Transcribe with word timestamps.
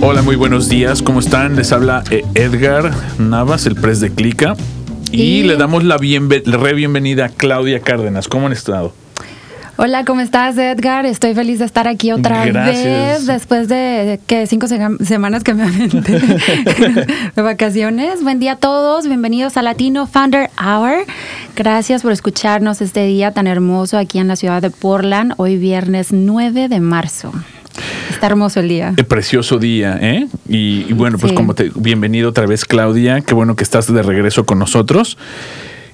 Hola, 0.00 0.22
muy 0.22 0.36
buenos 0.36 0.68
días. 0.68 1.02
¿Cómo 1.02 1.20
están? 1.20 1.56
Les 1.56 1.72
habla 1.72 2.02
eh, 2.10 2.24
Edgar 2.34 2.90
Navas, 3.18 3.66
el 3.66 3.74
pres 3.76 4.00
de 4.00 4.10
Clica. 4.10 4.56
Y, 5.12 5.22
Y- 5.22 5.42
le 5.42 5.56
damos 5.56 5.84
la 5.84 5.98
bienve- 5.98 6.42
re 6.44 6.74
bienvenida 6.74 7.26
a 7.26 7.28
Claudia 7.28 7.80
Cárdenas. 7.80 8.28
¿Cómo 8.28 8.46
han 8.46 8.52
estado? 8.52 8.92
Hola, 9.76 10.04
¿cómo 10.04 10.20
estás, 10.20 10.58
Edgar? 10.58 11.06
Estoy 11.06 11.34
feliz 11.34 11.58
de 11.58 11.64
estar 11.64 11.88
aquí 11.88 12.12
otra 12.12 12.44
Gracias. 12.44 12.84
vez 12.84 13.26
después 13.26 13.66
de 13.68 14.20
que 14.26 14.46
cinco 14.46 14.66
semanas 14.68 15.42
que 15.42 15.54
me 15.54 15.62
aventé 15.64 16.18
de 17.36 17.42
vacaciones. 17.42 18.22
Buen 18.22 18.40
día 18.40 18.52
a 18.52 18.56
todos, 18.56 19.06
bienvenidos 19.06 19.56
a 19.56 19.62
Latino 19.62 20.06
Founder 20.06 20.50
Hour. 20.62 21.06
Gracias 21.56 22.02
por 22.02 22.12
escucharnos 22.12 22.82
este 22.82 23.06
día 23.06 23.32
tan 23.32 23.46
hermoso 23.46 23.96
aquí 23.96 24.18
en 24.18 24.28
la 24.28 24.36
ciudad 24.36 24.60
de 24.60 24.68
Portland, 24.70 25.32
hoy 25.38 25.56
viernes 25.56 26.08
9 26.12 26.68
de 26.68 26.80
marzo. 26.80 27.32
Está 28.10 28.26
hermoso 28.26 28.60
el 28.60 28.68
día. 28.68 28.94
Precioso 29.08 29.58
día, 29.58 29.98
¿eh? 30.00 30.26
Y, 30.48 30.86
y 30.88 30.92
bueno, 30.92 31.16
pues 31.18 31.30
Sí. 31.30 31.36
como 31.36 31.54
te 31.54 31.70
bienvenido 31.74 32.28
otra 32.30 32.46
vez, 32.46 32.64
Claudia. 32.64 33.20
Qué 33.22 33.34
bueno 33.34 33.56
que 33.56 33.64
estás 33.64 33.92
de 33.92 34.02
regreso 34.02 34.44
con 34.44 34.58
nosotros. 34.58 35.16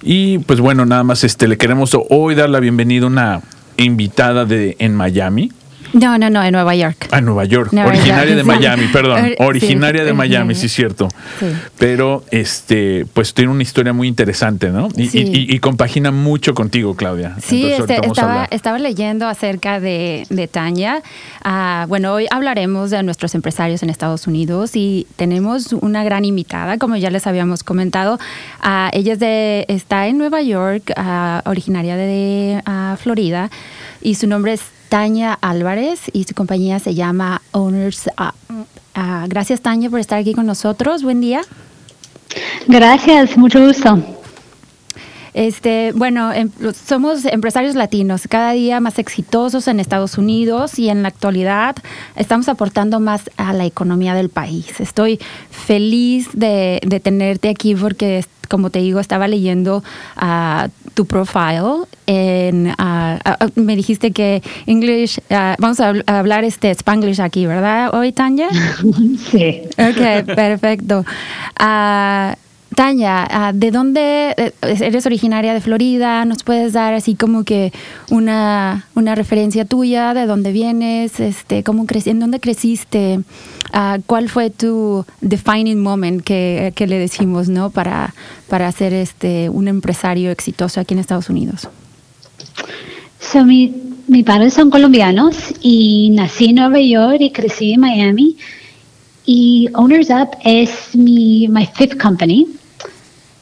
Y 0.03 0.39
pues 0.39 0.61
bueno, 0.61 0.85
nada 0.87 1.05
más 1.05 1.25
este 1.25 1.47
le 1.49 1.57
queremos 1.59 1.97
hoy 2.11 2.35
dar 2.35 2.49
la 2.51 2.61
bienvenida 2.61 3.05
a 3.05 3.09
una 3.09 3.41
invitada 3.77 4.45
de 4.45 4.77
en 4.79 4.95
Miami. 4.95 5.53
No, 5.93 6.19
no, 6.19 6.31
no, 6.31 6.43
en 6.43 6.53
Nueva 6.53 6.75
York. 6.75 7.09
A 7.11 7.21
Nueva 7.21 7.45
York, 7.45 7.73
Nueva 7.73 7.89
originaria 7.91 8.35
York, 8.35 8.37
de. 8.37 8.45
Miami, 8.57 8.87
perdón, 8.89 9.25
sí, 9.27 9.35
originaria 9.39 10.05
de 10.05 10.13
Miami, 10.13 10.55
sí 10.55 10.67
es 10.67 10.73
cierto. 10.73 11.09
Sí. 11.41 11.47
Pero 11.79 12.25
este, 12.31 13.07
pues 13.13 13.35
tiene 13.35 13.51
una 13.51 13.63
historia 13.63 13.93
muy 13.93 14.09
interesante, 14.09 14.71
¿no? 14.71 14.89
Y, 14.97 15.07
Sí. 15.09 15.19
y- 15.33 15.55
y- 15.55 15.59
compagina 15.61 16.11
mucho 16.11 16.55
contigo, 16.55 16.95
Claudia. 16.97 17.37
Sí, 17.41 17.65
Entonces, 17.73 17.99
este, 17.99 18.55
estaba, 18.55 18.79
leyendo 18.79 19.27
acerca 19.27 19.81
de, 19.81 20.27
de 20.29 20.49
Tania. 20.49 21.03
Ah, 21.45 21.87
bueno, 21.89 22.13
hoy 22.13 22.27
hablaremos 22.31 22.91
de 22.91 23.03
nuestros 23.03 23.35
empresarios 23.35 23.83
en 23.83 23.91
Estados 23.91 24.27
Unidos 24.27 24.77
y 24.77 25.07
tenemos 25.17 25.73
una 25.73 26.05
gran 26.05 26.25
invitada, 26.25 26.79
como 26.79 26.97
ya 26.97 27.11
les 27.11 27.27
habíamos 27.27 27.63
comentado. 27.65 28.19
Ah, 28.61 28.91
ella 28.93 29.15
es 29.15 29.19
de, 29.19 29.65
está 29.69 30.07
en 30.09 30.19
Nueva 30.19 30.43
York, 30.43 30.93
ah, 30.97 31.43
originaria 31.47 31.97
de 31.97 32.61
ah, 32.67 32.97
Florida, 33.01 33.51
y 34.03 34.17
su 34.17 34.27
nombre 34.27 34.53
es 34.53 34.63
Tania 34.89 35.33
Álvarez 35.41 36.01
y 36.13 36.25
su 36.25 36.35
compañía 36.35 36.79
se 36.79 36.95
llama 36.95 37.43
Owners 37.53 38.09
Up. 38.19 38.67
Ah, 38.95 39.27
gracias, 39.29 39.61
Tania, 39.61 39.91
por 39.91 40.01
estar 40.01 40.19
aquí 40.19 40.33
con 40.33 40.47
nosotros. 40.47 41.03
Buen 41.03 41.21
día. 41.21 41.43
Gracias, 42.67 43.37
mucho 43.37 43.65
gusto. 43.65 44.16
Este, 45.37 45.93
bueno, 45.95 46.33
em- 46.33 46.51
somos 46.73 47.27
empresarios 47.27 47.75
latinos, 47.75 48.23
cada 48.27 48.53
día 48.53 48.81
más 48.81 48.99
exitosos 48.99 49.69
en 49.69 49.81
Estados 49.81 50.17
Unidos 50.17 50.79
y 50.79 50.89
en 50.89 51.03
la 51.03 51.09
actualidad 51.09 51.77
estamos 52.17 52.49
aportando 52.49 53.01
más 53.01 53.31
a 53.37 53.53
la 53.53 53.67
economía 53.67 54.15
del 54.15 54.31
país. 54.31 54.81
Estoy 54.81 55.21
feliz 55.51 56.29
de, 56.33 56.81
de 56.87 57.01
tenerte 57.01 57.51
aquí 57.51 57.75
porque, 57.75 58.25
como 58.49 58.71
te 58.71 58.79
digo, 58.79 58.99
estaba 58.99 59.29
leyendo 59.29 59.85
ah, 60.17 60.69
tu 60.95 61.05
profile. 61.05 61.85
En, 62.07 62.73
ah, 62.79 63.19
me 63.57 63.77
dijiste 63.77 64.13
que 64.13 64.43
English, 64.65 65.19
vamos 65.59 65.81
a, 65.81 65.93
habl- 65.93 66.05
a 66.07 66.19
hablar 66.19 66.45
este 66.45 66.71
Spanglish 66.71 67.21
aquí, 67.21 67.45
¿verdad? 67.47 67.93
Hoy, 67.95 68.13
Tanya. 68.13 68.49
Sí. 69.31 69.61
Ok, 69.77 70.25
perfecto. 70.35 71.05
Tanya, 72.77 73.27
ah, 73.31 73.53
¿de 73.55 73.71
dónde 73.71 74.35
eh, 74.37 74.53
eres 74.63 75.07
originaria 75.07 75.55
de 75.55 75.63
Florida? 75.63 76.25
¿Nos 76.27 76.43
puedes 76.43 76.75
dar 76.75 76.93
así 76.93 77.15
como 77.15 77.43
que 77.43 77.73
una, 78.11 78.87
una 78.95 79.15
referencia 79.15 79.65
tuya 79.65 80.13
de 80.13 80.27
dónde 80.27 80.53
vienes, 80.53 81.19
este, 81.19 81.65
cómo 81.65 81.87
creci- 81.87 82.11
en 82.11 82.21
dónde 82.21 82.39
creciste? 82.39 83.21
Ah, 83.73 83.99
¿Cuál 84.07 84.29
fue 84.29 84.51
tu 84.51 85.07
defining 85.23 85.83
moment 85.83 86.23
que, 86.23 86.73
que 86.77 86.87
le 86.87 86.99
decimos, 86.99 87.49
no, 87.49 87.71
para 87.71 88.15
para 88.49 88.71
ser 88.73 88.93
este 88.93 89.49
un 89.49 89.69
empresario 89.69 90.31
exitoso 90.31 90.79
aquí 90.79 90.93
en 90.93 91.01
Estados 91.01 91.31
Unidos? 91.31 91.69
So, 93.21 93.45
mi, 93.47 93.75
mis 94.07 94.25
padres 94.25 94.53
son 94.53 94.69
colombianos 94.69 95.35
y 95.63 96.11
nací 96.11 96.51
en 96.51 96.57
Nueva 96.57 96.79
York 96.81 97.17
y 97.21 97.31
crecí 97.33 97.73
en 97.73 97.81
Miami. 97.81 98.37
Y 99.25 99.69
Owners 99.75 100.11
Up 100.11 100.37
es 100.45 100.95
mi 100.95 101.49
my 101.49 101.67
fifth 101.75 101.97
company. 102.01 102.47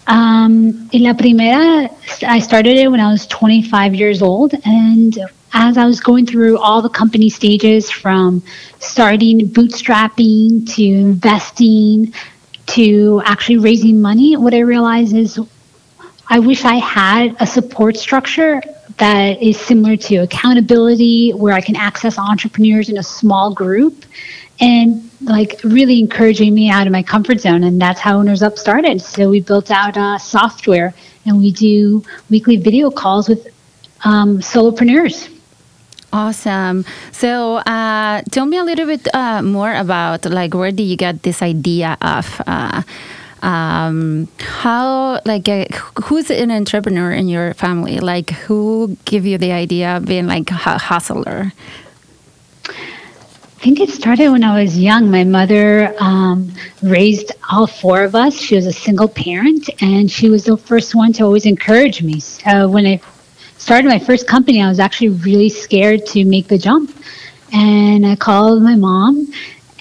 Um, 0.06 0.88
y 0.92 0.98
la 0.98 1.14
primera, 1.14 1.90
I 2.26 2.38
started 2.40 2.76
it 2.76 2.90
when 2.90 3.00
I 3.00 3.10
was 3.10 3.26
25 3.26 3.94
years 3.94 4.22
old. 4.22 4.54
And 4.64 5.18
as 5.52 5.78
I 5.78 5.86
was 5.86 6.00
going 6.00 6.26
through 6.26 6.58
all 6.58 6.82
the 6.82 6.88
company 6.88 7.30
stages 7.30 7.90
from 7.90 8.42
starting 8.80 9.48
bootstrapping 9.48 10.68
to 10.74 10.82
investing 10.82 12.12
to 12.66 13.22
actually 13.24 13.58
raising 13.58 14.00
money, 14.00 14.36
what 14.36 14.52
I 14.52 14.60
realized 14.60 15.14
is 15.14 15.38
I 16.28 16.38
wish 16.38 16.64
I 16.64 16.76
had 16.76 17.36
a 17.40 17.46
support 17.46 17.96
structure 17.96 18.60
that 18.96 19.42
is 19.42 19.58
similar 19.58 19.96
to 19.96 20.16
accountability, 20.18 21.32
where 21.32 21.54
I 21.54 21.60
can 21.60 21.76
access 21.76 22.18
entrepreneurs 22.18 22.88
in 22.88 22.98
a 22.98 23.02
small 23.02 23.52
group 23.52 24.04
and 24.60 25.10
like 25.24 25.60
really 25.64 25.98
encouraging 25.98 26.54
me 26.54 26.70
out 26.70 26.86
of 26.86 26.92
my 26.92 27.02
comfort 27.02 27.40
zone. 27.40 27.64
And 27.64 27.80
that's 27.80 28.00
how 28.00 28.18
Owners 28.18 28.42
Up 28.42 28.58
started. 28.58 29.00
So 29.00 29.28
we 29.28 29.40
built 29.40 29.70
out 29.70 29.96
uh, 29.96 30.18
software 30.18 30.94
and 31.26 31.38
we 31.38 31.50
do 31.52 32.04
weekly 32.30 32.56
video 32.56 32.90
calls 32.90 33.28
with 33.28 33.48
um, 34.04 34.38
solopreneurs. 34.38 35.30
Awesome. 36.12 36.84
So, 37.10 37.56
uh, 37.56 38.22
tell 38.30 38.46
me 38.46 38.56
a 38.56 38.62
little 38.62 38.86
bit 38.86 39.12
uh, 39.12 39.42
more 39.42 39.74
about 39.74 40.24
like 40.26 40.54
where 40.54 40.70
did 40.70 40.84
you 40.84 40.96
get 40.96 41.24
this 41.24 41.42
idea 41.42 41.98
of 42.00 42.40
uh, 42.46 42.82
um, 43.42 44.28
how 44.38 45.20
like 45.24 45.48
uh, 45.48 45.64
who's 46.04 46.30
an 46.30 46.52
entrepreneur 46.52 47.10
in 47.10 47.26
your 47.26 47.54
family? 47.54 47.98
Like 47.98 48.30
who 48.30 48.96
give 49.04 49.26
you 49.26 49.38
the 49.38 49.50
idea 49.50 49.96
of 49.96 50.06
being 50.06 50.28
like 50.28 50.52
a 50.52 50.78
hustler? 50.78 51.52
I 53.64 53.66
think 53.66 53.80
it 53.80 53.88
started 53.88 54.28
when 54.28 54.44
I 54.44 54.62
was 54.62 54.78
young. 54.78 55.10
My 55.10 55.24
mother 55.24 55.94
um, 55.98 56.52
raised 56.82 57.32
all 57.50 57.66
four 57.66 58.04
of 58.04 58.14
us. 58.14 58.38
She 58.38 58.56
was 58.56 58.66
a 58.66 58.72
single 58.74 59.08
parent, 59.08 59.70
and 59.80 60.10
she 60.10 60.28
was 60.28 60.44
the 60.44 60.58
first 60.58 60.94
one 60.94 61.14
to 61.14 61.24
always 61.24 61.46
encourage 61.46 62.02
me. 62.02 62.20
So 62.20 62.68
when 62.68 62.84
I 62.84 63.00
started 63.56 63.88
my 63.88 63.98
first 63.98 64.28
company, 64.28 64.60
I 64.60 64.68
was 64.68 64.80
actually 64.80 65.08
really 65.08 65.48
scared 65.48 66.04
to 66.08 66.26
make 66.26 66.46
the 66.46 66.58
jump. 66.58 66.94
And 67.54 68.04
I 68.04 68.16
called 68.16 68.62
my 68.62 68.74
mom, 68.74 69.32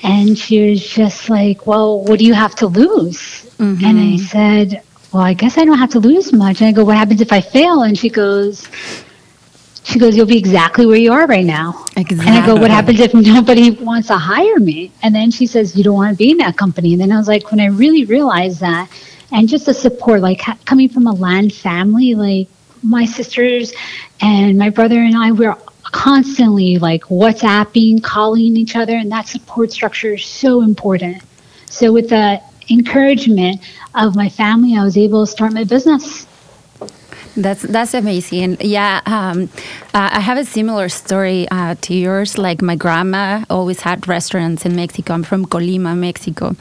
and 0.01 0.37
she 0.37 0.69
was 0.69 0.87
just 0.87 1.29
like, 1.29 1.67
Well, 1.67 2.05
what 2.05 2.19
do 2.19 2.25
you 2.25 2.33
have 2.33 2.55
to 2.63 2.67
lose? 2.67 3.53
And 3.85 3.99
I 3.99 4.15
said, 4.15 4.81
Well, 5.11 5.23
I 5.23 5.33
guess 5.33 5.57
I 5.57 5.65
don't 5.65 5.77
have 5.77 5.91
to 5.91 5.99
lose 5.99 6.31
much. 6.31 6.61
And 6.61 6.69
I 6.69 6.71
go, 6.71 6.85
What 6.85 6.95
happens 6.95 7.19
if 7.19 7.33
I 7.33 7.41
fail? 7.41 7.83
And 7.83 7.97
she 7.97 8.07
goes, 8.07 8.65
she 9.83 9.99
goes, 9.99 10.15
You'll 10.15 10.25
be 10.25 10.37
exactly 10.37 10.85
where 10.85 10.97
you 10.97 11.11
are 11.11 11.27
right 11.27 11.45
now. 11.45 11.85
Exactly. 11.97 12.27
And 12.27 12.43
I 12.43 12.45
go, 12.45 12.55
What 12.55 12.71
happens 12.71 12.99
if 12.99 13.13
nobody 13.13 13.71
wants 13.71 14.07
to 14.07 14.17
hire 14.17 14.59
me? 14.59 14.91
And 15.01 15.13
then 15.13 15.31
she 15.31 15.45
says, 15.45 15.75
You 15.75 15.83
don't 15.83 15.95
want 15.95 16.11
to 16.11 16.17
be 16.17 16.31
in 16.31 16.37
that 16.37 16.57
company. 16.57 16.93
And 16.93 17.01
then 17.01 17.11
I 17.11 17.17
was 17.17 17.27
like, 17.27 17.51
When 17.51 17.59
I 17.59 17.67
really 17.67 18.05
realized 18.05 18.59
that, 18.61 18.89
and 19.31 19.49
just 19.49 19.65
the 19.65 19.73
support, 19.73 20.21
like 20.21 20.41
ha- 20.41 20.57
coming 20.65 20.89
from 20.89 21.07
a 21.07 21.13
land 21.13 21.53
family, 21.53 22.15
like 22.15 22.47
my 22.83 23.05
sisters 23.05 23.73
and 24.21 24.57
my 24.57 24.69
brother 24.69 24.99
and 24.99 25.15
I, 25.15 25.31
we're 25.31 25.55
constantly 25.83 26.77
like 26.77 27.03
WhatsApping, 27.03 28.03
calling 28.03 28.57
each 28.57 28.75
other, 28.75 28.95
and 28.95 29.11
that 29.11 29.27
support 29.27 29.71
structure 29.71 30.13
is 30.13 30.25
so 30.25 30.61
important. 30.61 31.21
So, 31.65 31.91
with 31.91 32.09
the 32.09 32.41
encouragement 32.69 33.61
of 33.95 34.15
my 34.15 34.29
family, 34.29 34.77
I 34.77 34.83
was 34.83 34.97
able 34.97 35.25
to 35.25 35.31
start 35.31 35.53
my 35.53 35.63
business. 35.63 36.27
That's 37.35 37.63
that's 37.63 37.93
amazing. 37.93 38.57
Yeah, 38.59 39.01
um, 39.05 39.49
uh, 39.93 40.09
I 40.13 40.21
have 40.21 40.39
a 40.39 40.45
similar 40.45 40.89
story 40.89 41.47
uh, 41.51 41.75
to 41.81 41.93
yours. 41.93 42.37
Like 42.39 42.63
my 42.63 42.75
grandma 42.75 43.45
always 43.49 43.81
had 43.81 44.07
restaurants 44.07 44.65
in 44.65 44.75
Mexico. 44.75 45.13
I'm 45.13 45.23
from 45.23 45.45
Colima, 45.45 45.95
Mexico. 45.95 46.55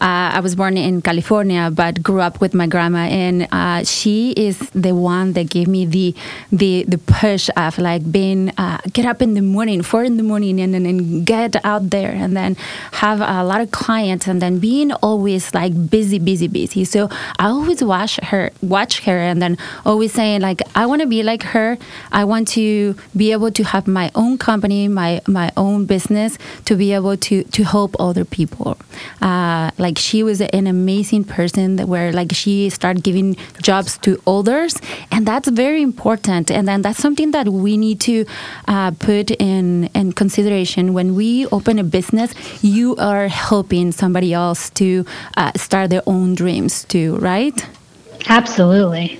Uh, 0.00 0.34
I 0.34 0.40
was 0.40 0.56
born 0.56 0.76
in 0.76 1.00
California, 1.00 1.70
but 1.72 2.02
grew 2.02 2.20
up 2.20 2.40
with 2.40 2.54
my 2.54 2.66
grandma, 2.66 3.06
and 3.06 3.46
uh, 3.52 3.84
she 3.84 4.32
is 4.32 4.58
the 4.70 4.96
one 4.96 5.34
that 5.34 5.48
gave 5.48 5.68
me 5.68 5.86
the 5.86 6.12
the 6.50 6.82
the 6.88 6.98
push 6.98 7.48
of 7.56 7.78
like 7.78 8.10
being 8.10 8.50
uh, 8.58 8.78
get 8.92 9.06
up 9.06 9.22
in 9.22 9.34
the 9.34 9.42
morning, 9.42 9.80
four 9.82 10.02
in 10.02 10.16
the 10.16 10.24
morning, 10.24 10.60
and 10.60 10.74
then 10.74 11.22
get 11.22 11.54
out 11.64 11.90
there, 11.90 12.10
and 12.10 12.36
then 12.36 12.56
have 12.94 13.20
a 13.20 13.44
lot 13.44 13.60
of 13.60 13.70
clients, 13.70 14.26
and 14.26 14.42
then 14.42 14.58
being 14.58 14.90
always 14.94 15.54
like 15.54 15.72
busy, 15.88 16.18
busy, 16.18 16.48
busy. 16.48 16.84
So 16.84 17.08
I 17.38 17.46
always 17.46 17.84
watch 17.84 18.18
her, 18.24 18.50
watch 18.60 19.04
her, 19.04 19.18
and 19.18 19.40
then 19.40 19.56
always 19.86 20.12
saying 20.12 20.40
like 20.40 20.62
I 20.74 20.86
want 20.86 21.02
to 21.02 21.06
be 21.06 21.22
like 21.22 21.44
her. 21.54 21.78
I 22.10 22.24
want 22.24 22.48
to 22.58 22.71
be 23.16 23.32
able 23.32 23.50
to 23.58 23.62
have 23.64 23.86
my 23.86 24.10
own 24.14 24.38
company, 24.38 24.88
my 24.88 25.20
my 25.26 25.48
own 25.56 25.86
business, 25.86 26.38
to 26.64 26.76
be 26.76 26.92
able 26.98 27.16
to 27.16 27.44
to 27.56 27.62
help 27.64 27.90
other 27.98 28.24
people. 28.24 28.76
Uh, 29.20 29.70
like 29.78 29.96
she 29.98 30.22
was 30.22 30.40
an 30.40 30.66
amazing 30.66 31.24
person 31.24 31.76
that 31.76 31.86
where 31.88 32.12
like 32.12 32.32
she 32.34 32.70
started 32.70 33.02
giving 33.02 33.36
jobs 33.62 33.98
to 33.98 34.10
others, 34.26 34.72
and 35.10 35.26
that's 35.26 35.48
very 35.48 35.82
important. 35.82 36.50
And 36.50 36.66
then 36.68 36.82
that's 36.82 36.98
something 36.98 37.30
that 37.32 37.48
we 37.48 37.76
need 37.76 38.00
to 38.00 38.24
uh, 38.68 38.90
put 38.98 39.30
in 39.30 39.90
in 39.94 40.12
consideration 40.12 40.94
when 40.94 41.14
we 41.14 41.46
open 41.56 41.78
a 41.78 41.84
business. 41.84 42.34
You 42.62 42.96
are 42.96 43.28
helping 43.28 43.92
somebody 43.92 44.32
else 44.32 44.70
to 44.70 45.04
uh, 45.36 45.52
start 45.56 45.90
their 45.90 46.02
own 46.06 46.34
dreams 46.34 46.84
too, 46.84 47.16
right? 47.16 47.56
Absolutely. 48.28 49.18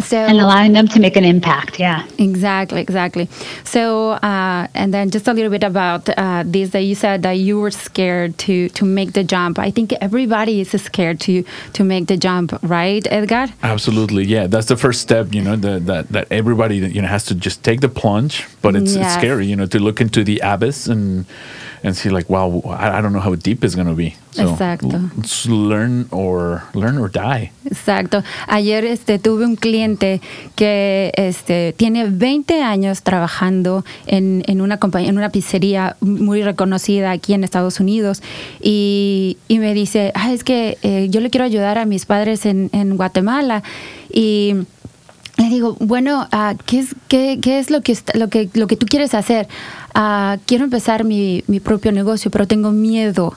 So 0.00 0.16
And 0.16 0.40
allowing 0.40 0.72
them 0.72 0.88
to 0.88 1.00
make 1.00 1.16
an 1.16 1.24
impact. 1.24 1.78
Yeah. 1.78 2.06
Exactly, 2.18 2.80
exactly. 2.80 3.28
So, 3.64 4.10
uh, 4.12 4.66
and 4.74 4.92
then 4.94 5.10
just 5.10 5.28
a 5.28 5.32
little 5.32 5.50
bit 5.50 5.64
about 5.64 6.08
uh, 6.08 6.42
this 6.46 6.70
that 6.70 6.82
you 6.82 6.94
said 6.94 7.22
that 7.22 7.32
you 7.38 7.60
were 7.60 7.70
scared 7.70 8.38
to 8.38 8.68
to 8.70 8.84
make 8.84 9.12
the 9.12 9.24
jump. 9.24 9.58
I 9.58 9.70
think 9.70 9.92
everybody 10.00 10.60
is 10.60 10.70
scared 10.82 11.20
to 11.20 11.44
to 11.72 11.84
make 11.84 12.06
the 12.06 12.16
jump, 12.16 12.52
right, 12.62 13.06
Edgar? 13.10 13.46
Absolutely, 13.62 14.24
yeah. 14.24 14.46
That's 14.46 14.66
the 14.66 14.76
first 14.76 15.00
step, 15.00 15.34
you 15.34 15.42
know, 15.42 15.56
the, 15.56 15.80
that 15.80 16.08
that 16.08 16.26
everybody 16.30 16.76
you 16.76 17.02
know 17.02 17.08
has 17.08 17.24
to 17.26 17.34
just 17.34 17.62
take 17.62 17.80
the 17.80 17.88
plunge. 17.88 18.46
But 18.62 18.76
it's, 18.76 18.94
it's 18.94 19.14
scary, 19.14 19.46
you 19.46 19.56
know, 19.56 19.66
to 19.66 19.78
look 19.78 20.00
into 20.00 20.24
the 20.24 20.40
abyss 20.42 20.86
and 20.86 21.24
and 21.82 21.96
see 21.96 22.10
like, 22.10 22.28
wow, 22.28 22.62
I, 22.66 22.98
I 22.98 23.00
don't 23.00 23.12
know 23.12 23.20
how 23.20 23.34
deep 23.34 23.64
it's 23.64 23.74
gonna 23.74 23.94
be. 23.94 24.16
So 24.32 24.54
Exacto. 24.54 25.10
learn 25.48 26.06
or 26.10 26.62
learn 26.74 26.98
or 26.98 27.08
die. 27.08 27.50
Exacto. 27.64 28.22
Ayer 28.48 28.84
este, 28.84 29.18
tuve 29.18 29.44
un 29.44 29.56
cliente 29.56 30.20
que 30.54 31.12
este, 31.14 31.74
tiene 31.76 32.04
20 32.04 32.62
años 32.62 33.02
trabajando 33.02 33.84
en, 34.06 34.44
en 34.46 34.60
una 34.60 34.76
compañía, 34.76 35.10
en 35.10 35.18
una 35.18 35.30
pizzería 35.30 35.96
muy 36.00 36.42
reconocida 36.42 37.10
aquí 37.10 37.32
en 37.32 37.44
Estados 37.44 37.80
Unidos 37.80 38.22
y, 38.60 39.38
y 39.48 39.58
me 39.58 39.74
dice, 39.74 40.12
ah, 40.14 40.32
es 40.32 40.44
que 40.44 40.78
eh, 40.82 41.08
yo 41.10 41.20
le 41.20 41.30
quiero 41.30 41.44
ayudar 41.44 41.78
a 41.78 41.86
mis 41.86 42.06
padres 42.06 42.46
en, 42.46 42.70
en 42.72 42.96
Guatemala 42.96 43.62
y 44.12 44.54
le 45.40 45.48
digo, 45.48 45.76
bueno, 45.80 46.28
ah, 46.32 46.54
¿qué, 46.66 46.80
es, 46.80 46.94
qué, 47.08 47.38
qué 47.40 47.58
es 47.58 47.70
lo 47.70 47.80
que, 47.80 47.96
lo, 48.14 48.28
que, 48.28 48.50
lo 48.54 48.66
que 48.66 48.76
tú 48.76 48.86
quieres 48.86 49.14
hacer? 49.14 49.48
Ah, 49.94 50.38
quiero 50.46 50.64
empezar 50.64 51.04
mi, 51.04 51.42
mi 51.46 51.60
propio 51.60 51.92
negocio, 51.92 52.30
pero 52.30 52.46
tengo 52.46 52.70
miedo. 52.72 53.34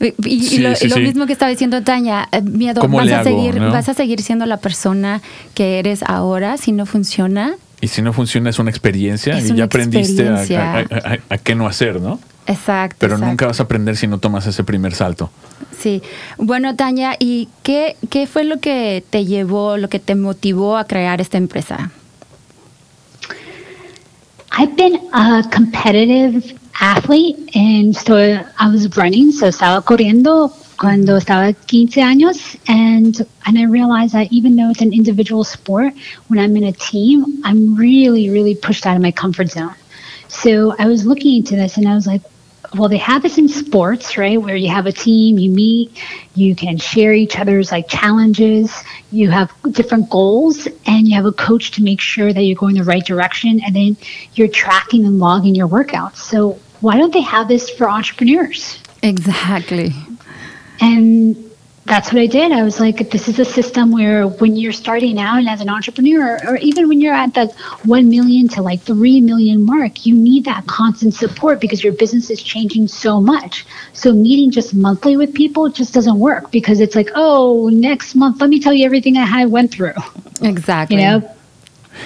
Y, 0.00 0.06
y- 0.06 0.14
y 0.36 0.42
Sí, 0.42 0.58
lo, 0.58 0.74
sí, 0.74 0.88
lo 0.88 0.96
sí. 0.96 1.00
mismo 1.00 1.26
que 1.26 1.32
estaba 1.32 1.50
diciendo 1.50 1.82
Tania, 1.82 2.28
eh, 2.32 2.42
miedo, 2.42 2.80
¿Cómo 2.82 2.98
vas 2.98 3.10
a, 3.10 3.20
hago, 3.20 3.24
seguir, 3.24 3.60
no? 3.60 3.70
vas 3.72 3.88
a 3.88 3.94
seguir 3.94 4.20
siendo 4.22 4.44
la 4.46 4.58
persona 4.58 5.22
que 5.54 5.78
eres 5.78 6.02
ahora 6.02 6.56
si 6.58 6.72
no 6.72 6.84
funciona. 6.86 7.54
Y 7.80 7.88
si 7.88 8.02
no 8.02 8.12
funciona 8.12 8.50
es 8.50 8.58
una 8.58 8.70
experiencia 8.70 9.36
Es 9.38 9.44
y 9.48 9.50
una 9.50 9.58
ya 9.58 9.64
aprendiste 9.64 10.28
a, 10.28 10.40
experiencia. 10.42 10.72
a- 10.72 10.78
a- 10.80 11.14
a- 11.14 11.18
a 11.34 11.38
qué 11.38 11.54
no 11.54 11.66
hacer, 11.66 12.00
¿no? 12.00 12.18
Exacto. 12.46 12.96
Pero 13.00 13.14
exacto. 13.14 13.28
nunca 13.30 13.46
vas 13.46 13.58
a 13.60 13.64
aprender 13.64 13.96
si 13.96 14.06
no 14.06 14.18
tomas 14.18 14.46
ese 14.46 14.62
primer 14.64 14.94
salto. 14.94 15.30
Sí. 15.80 16.00
Bueno, 16.38 16.76
Tania, 16.76 17.16
¿y 17.18 17.48
qué, 17.62 17.96
qué 18.08 18.26
fue 18.26 18.44
lo 18.44 18.60
que 18.60 19.02
te 19.10 19.24
llevó, 19.24 19.76
lo 19.78 19.88
que 19.88 19.98
te 19.98 20.14
motivó 20.14 20.76
a 20.76 20.84
crear 20.84 21.20
esta 21.20 21.38
empresa? 21.38 21.90
I've 24.58 24.74
been 24.74 24.96
a 25.12 25.44
competitive 25.50 26.58
athlete, 26.80 27.54
and 27.54 27.94
so 27.94 28.42
I 28.58 28.70
was 28.70 28.96
running, 28.96 29.30
so 29.30 29.48
estaba 29.48 29.84
corriendo 29.84 30.50
cuando 30.78 31.18
estaba 31.18 31.54
15 31.54 32.02
años, 32.02 32.56
and 32.66 33.20
and 33.44 33.58
I 33.58 33.64
realized 33.64 34.14
that 34.14 34.32
even 34.32 34.56
though 34.56 34.70
it's 34.70 34.80
an 34.80 34.94
individual 34.94 35.44
sport, 35.44 35.92
when 36.28 36.38
I'm 36.38 36.56
in 36.56 36.64
a 36.64 36.72
team, 36.72 37.42
I'm 37.44 37.76
really, 37.76 38.30
really 38.30 38.54
pushed 38.54 38.86
out 38.86 38.96
of 38.96 39.02
my 39.02 39.12
comfort 39.12 39.50
zone. 39.50 39.74
So 40.28 40.74
I 40.78 40.86
was 40.86 41.04
looking 41.04 41.36
into 41.36 41.54
this, 41.54 41.76
and 41.76 41.86
I 41.86 41.94
was 41.94 42.06
like, 42.06 42.22
well, 42.74 42.88
they 42.88 42.98
have 42.98 43.22
this 43.22 43.38
in 43.38 43.48
sports, 43.48 44.16
right? 44.16 44.40
Where 44.40 44.56
you 44.56 44.70
have 44.70 44.86
a 44.86 44.92
team, 44.92 45.38
you 45.38 45.50
meet, 45.50 46.02
you 46.34 46.54
can 46.54 46.78
share 46.78 47.12
each 47.12 47.38
other's 47.38 47.70
like 47.70 47.88
challenges, 47.88 48.82
you 49.12 49.30
have 49.30 49.52
different 49.70 50.10
goals, 50.10 50.66
and 50.86 51.06
you 51.08 51.14
have 51.14 51.26
a 51.26 51.32
coach 51.32 51.72
to 51.72 51.82
make 51.82 52.00
sure 52.00 52.32
that 52.32 52.42
you're 52.42 52.56
going 52.56 52.74
the 52.74 52.84
right 52.84 53.04
direction, 53.04 53.60
and 53.64 53.74
then 53.74 53.96
you're 54.34 54.48
tracking 54.48 55.04
and 55.04 55.18
logging 55.18 55.54
your 55.54 55.68
workouts. 55.68 56.16
So 56.16 56.58
why 56.80 56.98
don't 56.98 57.12
they 57.12 57.22
have 57.22 57.48
this 57.48 57.70
for 57.70 57.88
entrepreneurs? 57.88 58.78
Exactly. 59.02 59.92
And 60.80 61.45
that's 61.86 62.12
what 62.12 62.20
I 62.20 62.26
did. 62.26 62.50
I 62.52 62.64
was 62.64 62.80
like, 62.80 63.10
this 63.10 63.28
is 63.28 63.38
a 63.38 63.44
system 63.44 63.92
where 63.92 64.26
when 64.26 64.56
you're 64.56 64.72
starting 64.72 65.20
out 65.20 65.38
and 65.38 65.48
as 65.48 65.60
an 65.60 65.68
entrepreneur, 65.68 66.38
or 66.46 66.56
even 66.56 66.88
when 66.88 67.00
you're 67.00 67.14
at 67.14 67.34
the 67.34 67.46
1 67.84 68.08
million 68.08 68.48
to 68.48 68.62
like 68.62 68.80
3 68.82 69.20
million 69.20 69.64
mark, 69.64 70.04
you 70.04 70.14
need 70.14 70.44
that 70.46 70.66
constant 70.66 71.14
support 71.14 71.60
because 71.60 71.84
your 71.84 71.92
business 71.92 72.28
is 72.28 72.42
changing 72.42 72.88
so 72.88 73.20
much. 73.20 73.64
So 73.92 74.12
meeting 74.12 74.50
just 74.50 74.74
monthly 74.74 75.16
with 75.16 75.32
people 75.32 75.68
just 75.68 75.94
doesn't 75.94 76.18
work 76.18 76.50
because 76.50 76.80
it's 76.80 76.96
like, 76.96 77.10
oh, 77.14 77.68
next 77.68 78.16
month, 78.16 78.40
let 78.40 78.50
me 78.50 78.58
tell 78.60 78.72
you 78.72 78.84
everything 78.84 79.16
I 79.16 79.24
had 79.24 79.50
went 79.50 79.72
through. 79.72 79.94
Exactly. 80.42 80.96
You 80.98 81.02
know, 81.02 81.36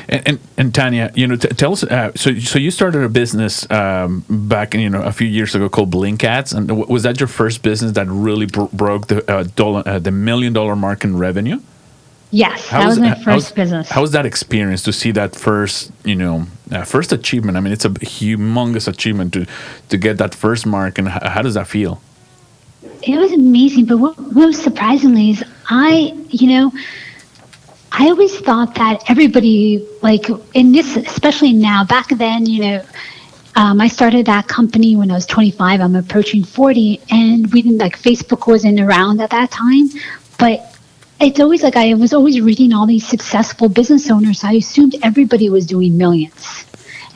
And, 0.09 0.29
and, 0.29 0.39
and 0.57 0.75
Tanya, 0.75 1.11
you 1.15 1.27
know, 1.27 1.37
t- 1.37 1.49
tell 1.49 1.73
us. 1.73 1.85
Uh, 1.85 2.13
so, 2.15 2.39
so 2.39 2.59
you 2.59 2.71
started 2.71 3.03
a 3.03 3.09
business 3.09 3.71
um, 3.71 4.25
back, 4.29 4.75
you 4.75 4.91
know, 4.91 5.03
a 5.03 5.13
few 5.13 5.27
years 5.27 5.55
ago 5.55 5.69
called 5.69 5.91
Blink 5.91 6.25
Ads, 6.25 6.53
and 6.53 6.69
w- 6.69 6.87
was 6.89 7.03
that 7.03 7.21
your 7.21 7.29
first 7.29 7.63
business 7.63 7.93
that 7.93 8.07
really 8.09 8.47
bro- 8.47 8.71
broke 8.73 9.07
the 9.09 9.31
uh, 9.31 9.45
dollar, 9.57 9.83
uh, 9.87 9.99
the 9.99 10.11
million 10.11 10.53
dollar 10.53 10.77
mark 10.77 11.05
in 11.05 11.17
revenue? 11.17 11.61
yes, 12.31 12.71
that 12.71 12.87
was 12.87 12.99
my 12.99 13.15
first 13.15 13.55
business. 13.55 13.89
How 13.89 14.03
was 14.03 14.13
that 14.13 14.27
experience 14.27 14.83
to 14.85 14.93
see 14.93 15.11
that 15.13 15.35
first, 15.35 15.91
you 16.05 16.15
know, 16.15 16.47
uh, 16.71 16.85
first 16.85 17.13
achievement? 17.13 17.57
I 17.57 17.61
mean, 17.61 17.73
it's 17.73 17.85
a 17.85 17.91
humongous 17.91 18.89
achievement 18.89 19.33
to 19.35 19.47
to 19.89 19.97
get 19.97 20.19
that 20.19 20.35
first 20.35 20.67
mark, 20.67 20.99
and 20.99 21.09
h- 21.09 21.23
how 21.23 21.43
does 21.43 21.55
that 21.55 21.67
feel? 21.67 22.01
It 23.03 23.17
was 23.19 23.33
amazing, 23.33 23.87
but 23.87 23.99
what, 23.99 24.19
what 24.19 24.47
was 24.47 24.63
surprisingly 24.63 25.31
is 25.31 25.45
I, 25.69 26.15
you 26.29 26.49
know, 26.49 26.73
I 27.93 28.07
always 28.07 28.39
thought 28.39 28.75
that 28.77 29.11
everybody, 29.11 29.87
like 30.01 30.27
in 30.55 30.73
this, 30.73 30.97
especially 30.97 31.53
now, 31.53 31.85
back 31.85 32.09
then, 32.09 32.47
you 32.47 32.63
know, 32.63 32.85
um, 33.57 33.81
I 33.81 33.89
started 33.89 34.27
that 34.27 34.47
company 34.47 34.95
when 34.97 35.11
I 35.11 35.15
was 35.15 35.27
25. 35.27 35.81
I'm 35.81 35.97
approaching 35.97 36.45
40, 36.45 37.01
and 37.11 37.53
we 37.53 37.63
didn't 37.63 37.79
like 37.79 37.99
Facebook 37.99 38.47
wasn't 38.47 38.81
around 38.81 39.21
at 39.21 39.31
that 39.31 39.51
time, 39.51 39.91
but 40.39 40.77
it's 41.21 41.41
always 41.41 41.63
like 41.63 41.77
I 41.77 41.95
was 41.95 42.15
always 42.15 42.41
reading 42.41 42.73
all 42.73 42.87
these 42.87 43.07
successful 43.07 43.69
business 43.69 44.11
owners. 44.11 44.45
I 44.45 44.53
assumed 44.53 44.95
everybody 45.03 45.51
was 45.51 45.67
doing 45.67 45.99
millions. 45.99 46.65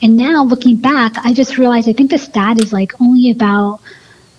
And 0.01 0.17
now 0.17 0.43
looking 0.43 0.75
back, 0.75 1.17
I 1.17 1.33
just 1.33 1.57
realized 1.57 1.87
I 1.89 1.93
think 1.93 2.11
the 2.11 2.17
stat 2.17 2.59
is 2.59 2.73
like 2.73 2.91
only 3.01 3.31
about 3.31 3.79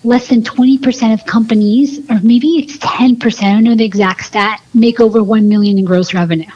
less 0.07 0.29
than 0.29 0.41
20% 0.41 1.13
of 1.13 1.25
companies, 1.25 1.99
or 2.09 2.19
maybe 2.23 2.47
it's 2.59 2.77
10%, 2.77 3.43
I 3.43 3.51
don't 3.53 3.63
know 3.65 3.75
the 3.75 3.83
exact 3.83 4.23
stat, 4.25 4.61
make 4.73 4.99
over 5.01 5.21
1 5.21 5.49
million 5.49 5.77
in 5.77 5.85
gross 5.85 6.13
revenue. 6.13 6.49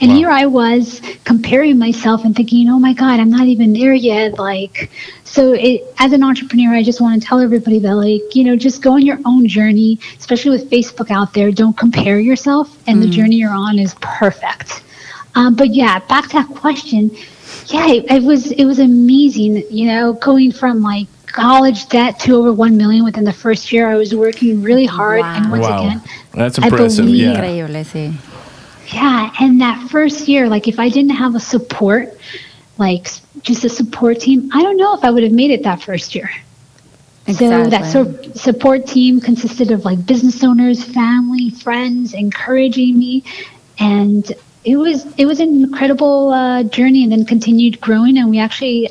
And 0.00 0.10
Wow. 0.10 0.16
here 0.16 0.30
I 0.30 0.46
was 0.46 1.00
comparing 1.24 1.78
myself 1.78 2.24
and 2.24 2.34
thinking, 2.34 2.68
oh 2.68 2.78
my 2.78 2.92
God, 2.94 3.20
I'm 3.20 3.30
not 3.30 3.46
even 3.46 3.72
there 3.72 3.94
yet. 3.94 4.38
Like, 4.38 4.90
so 5.24 5.52
it, 5.52 5.84
as 5.98 6.12
an 6.12 6.24
entrepreneur, 6.24 6.74
I 6.74 6.82
just 6.82 7.00
want 7.00 7.20
to 7.20 7.26
tell 7.28 7.38
everybody 7.40 7.78
that, 7.80 7.94
like, 7.94 8.34
you 8.34 8.44
know, 8.44 8.56
just 8.56 8.82
go 8.82 8.92
on 8.92 9.02
your 9.02 9.18
own 9.24 9.46
journey, 9.46 10.00
especially 10.18 10.50
with 10.50 10.70
Facebook 10.70 11.10
out 11.10 11.32
there. 11.32 11.52
Don't 11.52 11.76
compare 11.76 12.18
yourself, 12.18 12.76
and 12.88 13.00
the 13.02 13.08
journey 13.08 13.36
you're 13.36 13.52
on 13.52 13.78
is 13.78 13.94
perfect. 14.00 14.82
Um, 15.34 15.54
but 15.54 15.74
yeah, 15.74 16.00
back 16.00 16.24
to 16.28 16.32
that 16.38 16.48
question. 16.48 17.10
Yeah, 17.66 17.86
it, 17.88 18.10
it 18.10 18.22
was 18.22 18.50
it 18.50 18.64
was 18.64 18.78
amazing. 18.80 19.62
You 19.70 19.86
know, 19.88 20.14
going 20.14 20.50
from 20.50 20.82
like 20.82 21.06
college 21.32 21.88
debt 21.88 22.18
to 22.20 22.34
over 22.36 22.52
one 22.52 22.76
million 22.76 23.04
within 23.04 23.24
the 23.24 23.32
first 23.32 23.72
year. 23.72 23.88
I 23.88 23.96
was 23.96 24.14
working 24.14 24.62
really 24.62 24.86
hard, 24.86 25.22
and 25.24 25.50
once 25.50 25.66
wow, 25.66 25.86
again, 25.86 26.02
that's 26.32 26.58
I 26.58 26.66
impressive. 26.66 27.06
believe- 27.06 27.20
Yeah. 27.22 27.66
Yeah, 28.92 29.30
and 29.40 29.60
that 29.60 29.88
first 29.90 30.28
year, 30.28 30.48
like 30.48 30.66
if 30.66 30.78
I 30.78 30.88
didn't 30.88 31.10
have 31.16 31.34
a 31.34 31.40
support, 31.40 32.18
like 32.78 33.08
just 33.42 33.64
a 33.64 33.68
support 33.68 34.20
team, 34.20 34.50
I 34.52 34.62
don't 34.62 34.76
know 34.78 34.94
if 34.94 35.04
I 35.04 35.10
would 35.10 35.22
have 35.22 35.32
made 35.32 35.50
it 35.50 35.62
that 35.64 35.82
first 35.82 36.14
year. 36.14 36.30
Exactly. 37.26 37.48
So 37.64 37.70
that 37.70 37.80
Exactly. 37.84 38.32
so 38.32 38.32
support 38.32 38.86
team 38.86 39.20
consisted 39.20 39.70
of 39.70 39.84
like 39.84 40.06
business 40.06 40.42
owners, 40.42 40.82
family, 40.82 41.50
friends, 41.50 42.14
encouraging 42.14 42.98
me, 42.98 43.22
and 43.78 44.32
it 44.64 44.76
was 44.76 45.06
it 45.18 45.26
was 45.26 45.38
an 45.40 45.64
incredible 45.64 46.32
uh, 46.32 46.62
journey, 46.62 47.02
and 47.02 47.12
then 47.12 47.26
continued 47.26 47.80
growing, 47.82 48.16
and 48.16 48.30
we 48.30 48.38
actually 48.38 48.88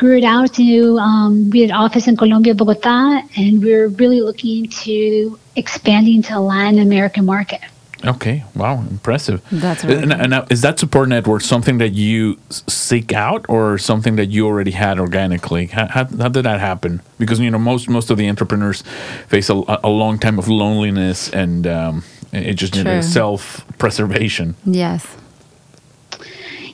grew 0.00 0.16
it 0.16 0.24
out 0.24 0.54
to 0.54 0.98
um, 0.98 1.50
we 1.50 1.60
had 1.60 1.68
an 1.68 1.76
office 1.76 2.08
in 2.08 2.16
Colombia, 2.16 2.54
Bogota, 2.54 3.20
and 3.36 3.62
we 3.62 3.74
are 3.74 3.88
really 3.88 4.22
looking 4.22 4.66
to 4.66 5.38
expanding 5.56 6.22
to 6.22 6.32
the 6.32 6.40
Latin 6.40 6.78
American 6.78 7.26
market. 7.26 7.60
Okay. 8.02 8.42
Wow. 8.54 8.80
Impressive. 8.80 9.42
That's 9.52 9.84
really 9.84 10.04
and, 10.04 10.12
and 10.14 10.30
now, 10.30 10.46
is 10.48 10.62
that 10.62 10.78
support 10.78 11.10
network 11.10 11.42
something 11.42 11.76
that 11.78 11.90
you 11.90 12.38
seek 12.48 13.12
out 13.12 13.44
or 13.50 13.76
something 13.76 14.16
that 14.16 14.30
you 14.30 14.46
already 14.46 14.70
had 14.70 14.98
organically? 14.98 15.66
How, 15.66 15.86
how, 15.86 16.04
how 16.06 16.28
did 16.30 16.46
that 16.46 16.60
happen? 16.60 17.02
Because 17.18 17.38
you 17.38 17.50
know 17.50 17.58
most 17.58 17.90
most 17.90 18.10
of 18.10 18.16
the 18.16 18.26
entrepreneurs 18.26 18.82
face 19.28 19.50
a, 19.50 19.62
a 19.84 19.90
long 19.90 20.18
time 20.18 20.38
of 20.38 20.48
loneliness 20.48 21.28
and 21.28 21.66
um, 21.66 22.04
it 22.32 22.54
just 22.54 22.74
you 22.74 22.84
know, 22.84 23.02
self 23.02 23.66
preservation. 23.76 24.56
Yes. 24.64 25.06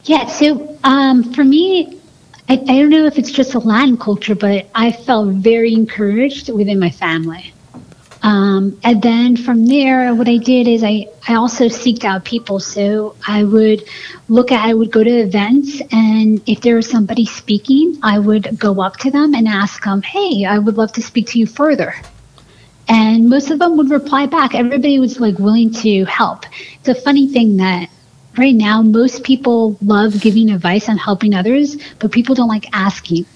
Yeah, 0.05 0.27
so 0.27 0.79
um, 0.85 1.35
for 1.35 1.43
me, 1.43 1.96
I, 2.49 2.55
I 2.55 2.79
don't 2.79 2.91
know 2.91 3.07
if 3.07 3.19
it's 3.19 3.33
just 3.33 3.55
a 3.55 3.59
Latin 3.59 3.97
culture, 3.97 4.35
but 4.35 4.69
I 4.75 4.93
felt 4.93 5.29
very 5.35 5.73
encouraged 5.75 6.49
within 6.49 6.79
my 6.79 6.91
family. 6.91 7.53
Um, 8.23 8.79
and 8.83 9.03
then 9.03 9.37
from 9.37 9.67
there, 9.67 10.15
what 10.15 10.29
I 10.29 10.37
did 10.39 10.67
is 10.67 10.83
I, 10.83 11.07
I 11.29 11.35
also 11.35 11.67
seeked 11.67 12.05
out 12.05 12.25
people. 12.25 12.59
So 12.59 13.15
I 13.27 13.45
would 13.45 13.85
look 14.29 14.51
at, 14.51 14.65
I 14.65 14.75
would 14.75 14.91
go 14.91 15.05
to 15.05 15.11
events, 15.11 15.81
and 15.93 16.41
if 16.47 16.61
there 16.61 16.77
was 16.77 16.89
somebody 16.89 17.27
speaking, 17.27 17.99
I 18.03 18.19
would 18.19 18.59
go 18.59 18.81
up 18.81 18.97
to 18.99 19.11
them 19.11 19.35
and 19.35 19.47
ask 19.47 19.85
them, 19.85 20.03
hey, 20.03 20.45
I 20.45 20.59
would 20.59 20.77
love 20.77 20.93
to 20.95 21.03
speak 21.03 21.29
to 21.29 21.39
you 21.39 21.47
further. 21.47 21.95
And 22.89 23.29
most 23.29 23.51
of 23.51 23.59
them 23.59 23.77
would 23.77 23.91
reply 23.91 24.27
back. 24.27 24.55
Everybody 24.55 24.99
was 25.01 25.19
like 25.19 25.39
willing 25.39 25.73
to 25.75 26.05
help. 26.05 26.47
It's 26.79 26.89
a 26.89 26.95
funny 26.95 27.29
thing 27.29 27.57
that 27.57 27.91
right 28.39 28.55
now 28.55 28.83
most 28.83 29.23
people 29.25 29.77
love 29.83 30.21
giving 30.21 30.51
advice 30.51 30.89
and 30.89 30.99
helping 30.99 31.35
others, 31.35 31.77
but 31.99 32.13
people 32.13 32.35
don't 32.35 32.49
like 32.49 32.67
asking. 32.73 33.27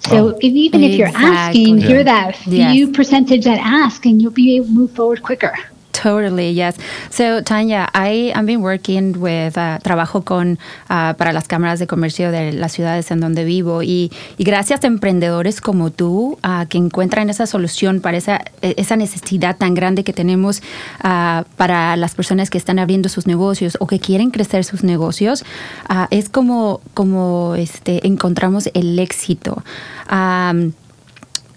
So 0.00 0.28
Oh. 0.28 0.38
if, 0.40 0.44
even 0.44 0.82
if 0.82 0.96
you're 0.98 1.08
asking, 1.08 1.76
Exactly. 1.76 1.94
you're 1.94 2.04
that 2.04 2.36
few 2.36 2.54
Yes. 2.54 2.96
percentage 2.96 3.44
that 3.44 3.58
ask, 3.58 4.06
and 4.06 4.20
you'll 4.22 4.30
be 4.30 4.56
able 4.56 4.66
to 4.66 4.72
move 4.72 4.92
forward 4.92 5.22
quicker. 5.22 5.54
Totally, 6.00 6.52
yes. 6.52 6.76
So, 7.10 7.42
Tanya, 7.42 7.88
I 7.92 8.30
have 8.34 8.46
been 8.46 8.62
working 8.62 9.18
with, 9.18 9.58
uh, 9.58 9.78
trabajo 9.82 10.22
con, 10.22 10.58
uh, 10.88 11.14
para 11.14 11.32
las 11.32 11.48
cámaras 11.48 11.80
de 11.80 11.88
comercio 11.88 12.30
de 12.30 12.52
las 12.52 12.72
ciudades 12.72 13.10
en 13.10 13.20
donde 13.20 13.44
vivo 13.44 13.82
y, 13.82 14.12
y 14.36 14.44
gracias 14.44 14.84
a 14.84 14.86
emprendedores 14.86 15.60
como 15.60 15.90
tú 15.90 16.38
uh, 16.44 16.66
que 16.68 16.78
encuentran 16.78 17.30
esa 17.30 17.46
solución 17.46 18.00
para 18.00 18.16
esa, 18.16 18.40
eh, 18.62 18.74
esa 18.76 18.96
necesidad 18.96 19.56
tan 19.56 19.74
grande 19.74 20.04
que 20.04 20.12
tenemos 20.12 20.62
uh, 21.02 21.42
para 21.56 21.96
las 21.96 22.14
personas 22.14 22.48
que 22.48 22.58
están 22.58 22.78
abriendo 22.78 23.08
sus 23.08 23.26
negocios 23.26 23.76
o 23.80 23.88
que 23.88 23.98
quieren 23.98 24.30
crecer 24.30 24.64
sus 24.64 24.84
negocios, 24.84 25.44
uh, 25.90 26.06
es 26.10 26.28
como, 26.28 26.80
como 26.94 27.56
este, 27.56 28.06
encontramos 28.06 28.70
el 28.74 28.98
éxito. 29.00 29.64
Um, 30.10 30.72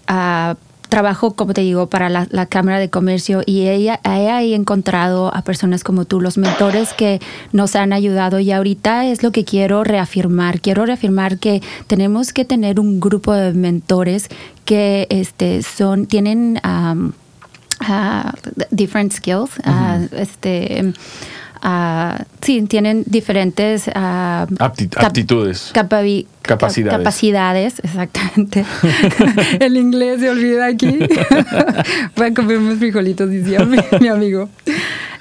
ah, 0.08 0.56
trabajo, 0.92 1.32
como 1.32 1.54
te 1.54 1.62
digo, 1.62 1.86
para 1.86 2.10
la, 2.10 2.26
la 2.28 2.44
Cámara 2.44 2.78
de 2.78 2.90
Comercio 2.90 3.40
y 3.46 3.66
ella, 3.68 3.98
he 4.04 4.28
ahí 4.28 4.52
encontrado 4.52 5.34
a 5.34 5.40
personas 5.40 5.84
como 5.84 6.04
tú, 6.04 6.20
los 6.20 6.36
mentores 6.36 6.92
que 6.92 7.18
nos 7.50 7.76
han 7.76 7.94
ayudado 7.94 8.40
y 8.40 8.52
ahorita 8.52 9.06
es 9.06 9.22
lo 9.22 9.32
que 9.32 9.46
quiero 9.46 9.84
reafirmar. 9.84 10.60
Quiero 10.60 10.84
reafirmar 10.84 11.38
que 11.38 11.62
tenemos 11.86 12.34
que 12.34 12.44
tener 12.44 12.78
un 12.78 13.00
grupo 13.00 13.32
de 13.32 13.54
mentores 13.54 14.28
que 14.66 15.06
este, 15.08 15.62
son, 15.62 16.04
tienen 16.04 16.60
um, 16.62 17.12
different 18.70 19.14
skills, 19.14 19.52
ah, 19.64 19.98
este, 20.12 20.92
ah, 21.62 22.24
sí, 22.40 22.62
tienen 22.62 23.04
diferentes 23.06 23.84
cap- 23.84 24.50
aptitudes. 25.06 25.70
Capacidades. 26.42 26.98
capacidades, 26.98 27.78
exactamente. 27.84 28.64
El 29.60 29.76
inglés 29.76 30.20
se 30.20 30.28
olvida 30.28 30.66
aquí. 30.66 30.98
Voy 32.16 32.26
a 32.26 32.34
comer 32.34 32.58
unos 32.58 32.78
frijolitos, 32.78 33.30
decía 33.30 33.64
mi, 33.64 33.78
mi 34.00 34.08
amigo. 34.08 34.48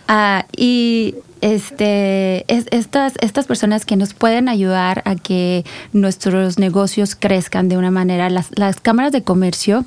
Ah, 0.07 0.45
y 0.57 1.15
este, 1.41 2.45
es- 2.53 2.67
estas, 2.71 3.13
estas 3.21 3.45
personas 3.47 3.85
que 3.85 3.95
nos 3.95 4.13
pueden 4.13 4.47
ayudar 4.49 5.01
a 5.05 5.15
que 5.15 5.65
nuestros 5.93 6.57
negocios 6.59 7.15
crezcan 7.15 7.67
de 7.69 7.77
una 7.77 7.91
manera, 7.91 8.29
las, 8.29 8.49
las 8.57 8.79
cámaras 8.79 9.11
de 9.11 9.23
comercio 9.23 9.85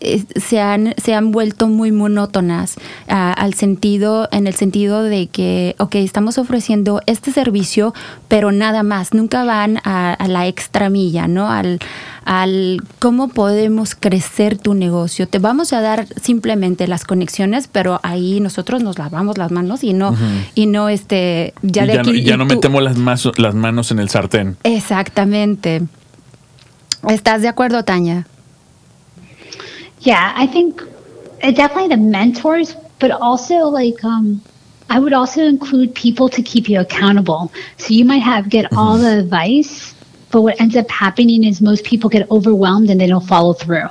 es- 0.00 0.26
se, 0.36 0.60
han, 0.60 0.94
se 0.96 1.14
han 1.14 1.30
vuelto 1.32 1.68
muy 1.68 1.92
monótonas 1.92 2.74
ah, 3.08 3.32
al 3.32 3.54
sentido, 3.54 4.28
en 4.32 4.46
el 4.46 4.54
sentido 4.54 5.02
de 5.02 5.28
que, 5.28 5.76
ok, 5.78 5.96
estamos 5.96 6.38
ofreciendo 6.38 7.00
este 7.06 7.30
servicio, 7.32 7.94
pero 8.28 8.52
nada 8.52 8.82
más, 8.82 9.14
nunca 9.14 9.44
van 9.44 9.78
a, 9.84 10.12
a 10.14 10.28
la 10.28 10.46
extra 10.46 10.88
milla, 10.90 11.28
¿no? 11.28 11.50
Al, 11.50 11.78
al 12.24 12.82
cómo 12.98 13.28
podemos 13.28 13.94
crecer 13.94 14.56
tu 14.58 14.74
negocio. 14.74 15.28
Te 15.28 15.38
vamos 15.38 15.72
a 15.72 15.80
dar 15.80 16.06
simplemente 16.20 16.86
las 16.88 17.04
conexiones, 17.04 17.68
pero 17.70 18.00
ahí 18.02 18.40
nosotros 18.40 18.82
nos 18.82 18.98
lavamos 18.98 19.38
las 19.38 19.50
manos 19.50 19.84
y 19.84 19.92
no, 19.92 20.11
y 20.54 20.66
no 20.66 20.88
este, 20.88 21.54
ya 21.62 21.84
y 21.84 21.86
de 21.88 21.92
ya, 21.94 22.02
no, 22.02 22.10
aquí. 22.10 22.18
y 22.18 22.22
ya 22.24 22.34
y 22.34 22.38
no 22.38 22.46
tú- 22.46 22.54
metemos 22.54 22.82
las, 22.82 22.96
mazo- 22.96 23.32
las 23.38 23.54
manos 23.54 23.90
en 23.90 23.98
el 23.98 24.08
sartén. 24.08 24.56
Exactamente. 24.64 25.82
¿Estás 27.08 27.42
de 27.42 27.48
acuerdo, 27.48 27.84
Tanya? 27.84 28.26
Yeah, 30.00 30.32
I 30.36 30.46
think 30.46 30.82
uh, 31.42 31.50
definitely 31.52 31.88
the 31.88 31.96
mentors, 31.96 32.76
but 32.98 33.10
also 33.10 33.68
like 33.68 34.02
um, 34.04 34.40
I 34.90 34.98
would 34.98 35.12
also 35.12 35.42
include 35.42 35.94
people 35.94 36.28
to 36.28 36.42
keep 36.42 36.68
you 36.68 36.80
accountable. 36.80 37.52
So 37.78 37.94
you 37.94 38.04
might 38.04 38.22
have 38.22 38.48
get 38.48 38.66
all 38.76 38.98
the 38.98 39.18
advice, 39.20 39.94
but 40.30 40.42
what 40.42 40.60
ends 40.60 40.76
up 40.76 40.90
happening 40.90 41.44
is 41.44 41.60
most 41.60 41.84
people 41.84 42.10
get 42.10 42.28
overwhelmed 42.30 42.90
and 42.90 43.00
they 43.00 43.06
don't 43.06 43.26
follow 43.26 43.52
through. 43.52 43.88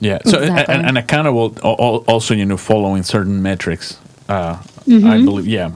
Yeah. 0.00 0.18
So 0.24 0.38
Exactly. 0.40 0.74
and, 0.74 0.86
and 0.86 0.98
accountable 0.98 1.54
al- 1.62 1.76
al- 1.78 2.04
also, 2.08 2.34
you 2.34 2.44
know, 2.46 2.56
following 2.56 3.02
certain 3.02 3.42
metrics. 3.42 3.98
Uh, 4.28 4.56
Mm-hmm. 4.86 5.06
I 5.06 5.24
believe. 5.24 5.46
Yeah. 5.46 5.72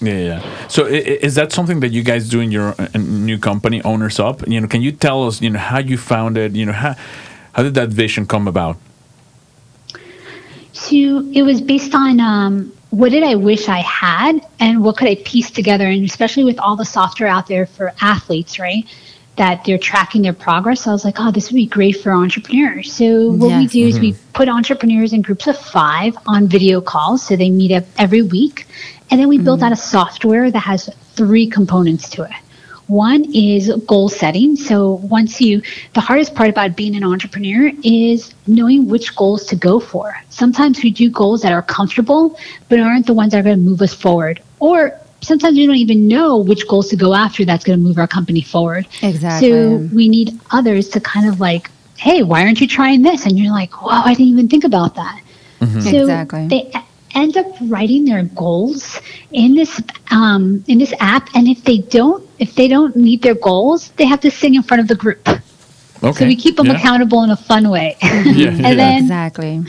Yeah, 0.00 0.18
yeah. 0.18 0.68
So 0.68 0.86
is 0.86 1.34
that 1.34 1.52
something 1.52 1.80
that 1.80 1.90
you 1.90 2.04
guys 2.04 2.28
do 2.28 2.38
in 2.40 2.52
your 2.52 2.74
new 2.94 3.36
company, 3.36 3.82
Owners 3.82 4.20
Up? 4.20 4.46
You 4.46 4.60
know, 4.60 4.68
can 4.68 4.80
you 4.80 4.92
tell 4.92 5.26
us, 5.26 5.42
you 5.42 5.50
know, 5.50 5.58
how 5.58 5.78
you 5.78 5.98
found 5.98 6.38
it? 6.38 6.54
You 6.54 6.66
know, 6.66 6.72
how 6.72 6.94
how 7.52 7.64
did 7.64 7.74
that 7.74 7.88
vision 7.88 8.24
come 8.24 8.46
about? 8.46 8.76
So 10.72 10.94
it 11.32 11.42
was 11.42 11.60
based 11.60 11.94
on 11.94 12.20
um, 12.20 12.72
what 12.90 13.10
did 13.10 13.24
I 13.24 13.34
wish 13.34 13.68
I 13.68 13.80
had 13.80 14.40
and 14.60 14.84
what 14.84 14.96
could 14.96 15.08
I 15.08 15.16
piece 15.16 15.50
together, 15.50 15.88
and 15.88 16.04
especially 16.04 16.44
with 16.44 16.60
all 16.60 16.76
the 16.76 16.84
software 16.84 17.28
out 17.28 17.48
there 17.48 17.66
for 17.66 17.92
athletes, 18.00 18.60
right? 18.60 18.84
That 19.38 19.64
they're 19.64 19.78
tracking 19.78 20.22
their 20.22 20.32
progress. 20.32 20.86
I 20.86 20.92
was 20.92 21.04
like, 21.04 21.16
oh, 21.18 21.30
this 21.30 21.50
would 21.50 21.56
be 21.56 21.66
great 21.66 21.96
for 22.02 22.12
entrepreneurs. 22.12 22.92
So 22.92 23.30
what 23.30 23.48
we 23.58 23.62
Yes. 23.62 23.72
do 23.72 23.86
is 23.86 24.00
we 24.00 24.12
mm-hmm. 24.12 24.32
put 24.32 24.48
entrepreneurs 24.48 25.12
in 25.12 25.22
groups 25.22 25.46
of 25.46 25.56
five 25.56 26.16
on 26.26 26.48
video 26.48 26.80
calls, 26.80 27.22
so 27.22 27.36
they 27.36 27.48
meet 27.48 27.72
up 27.72 27.84
every 27.96 28.22
week, 28.22 28.66
and 29.10 29.20
then 29.20 29.28
we 29.28 29.38
built 29.38 29.62
out 29.62 29.70
a 29.72 29.76
mm-hmm. 29.76 29.96
software 29.96 30.50
that 30.50 30.64
has 30.72 30.90
three 31.14 31.46
components 31.46 32.08
to 32.10 32.24
it. 32.24 32.32
One 32.88 33.26
is 33.34 33.70
goal 33.86 34.08
setting. 34.08 34.56
So 34.56 34.94
once 35.16 35.40
you, 35.40 35.62
the 35.92 36.00
hardest 36.00 36.34
part 36.34 36.48
about 36.48 36.74
being 36.74 36.96
an 36.96 37.04
entrepreneur 37.04 37.70
is 37.84 38.34
knowing 38.46 38.88
which 38.88 39.14
goals 39.14 39.44
to 39.46 39.56
go 39.56 39.78
for. 39.78 40.16
Sometimes 40.30 40.82
we 40.82 40.90
do 40.90 41.10
goals 41.10 41.42
that 41.42 41.52
are 41.52 41.62
comfortable, 41.62 42.38
but 42.68 42.80
aren't 42.80 43.06
the 43.06 43.14
ones 43.14 43.32
that 43.32 43.40
are 43.40 43.42
going 43.42 43.58
to 43.62 43.62
move 43.70 43.82
us 43.82 43.94
forward. 43.94 44.42
Or 44.58 44.98
sometimes 45.20 45.56
we 45.56 45.66
don't 45.66 45.76
even 45.76 46.08
know 46.08 46.38
which 46.38 46.66
goals 46.68 46.88
to 46.88 46.96
go 46.96 47.14
after 47.14 47.44
that's 47.44 47.64
going 47.64 47.78
to 47.78 47.82
move 47.84 47.98
our 47.98 48.06
company 48.06 48.42
forward. 48.42 48.86
Exactly. 49.02 49.50
So 49.50 49.76
we 49.94 50.08
need 50.08 50.38
others 50.50 50.88
to 50.90 51.00
kind 51.00 51.28
of 51.28 51.40
like, 51.40 51.70
hey, 51.96 52.22
why 52.22 52.42
aren't 52.42 52.60
you 52.60 52.68
trying 52.68 53.02
this? 53.02 53.26
And 53.26 53.38
you're 53.38 53.52
like, 53.52 53.82
wow, 53.82 54.02
I 54.04 54.14
didn't 54.14 54.32
even 54.32 54.48
think 54.48 54.64
about 54.64 54.94
that. 54.94 55.20
So 55.60 56.02
Exactly. 56.02 56.46
they 56.46 56.70
end 57.14 57.36
up 57.36 57.46
writing 57.62 58.04
their 58.04 58.22
goals 58.24 59.00
in 59.32 59.54
this 59.54 59.80
um, 60.10 60.64
in 60.68 60.78
this 60.78 60.94
app, 61.00 61.28
and 61.34 61.48
if 61.48 61.64
they 61.64 61.78
don't 61.78 62.24
if 62.38 62.54
they 62.54 62.68
don't 62.68 62.94
meet 62.94 63.22
their 63.22 63.34
goals, 63.34 63.90
they 63.96 64.04
have 64.06 64.20
to 64.20 64.30
sing 64.30 64.54
in 64.54 64.62
front 64.62 64.80
of 64.80 64.88
the 64.88 64.94
group. 64.94 65.26
Okay. 65.28 66.12
So 66.12 66.26
we 66.26 66.36
keep 66.36 66.56
them 66.56 66.66
yeah. 66.66 66.76
accountable 66.76 67.24
in 67.24 67.30
a 67.30 67.36
fun 67.36 67.70
way. 67.70 67.96
Yeah, 68.02 68.50
yeah. 68.50 68.74
then 68.74 69.02
Exactly. 69.02 69.54
and 69.54 69.66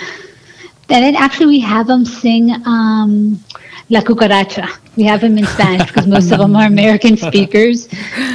then 0.89 1.15
actually 1.15 1.47
we 1.47 1.59
have 1.61 1.87
them 1.87 2.05
sing 2.05 2.51
um, 2.65 3.43
La 3.89 4.01
Cucaracha. 4.01 4.67
We 4.95 5.03
have 5.03 5.21
them 5.21 5.37
in 5.37 5.45
Spanish 5.47 5.87
because 5.87 6.05
most 6.07 6.31
of 6.31 6.37
them 6.39 6.55
are 6.55 6.65
American 6.67 7.17
speakers, 7.27 7.87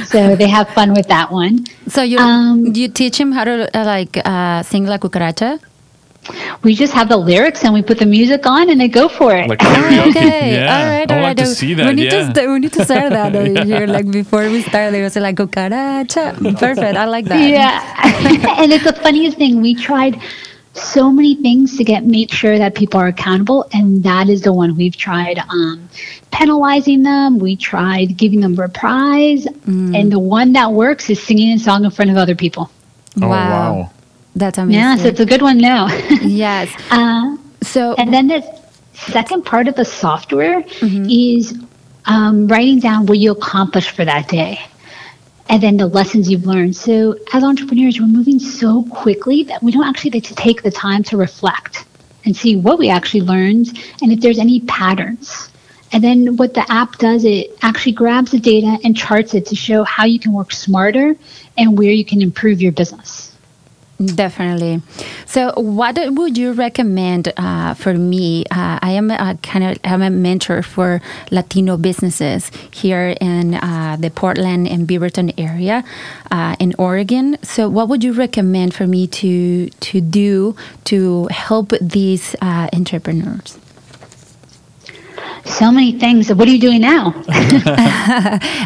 so 0.07 0.35
they 0.35 0.47
have 0.49 0.67
fun 0.69 0.93
with 0.93 1.07
that 1.07 1.31
one. 1.31 1.65
So 1.87 2.01
you 2.01 2.17
Um, 2.19 2.73
you 2.75 2.87
teach 2.89 3.17
him 3.19 3.31
how 3.31 3.43
to 3.45 3.69
uh, 3.77 3.85
like 3.85 4.17
uh, 4.25 4.63
sing 4.63 4.85
la 4.85 4.97
cucaracha? 4.97 5.59
We 6.63 6.73
just 6.73 6.91
have 6.93 7.07
the 7.07 7.17
lyrics 7.17 7.63
and 7.63 7.71
we 7.71 7.83
put 7.83 7.99
the 7.99 8.05
music 8.07 8.47
on 8.47 8.69
and 8.71 8.81
they 8.81 8.87
go 8.87 9.07
for 9.07 9.35
it. 9.37 9.47
Like. 9.47 9.61
Okay, 9.63 10.55
Yeah. 10.57 10.75
all 10.75 10.85
right, 10.89 11.11
I 11.11 11.15
all 11.17 11.21
like 11.21 11.37
to 11.37 11.45
see 11.45 11.75
that. 11.75 11.85
We 11.85 11.93
need 11.93 12.11
yeah. 12.11 12.27
to 12.27 12.33
st- 12.33 12.49
we 12.49 12.59
need 12.59 12.73
to 12.73 12.83
start 12.83 13.11
that 13.11 13.35
over 13.35 13.63
here. 13.63 13.85
Like 13.95 14.09
before 14.09 14.49
we 14.49 14.63
start, 14.63 14.91
they 14.91 15.03
was 15.03 15.15
like 15.15 15.35
cucaracha. 15.37 16.33
Perfect. 16.57 16.97
I 16.97 17.05
like 17.05 17.25
that. 17.25 17.39
Yeah. 17.47 18.59
and 18.59 18.73
it's 18.73 18.83
the 18.83 18.93
funniest 19.05 19.37
thing. 19.37 19.61
We 19.61 19.75
tried 19.75 20.19
so 20.75 21.11
many 21.11 21.35
things 21.35 21.77
to 21.77 21.83
get 21.83 22.03
make 22.05 22.31
sure 22.31 22.57
that 22.57 22.75
people 22.75 22.99
are 22.99 23.07
accountable, 23.07 23.65
and 23.73 24.03
that 24.03 24.29
is 24.29 24.41
the 24.41 24.53
one 24.53 24.75
we've 24.75 24.95
tried 24.97 25.39
um, 25.39 25.89
penalizing 26.31 27.03
them. 27.03 27.39
We 27.39 27.55
tried 27.55 28.17
giving 28.17 28.41
them 28.41 28.55
reprise, 28.55 29.45
Mm. 29.45 29.97
and 29.99 30.11
the 30.11 30.19
one 30.19 30.53
that 30.53 30.71
works 30.73 31.09
is 31.09 31.21
singing 31.21 31.53
a 31.55 31.59
song 31.59 31.85
in 31.85 31.91
front 31.91 32.11
of 32.11 32.17
other 32.17 32.35
people. 32.35 32.69
Oh, 33.21 33.27
wow. 33.29 33.91
That's 34.35 34.57
amazing. 34.57 34.81
Yeah, 34.81 34.95
so 34.97 35.07
it's 35.07 35.19
a 35.21 35.25
good 35.25 35.41
one 35.41 35.57
now. 35.57 35.87
yes. 36.21 36.69
uh, 36.91 37.37
So 37.63 37.93
and 37.97 38.13
then 38.13 38.27
the 38.27 38.43
second 38.93 39.45
part 39.45 39.67
of 39.67 39.75
the 39.75 39.85
software 39.85 40.61
Mm-hmm. 40.61 41.05
is 41.09 41.57
um, 42.05 42.47
writing 42.47 42.79
down 42.79 43.05
what 43.07 43.17
you 43.17 43.31
accomplished 43.31 43.91
for 43.91 44.03
that 44.05 44.27
day 44.27 44.59
and 45.49 45.61
then 45.61 45.77
the 45.77 45.87
lessons 45.87 46.29
you've 46.29 46.45
learned. 46.45 46.75
So, 46.75 47.17
as 47.33 47.43
entrepreneurs, 47.43 47.99
we're 47.99 48.07
moving 48.07 48.39
so 48.39 48.83
quickly 48.83 49.43
that 49.43 49.61
we 49.61 49.71
don't 49.71 49.87
actually 49.87 50.11
get 50.11 50.23
to 50.25 50.35
take 50.35 50.63
the 50.63 50.71
time 50.71 51.03
to 51.03 51.17
reflect 51.17 51.85
and 52.25 52.35
see 52.35 52.55
what 52.55 52.79
we 52.79 52.89
actually 52.89 53.21
learned 53.21 53.67
and 54.01 54.11
if 54.11 54.19
there's 54.19 54.39
any 54.39 54.61
patterns. 54.61 55.49
And 55.91 56.03
then 56.03 56.35
what 56.35 56.53
the 56.53 56.69
app 56.69 56.97
does, 56.97 57.23
it 57.23 57.57
actually 57.61 57.93
grabs 57.93 58.31
the 58.31 58.39
data 58.39 58.77
and 58.83 58.97
charts 58.97 59.33
it 59.33 59.45
to 59.47 59.55
show 59.55 59.83
how 59.83 60.05
you 60.05 60.19
can 60.19 60.33
work 60.33 60.51
smarter 60.51 61.15
and 61.57 61.77
where 61.77 61.91
you 61.91 62.03
can 62.03 62.21
improve 62.21 62.61
your 62.61 62.71
business. 62.71 63.24
Definitely. 64.03 64.81
So, 65.25 65.53
what 65.55 65.97
would 65.97 66.37
you 66.37 66.51
recommend 66.51 67.31
uh, 67.37 67.75
for 67.75 67.93
me? 67.93 68.43
Uh, 68.51 68.77
I 68.81 68.91
am 68.91 69.09
a 69.09 69.37
kind 69.41 69.63
of 69.63 69.79
I'm 69.85 70.01
a 70.01 70.09
mentor 70.09 70.61
for 70.63 71.01
Latino 71.31 71.77
businesses 71.77 72.51
here 72.71 73.15
in 73.21 73.53
uh, 73.53 73.95
the 73.97 74.09
Portland 74.09 74.67
and 74.67 74.85
Beaverton 74.85 75.33
area 75.37 75.85
uh, 76.29 76.57
in 76.59 76.75
Oregon. 76.77 77.37
So, 77.41 77.69
what 77.69 77.87
would 77.87 78.03
you 78.03 78.11
recommend 78.11 78.73
for 78.73 78.85
me 78.85 79.07
to 79.07 79.69
to 79.69 80.01
do 80.01 80.57
to 80.85 81.27
help 81.31 81.71
these 81.79 82.35
uh, 82.41 82.67
entrepreneurs? 82.73 83.57
So 85.45 85.71
many 85.71 85.97
things. 85.97 86.33
What 86.33 86.49
are 86.49 86.51
you 86.51 86.59
doing 86.59 86.81
now? 86.81 87.13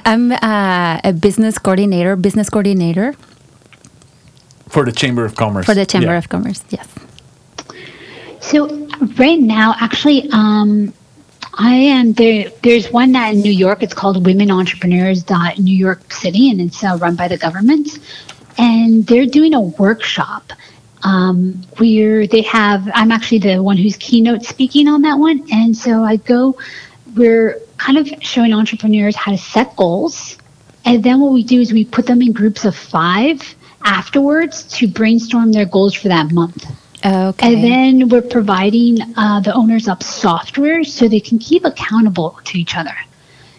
I'm 0.05 0.31
uh, 0.31 1.01
a 1.03 1.13
business 1.13 1.59
coordinator, 1.59 2.15
business 2.15 2.49
coordinator 2.49 3.13
For 4.69 4.85
the 4.85 4.91
Chamber 4.91 5.25
of 5.25 5.35
Commerce. 5.35 5.65
for 5.65 5.73
the 5.73 5.85
Chamber 5.85 6.07
Yeah. 6.13 6.17
of 6.17 6.29
Commerce. 6.29 6.63
Yes. 6.69 6.87
So 8.39 8.87
right 9.17 9.39
now, 9.39 9.75
actually, 9.79 10.29
um, 10.31 10.93
I 11.53 11.73
am 11.73 12.13
there. 12.13 12.51
There's 12.63 12.91
one 12.91 13.11
that 13.13 13.33
in 13.33 13.41
New 13.41 13.51
York. 13.51 13.83
It's 13.83 13.93
called 13.93 14.25
Women 14.25 14.49
Entrepreneurs 14.49 15.23
New 15.57 15.75
York 15.75 16.13
City, 16.13 16.49
and 16.49 16.61
it's 16.61 16.83
uh, 16.83 16.97
run 17.01 17.15
by 17.15 17.27
the 17.27 17.37
government. 17.37 17.99
And 18.57 19.05
they're 19.05 19.25
doing 19.25 19.53
a 19.53 19.61
workshop 19.61 20.53
um, 21.03 21.61
where 21.77 22.27
they 22.27 22.41
have. 22.43 22.89
I'm 22.93 23.11
actually 23.11 23.39
the 23.39 23.61
one 23.61 23.77
who's 23.77 23.97
keynote 23.97 24.43
speaking 24.43 24.87
on 24.87 25.01
that 25.01 25.15
one, 25.15 25.45
and 25.51 25.75
so 25.75 26.03
I 26.03 26.17
go. 26.17 26.57
We're 27.15 27.59
kind 27.77 27.97
of 27.97 28.07
showing 28.21 28.53
entrepreneurs 28.53 29.15
how 29.15 29.31
to 29.31 29.37
set 29.37 29.75
goals, 29.75 30.37
and 30.85 31.03
then 31.03 31.19
what 31.19 31.33
we 31.33 31.43
do 31.43 31.59
is 31.59 31.73
we 31.73 31.85
put 31.85 32.05
them 32.05 32.21
in 32.21 32.33
groups 32.33 32.65
of 32.65 32.75
five 32.75 33.55
afterwards 33.83 34.63
to 34.63 34.87
brainstorm 34.87 35.51
their 35.51 35.65
goals 35.65 35.93
for 35.93 36.07
that 36.07 36.31
month. 36.31 36.65
Okay. 37.05 37.53
And 37.53 37.63
then 37.63 38.09
we're 38.09 38.21
providing 38.21 38.99
uh, 39.15 39.39
the 39.39 39.53
owners 39.53 39.87
up 39.87 40.03
software 40.03 40.83
so 40.83 41.07
they 41.07 41.21
can 41.21 41.39
keep 41.39 41.63
accountable 41.63 42.39
to 42.45 42.59
each 42.59 42.75
other. 42.75 42.95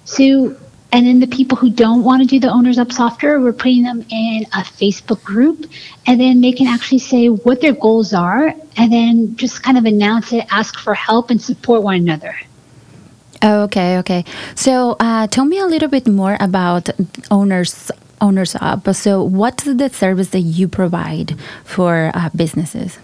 So, 0.04 0.56
and 0.92 1.06
then 1.06 1.20
the 1.20 1.26
people 1.26 1.56
who 1.56 1.70
don't 1.70 2.04
want 2.04 2.20
to 2.22 2.26
do 2.26 2.38
the 2.38 2.50
owners 2.50 2.78
up 2.78 2.92
software, 2.92 3.40
we're 3.40 3.52
putting 3.52 3.82
them 3.82 4.04
in 4.10 4.44
a 4.52 4.62
Facebook 4.62 5.22
group, 5.22 5.70
and 6.06 6.20
then 6.20 6.40
they 6.40 6.52
can 6.52 6.66
actually 6.66 6.98
say 6.98 7.28
what 7.28 7.60
their 7.60 7.72
goals 7.72 8.12
are, 8.12 8.52
and 8.76 8.92
then 8.92 9.36
just 9.36 9.62
kind 9.62 9.78
of 9.78 9.84
announce 9.84 10.32
it, 10.32 10.44
ask 10.50 10.78
for 10.78 10.92
help, 10.92 11.30
and 11.30 11.40
support 11.40 11.82
one 11.82 11.94
another. 11.94 12.34
Okay, 13.42 13.98
okay. 13.98 14.24
So, 14.54 14.96
uh, 15.00 15.26
tell 15.28 15.46
me 15.46 15.58
a 15.58 15.66
little 15.66 15.88
bit 15.88 16.06
more 16.06 16.36
about 16.40 16.90
owners 17.30 17.90
owners 18.20 18.56
up. 18.60 18.92
So, 18.94 19.22
what's 19.22 19.64
the 19.64 19.88
service 19.88 20.28
that 20.30 20.40
you 20.40 20.68
provide 20.68 21.38
for 21.64 22.10
uh, 22.14 22.30
businesses? 22.34 22.98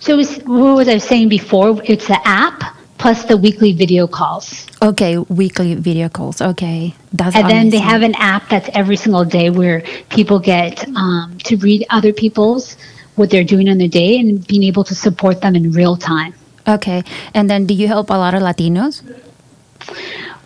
So, 0.00 0.16
what 0.16 0.76
was 0.76 0.88
I 0.88 0.98
saying 0.98 1.28
before? 1.28 1.80
It's 1.84 2.06
the 2.06 2.20
app 2.26 2.62
plus 2.98 3.24
the 3.24 3.36
weekly 3.36 3.72
video 3.72 4.06
calls. 4.06 4.66
Okay, 4.82 5.18
weekly 5.18 5.74
video 5.74 6.08
calls. 6.08 6.40
Okay, 6.40 6.94
that's 7.12 7.36
And 7.36 7.48
then 7.48 7.70
they 7.70 7.78
have 7.78 8.02
an 8.02 8.14
app 8.16 8.48
that's 8.48 8.68
every 8.72 8.96
single 8.96 9.24
day 9.24 9.50
where 9.50 9.82
people 10.10 10.38
get 10.38 10.86
um, 10.96 11.36
to 11.44 11.56
read 11.56 11.86
other 11.90 12.12
people's 12.12 12.76
what 13.16 13.30
they're 13.30 13.44
doing 13.44 13.68
on 13.68 13.78
the 13.78 13.88
day 13.88 14.18
and 14.18 14.44
being 14.46 14.64
able 14.64 14.82
to 14.84 14.94
support 14.94 15.40
them 15.40 15.54
in 15.54 15.70
real 15.70 15.96
time. 15.96 16.34
Okay, 16.66 17.04
and 17.34 17.50
then 17.50 17.66
do 17.66 17.74
you 17.74 17.88
help 17.88 18.10
a 18.10 18.14
lot 18.14 18.34
of 18.34 18.42
Latinos? 18.42 19.02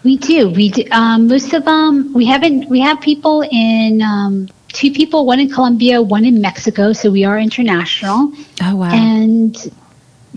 We 0.05 0.17
do. 0.17 0.51
We 0.51 0.71
do. 0.71 0.85
Um, 0.91 1.29
most 1.29 1.53
of 1.53 1.65
them. 1.65 2.13
We 2.13 2.25
haven't. 2.25 2.69
We 2.69 2.81
have 2.81 3.01
people 3.01 3.43
in. 3.51 4.03
Um, 4.03 4.49
two 4.69 4.93
people. 4.93 5.27
One 5.27 5.41
in 5.41 5.51
Colombia. 5.51 6.01
One 6.01 6.25
in 6.25 6.41
Mexico. 6.41 6.93
So 6.93 7.11
we 7.11 7.25
are 7.25 7.39
international. 7.39 8.33
Oh 8.63 8.77
wow. 8.77 8.91
And 8.93 9.57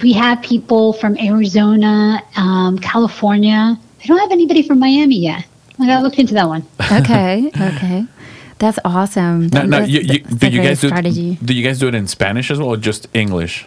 we 0.02 0.14
have 0.14 0.42
people 0.42 0.94
from 0.94 1.18
Arizona, 1.18 2.24
um, 2.36 2.80
California. 2.80 3.78
I 4.04 4.08
don't 4.08 4.18
have 4.20 4.32
anybody 4.32 4.64
from 4.64 4.80
Miami 4.80 5.18
yet. 5.18 5.46
I 5.80 5.88
gotta 5.88 6.04
look 6.04 6.20
into 6.20 6.34
that 6.36 6.48
one. 6.48 6.66
okay, 6.92 7.52
okay. 7.60 8.06
That's 8.60 8.78
awesome. 8.86 9.48
Now, 9.48 9.64
now 9.64 9.80
That's- 9.80 9.90
you, 9.90 10.02
you, 10.02 10.20
that's 10.20 10.36
do 10.36 10.48
you 10.48 10.62
great 10.62 10.80
guys 10.80 11.16
do, 11.16 11.36
do 11.36 11.54
you 11.54 11.64
guys 11.64 11.80
do 11.80 11.88
it 11.88 11.96
in 11.96 12.08
Spanish 12.08 12.52
as 12.52 12.60
well 12.60 12.70
or 12.70 12.78
just 12.78 13.08
English? 13.14 13.66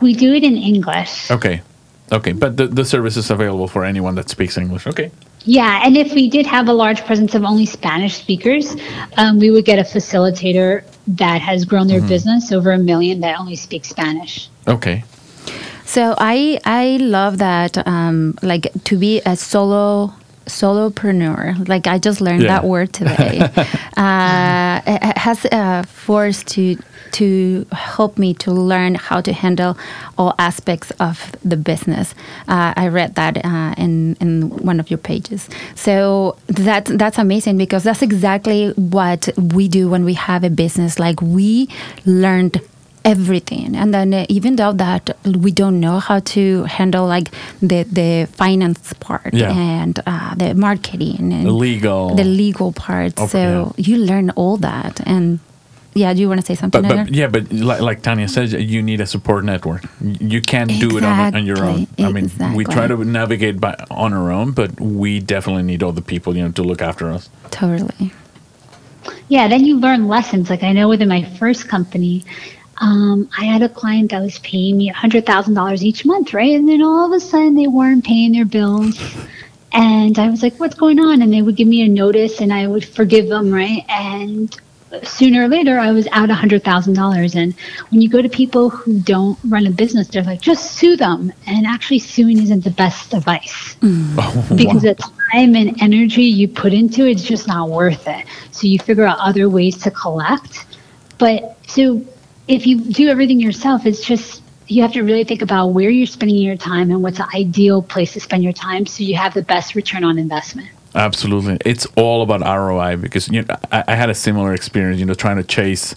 We 0.00 0.14
do 0.14 0.32
it 0.32 0.44
in 0.44 0.56
English. 0.56 1.30
Okay. 1.30 1.62
Okay. 2.10 2.32
But 2.32 2.56
the, 2.56 2.66
the 2.66 2.84
service 2.84 3.16
is 3.16 3.30
available 3.30 3.68
for 3.68 3.84
anyone 3.84 4.14
that 4.14 4.28
speaks 4.28 4.56
English. 4.56 4.86
Okay. 4.86 5.10
Yeah, 5.44 5.82
and 5.84 5.96
if 5.96 6.12
we 6.14 6.28
did 6.28 6.46
have 6.46 6.68
a 6.68 6.72
large 6.72 7.04
presence 7.06 7.34
of 7.34 7.44
only 7.44 7.64
Spanish 7.64 8.16
speakers, 8.16 8.76
um, 9.16 9.38
we 9.38 9.50
would 9.50 9.64
get 9.64 9.78
a 9.78 9.82
facilitator 9.82 10.84
that 11.06 11.40
has 11.40 11.64
grown 11.64 11.86
their 11.86 12.02
business 12.02 12.52
over 12.52 12.72
a 12.72 12.78
million 12.78 13.20
that 13.20 13.38
only 13.38 13.56
speaks 13.56 13.88
Spanish. 13.88 14.50
Okay. 14.66 15.04
So 15.86 16.14
I 16.18 16.60
I 16.64 16.98
love 16.98 17.38
that 17.38 17.86
um, 17.86 18.36
like 18.42 18.70
to 18.84 18.98
be 18.98 19.22
a 19.24 19.36
solo 19.36 20.12
solopreneur. 20.48 21.68
Like 21.68 21.86
I 21.86 21.98
just 21.98 22.20
learned 22.20 22.42
Yeah. 22.42 22.48
that 22.60 22.64
word 22.64 22.92
today. 22.92 23.40
uh, 23.96 24.80
it 24.86 25.18
has 25.18 25.44
uh, 25.46 25.82
forced 25.86 26.46
to 26.54 26.76
to 27.10 27.66
help 27.72 28.18
me 28.18 28.34
to 28.34 28.50
learn 28.52 28.94
how 28.94 29.20
to 29.22 29.32
handle 29.32 29.76
all 30.18 30.34
aspects 30.38 30.90
of 31.00 31.32
the 31.42 31.56
business. 31.56 32.14
Uh, 32.48 32.72
I 32.76 32.88
read 32.88 33.14
that 33.14 33.36
uh, 33.44 33.74
in 33.78 34.16
in 34.20 34.50
one 34.64 34.80
of 34.80 34.90
your 34.90 34.98
pages. 34.98 35.48
So 35.74 36.36
that 36.48 36.84
that's 36.86 37.18
amazing 37.18 37.56
because 37.58 37.82
that's 37.84 38.02
exactly 38.02 38.70
what 38.76 39.28
we 39.54 39.68
do 39.68 39.88
when 39.88 40.04
we 40.04 40.14
have 40.14 40.44
a 40.44 40.50
business. 40.50 40.98
Like 40.98 41.20
we 41.22 41.68
learned 42.04 42.60
everything 43.04 43.76
and 43.76 43.94
then 43.94 44.12
uh, 44.12 44.26
even 44.28 44.56
though 44.56 44.72
that 44.72 45.16
we 45.24 45.50
don't 45.50 45.80
know 45.80 45.98
how 45.98 46.18
to 46.20 46.64
handle 46.64 47.06
like 47.06 47.30
the 47.60 47.84
the 47.84 48.26
finance 48.32 48.92
part 49.00 49.32
Yeah. 49.32 49.52
and 49.52 49.98
uh, 50.06 50.34
the 50.34 50.54
marketing 50.54 51.32
and 51.32 51.46
The 51.46 51.52
legal. 51.52 52.14
the 52.14 52.24
legal 52.24 52.72
part 52.72 53.18
Okay, 53.18 53.26
so 53.28 53.38
yeah. 53.76 53.84
you 53.88 53.96
learn 53.98 54.30
all 54.30 54.56
that 54.58 55.00
and 55.06 55.38
yeah 55.94 56.12
do 56.14 56.20
you 56.20 56.28
want 56.28 56.40
to 56.40 56.46
say 56.46 56.54
something 56.54 56.82
But, 56.82 57.06
but 57.06 57.14
yeah, 57.14 57.28
but 57.28 57.52
like, 57.52 57.80
like 57.80 58.02
Tanya 58.02 58.28
says, 58.28 58.52
you 58.52 58.82
need 58.82 59.00
a 59.00 59.06
support 59.06 59.44
network. 59.44 59.82
You 60.20 60.40
can't 60.40 60.70
do 60.80 60.96
it 60.98 61.04
on, 61.04 61.34
on 61.34 61.44
your 61.46 61.64
own. 61.64 61.86
Exactly, 61.98 62.04
I 62.04 62.12
mean, 62.12 62.54
we 62.54 62.64
try 62.64 62.86
to 62.86 62.96
navigate 63.04 63.58
by 63.60 63.74
on 63.90 64.12
our 64.12 64.30
own, 64.30 64.52
but 64.52 64.78
we 64.80 65.18
definitely 65.20 65.62
need 65.64 65.82
all 65.82 65.92
the 65.92 66.02
people, 66.02 66.36
you 66.36 66.42
know, 66.44 66.52
to 66.52 66.62
look 66.62 66.82
after 66.82 67.10
us. 67.10 67.28
totally 67.50 68.12
Yeah, 69.28 69.48
then 69.48 69.64
you 69.64 69.78
learn 69.80 70.08
lessons. 70.08 70.48
Like 70.50 70.62
I 70.62 70.72
know 70.72 70.88
within 70.88 71.08
my 71.08 71.24
first 71.38 71.68
company, 71.68 72.24
um, 72.80 73.28
I 73.36 73.44
had 73.44 73.62
a 73.62 73.68
client 73.68 74.10
that 74.10 74.22
was 74.22 74.38
paying 74.40 74.78
me 74.78 74.90
$100,000 74.90 75.82
each 75.82 76.04
month, 76.04 76.32
right? 76.32 76.54
And 76.54 76.68
then 76.68 76.82
all 76.82 77.06
of 77.06 77.12
a 77.12 77.20
sudden 77.20 77.54
they 77.54 77.66
weren't 77.66 78.04
paying 78.04 78.32
their 78.32 78.44
bills. 78.44 79.00
And 79.72 80.18
I 80.18 80.30
was 80.30 80.42
like, 80.42 80.58
what's 80.58 80.74
going 80.74 80.98
on? 80.98 81.22
And 81.22 81.32
they 81.32 81.42
would 81.42 81.56
give 81.56 81.68
me 81.68 81.82
a 81.82 81.88
notice 81.88 82.40
and 82.40 82.52
I 82.52 82.66
would 82.66 82.84
forgive 82.84 83.28
them, 83.28 83.52
right? 83.52 83.84
And 83.88 84.56
sooner 85.02 85.44
or 85.44 85.48
later, 85.48 85.78
I 85.78 85.92
was 85.92 86.06
out 86.12 86.28
$100,000. 86.28 87.34
And 87.34 87.54
when 87.90 88.00
you 88.00 88.08
go 88.08 88.22
to 88.22 88.28
people 88.28 88.70
who 88.70 89.00
don't 89.00 89.38
run 89.48 89.66
a 89.66 89.70
business, 89.70 90.08
they're 90.08 90.22
like, 90.22 90.40
just 90.40 90.72
sue 90.72 90.96
them. 90.96 91.32
And 91.46 91.66
actually, 91.66 91.98
suing 91.98 92.42
isn't 92.42 92.64
the 92.64 92.70
best 92.70 93.12
advice 93.12 93.74
because 94.56 94.82
the 94.82 94.94
time 95.32 95.54
and 95.54 95.80
energy 95.82 96.24
you 96.24 96.48
put 96.48 96.72
into 96.72 97.06
it 97.06 97.16
is 97.16 97.24
just 97.24 97.46
not 97.46 97.68
worth 97.68 98.06
it. 98.08 98.24
So 98.52 98.66
you 98.66 98.78
figure 98.78 99.04
out 99.04 99.18
other 99.18 99.48
ways 99.48 99.76
to 99.78 99.90
collect. 99.90 100.64
But 101.18 101.58
so 101.66 102.02
if 102.48 102.66
you 102.66 102.80
do 102.80 103.08
everything 103.08 103.38
yourself, 103.38 103.86
it's 103.86 104.04
just 104.04 104.42
you 104.66 104.82
have 104.82 104.92
to 104.92 105.02
really 105.02 105.24
think 105.24 105.42
about 105.42 105.68
where 105.68 105.90
you're 105.90 106.06
spending 106.06 106.36
your 106.38 106.56
time 106.56 106.90
and 106.90 107.02
what's 107.02 107.18
the 107.18 107.28
ideal 107.34 107.82
place 107.82 108.12
to 108.14 108.20
spend 108.20 108.42
your 108.42 108.52
time 108.52 108.84
so 108.86 109.02
you 109.02 109.16
have 109.16 109.32
the 109.34 109.42
best 109.42 109.74
return 109.74 110.04
on 110.04 110.18
investment. 110.18 110.68
Absolutely, 110.94 111.58
it's 111.64 111.86
all 111.96 112.22
about 112.22 112.40
ROI 112.40 112.96
because 112.96 113.28
you 113.28 113.42
know 113.42 113.56
I, 113.70 113.84
I 113.88 113.94
had 113.94 114.08
a 114.08 114.14
similar 114.14 114.54
experience. 114.54 114.98
You 114.98 115.06
know, 115.06 115.14
trying 115.14 115.36
to 115.36 115.44
chase 115.44 115.94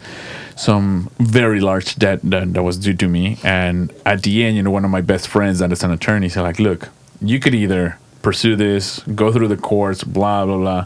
some 0.58 1.10
very 1.18 1.62
large 1.62 1.96
debt 1.96 2.20
that, 2.24 2.54
that 2.54 2.62
was 2.62 2.78
due 2.78 2.94
to 2.96 3.08
me, 3.08 3.38
and 3.42 3.92
at 4.06 4.24
the 4.24 4.44
end, 4.44 4.58
you 4.58 4.64
know, 4.64 4.70
one 4.70 4.84
of 4.84 4.92
my 4.92 5.02
best 5.02 5.30
friends 5.30 5.60
that 5.60 5.72
is 5.72 5.82
an 5.84 5.92
attorney 5.92 6.28
said, 6.28 6.42
like, 6.42 6.60
look, 6.60 6.90
you 7.22 7.40
could 7.40 7.56
either 7.56 7.98
pursue 8.22 8.58
this, 8.58 9.00
go 9.16 9.32
through 9.32 9.48
the 9.48 9.58
courts, 9.58 10.04
blah 10.04 10.46
blah 10.46 10.58
blah, 10.58 10.86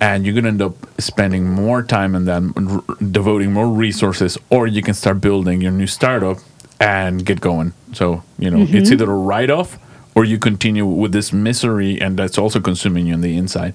and 0.00 0.24
you're 0.24 0.34
gonna 0.34 0.48
end 0.48 0.62
up 0.62 0.74
spending 1.00 1.48
more 1.48 1.82
time 1.82 2.14
and 2.14 2.26
then 2.26 2.52
r- 2.56 2.96
devoting 3.10 3.52
more 3.52 3.68
resources, 3.68 4.38
or 4.48 4.66
you 4.66 4.82
can 4.82 4.94
start 4.94 5.20
building 5.20 5.60
your 5.60 5.72
new 5.72 5.86
startup 5.86 6.38
and 6.80 7.24
get 7.24 7.40
going. 7.40 7.72
So 7.92 8.22
you 8.38 8.50
know, 8.50 8.62
it's 8.62 8.70
mm-hmm. 8.70 8.92
either 8.92 9.10
a 9.10 9.14
write 9.14 9.50
off 9.50 9.78
or 10.14 10.24
you 10.24 10.38
continue 10.38 10.84
with 10.84 11.12
this 11.12 11.32
misery, 11.32 12.00
and 12.00 12.18
that's 12.18 12.38
also 12.38 12.60
consuming 12.60 13.06
you 13.06 13.14
on 13.14 13.20
the 13.20 13.36
inside. 13.36 13.74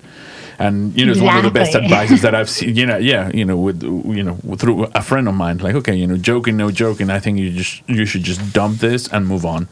And 0.58 0.98
you 0.98 1.06
know, 1.06 1.12
it's 1.12 1.22
one 1.22 1.38
of 1.38 1.44
the 1.44 1.52
best 1.52 1.76
advices 1.76 2.22
that 2.22 2.34
I've 2.34 2.50
seen. 2.56 2.76
You 2.76 2.86
know, 2.86 2.98
yeah, 2.98 3.30
you 3.34 3.46
know, 3.46 3.58
with 3.58 3.84
you 3.84 4.24
know, 4.24 4.36
through 4.58 4.86
a 4.96 5.02
friend 5.02 5.28
of 5.28 5.36
mine, 5.36 5.58
like, 5.60 5.76
okay, 5.76 5.96
you 5.96 6.08
know, 6.08 6.18
joking, 6.18 6.58
no 6.58 6.72
joking. 6.72 7.10
I 7.10 7.20
think 7.20 7.40
you 7.40 7.52
just 7.52 7.88
you 7.88 8.06
should 8.06 8.24
just 8.24 8.54
dump 8.54 8.80
this 8.80 9.08
and 9.08 9.28
move 9.28 9.46
on. 9.46 9.68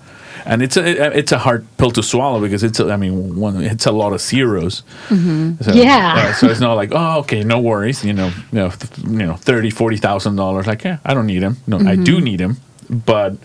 And 0.45 0.61
it's 0.61 0.77
a 0.77 1.17
it's 1.17 1.31
a 1.31 1.37
hard 1.37 1.65
pill 1.77 1.91
to 1.91 2.03
swallow 2.03 2.39
because 2.41 2.63
it's 2.63 2.79
a, 2.79 2.91
I 2.91 2.97
mean 2.97 3.35
one 3.39 3.63
it's 3.63 3.85
a 3.85 3.91
lot 3.91 4.13
of 4.13 4.19
zeros. 4.21 4.83
So, 5.09 5.71
Yeah. 5.73 6.13
uh, 6.17 6.33
so 6.33 6.47
it's 6.47 6.59
not 6.59 6.73
like 6.75 6.89
oh 6.93 7.19
okay 7.19 7.43
no 7.43 7.59
worries 7.59 8.03
you 8.03 8.13
know 8.13 8.27
you 8.51 8.59
know 8.59 8.69
th- 8.69 8.97
you 9.07 9.25
know 9.25 9.35
thirty 9.35 9.69
forty 9.69 9.97
thousand 9.97 10.35
dollars 10.35 10.67
like 10.67 10.83
yeah 10.83 10.97
I 11.05 11.13
don't 11.13 11.27
need 11.27 11.41
him 11.43 11.57
no 11.67 11.77
I 11.79 11.95
do 11.95 12.19
need 12.21 12.39
him 12.41 12.57
but 12.89 13.35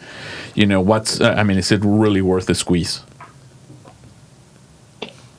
you 0.55 0.67
know 0.67 0.81
what's 0.81 1.21
uh, 1.21 1.35
I 1.41 1.45
mean 1.45 1.59
is 1.59 1.71
it 1.73 1.81
really 1.85 2.21
worth 2.23 2.47
the 2.47 2.55
squeeze? 2.55 3.01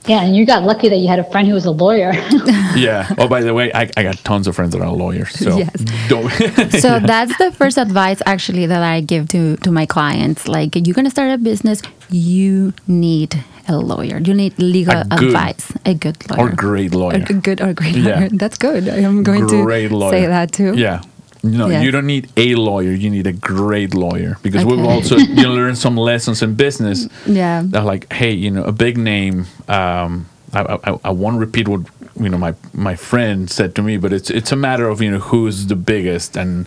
Yeah, 0.10 0.24
and 0.26 0.36
you 0.36 0.44
got 0.46 0.64
lucky 0.64 0.90
that 0.90 0.98
you 0.98 1.08
had 1.08 1.20
a 1.20 1.24
friend 1.32 1.48
who 1.48 1.54
was 1.54 1.66
a 1.66 1.72
lawyer. 1.72 2.12
yeah. 2.76 3.14
Oh, 3.20 3.28
by 3.28 3.42
the 3.42 3.54
way, 3.54 3.72
I, 3.74 3.90
I 3.96 4.02
got 4.04 4.18
tons 4.30 4.48
of 4.48 4.56
friends 4.56 4.74
that 4.74 4.82
are 4.82 4.92
lawyers. 4.92 5.32
So 5.38 5.58
Yes. 5.58 5.70
don't. 6.10 6.30
so 6.84 7.00
that's 7.00 7.38
the 7.38 7.52
first 7.52 7.78
advice 7.78 8.20
actually 8.26 8.66
that 8.66 8.82
I 8.82 9.02
give 9.02 9.28
to 9.30 9.56
to 9.58 9.72
my 9.72 9.86
clients. 9.86 10.48
Like 10.48 10.76
you're 10.76 10.96
gonna 11.00 11.12
start 11.18 11.30
a 11.32 11.38
business, 11.38 11.82
you 12.10 12.74
need 12.88 13.38
a 13.68 13.78
lawyer. 13.78 14.18
You 14.18 14.34
need 14.34 14.58
legal 14.58 14.98
A 14.98 15.06
good- 15.06 15.30
advice. 15.30 15.72
A 15.86 15.94
good 15.94 16.18
lawyer. 16.30 16.42
or 16.42 16.50
great 16.56 16.94
lawyer. 16.96 17.24
A 17.30 17.34
good 17.34 17.62
or 17.62 17.74
great 17.74 17.96
Yeah. 17.96 18.16
lawyer. 18.20 18.30
That's 18.34 18.58
good. 18.58 18.90
I 18.90 18.98
am 19.06 19.22
going 19.24 19.46
great 19.46 19.90
to 19.90 19.96
lawyer. 19.98 20.12
say 20.12 20.26
that 20.26 20.52
too. 20.52 20.74
Yeah. 20.76 21.02
No, 21.44 21.68
Yes. 21.70 21.84
you 21.84 21.92
don't 21.92 22.06
need 22.06 22.28
a 22.36 22.56
lawyer. 22.56 22.92
You 22.92 23.10
need 23.10 23.26
a 23.28 23.32
great 23.34 23.94
lawyer 23.94 24.38
because 24.44 24.66
we've 24.66 24.84
also 24.84 25.16
you 25.18 25.36
know, 25.44 25.54
learned 25.54 25.78
some 25.78 25.96
lessons 25.96 26.42
in 26.42 26.56
business. 26.56 27.08
Yeah. 27.26 27.64
That 27.66 27.86
like, 27.86 28.12
hey, 28.12 28.32
you 28.32 28.52
know, 28.52 28.64
a 28.64 28.72
big 28.74 28.98
name. 28.98 29.46
Um, 29.68 30.26
I, 30.54 30.78
I, 30.84 31.00
I 31.06 31.10
won't 31.12 31.40
repeat 31.40 31.68
what 31.68 31.82
you 32.20 32.28
know 32.30 32.38
my 32.38 32.54
my 32.74 32.96
friend 32.96 33.50
said 33.50 33.74
to 33.76 33.82
me, 33.82 33.98
but 33.98 34.12
it's 34.12 34.30
it's 34.30 34.52
a 34.52 34.56
matter 34.56 34.90
of 34.90 35.02
you 35.02 35.12
know 35.12 35.20
who's 35.20 35.68
the 35.68 35.76
biggest, 35.76 36.36
and 36.36 36.66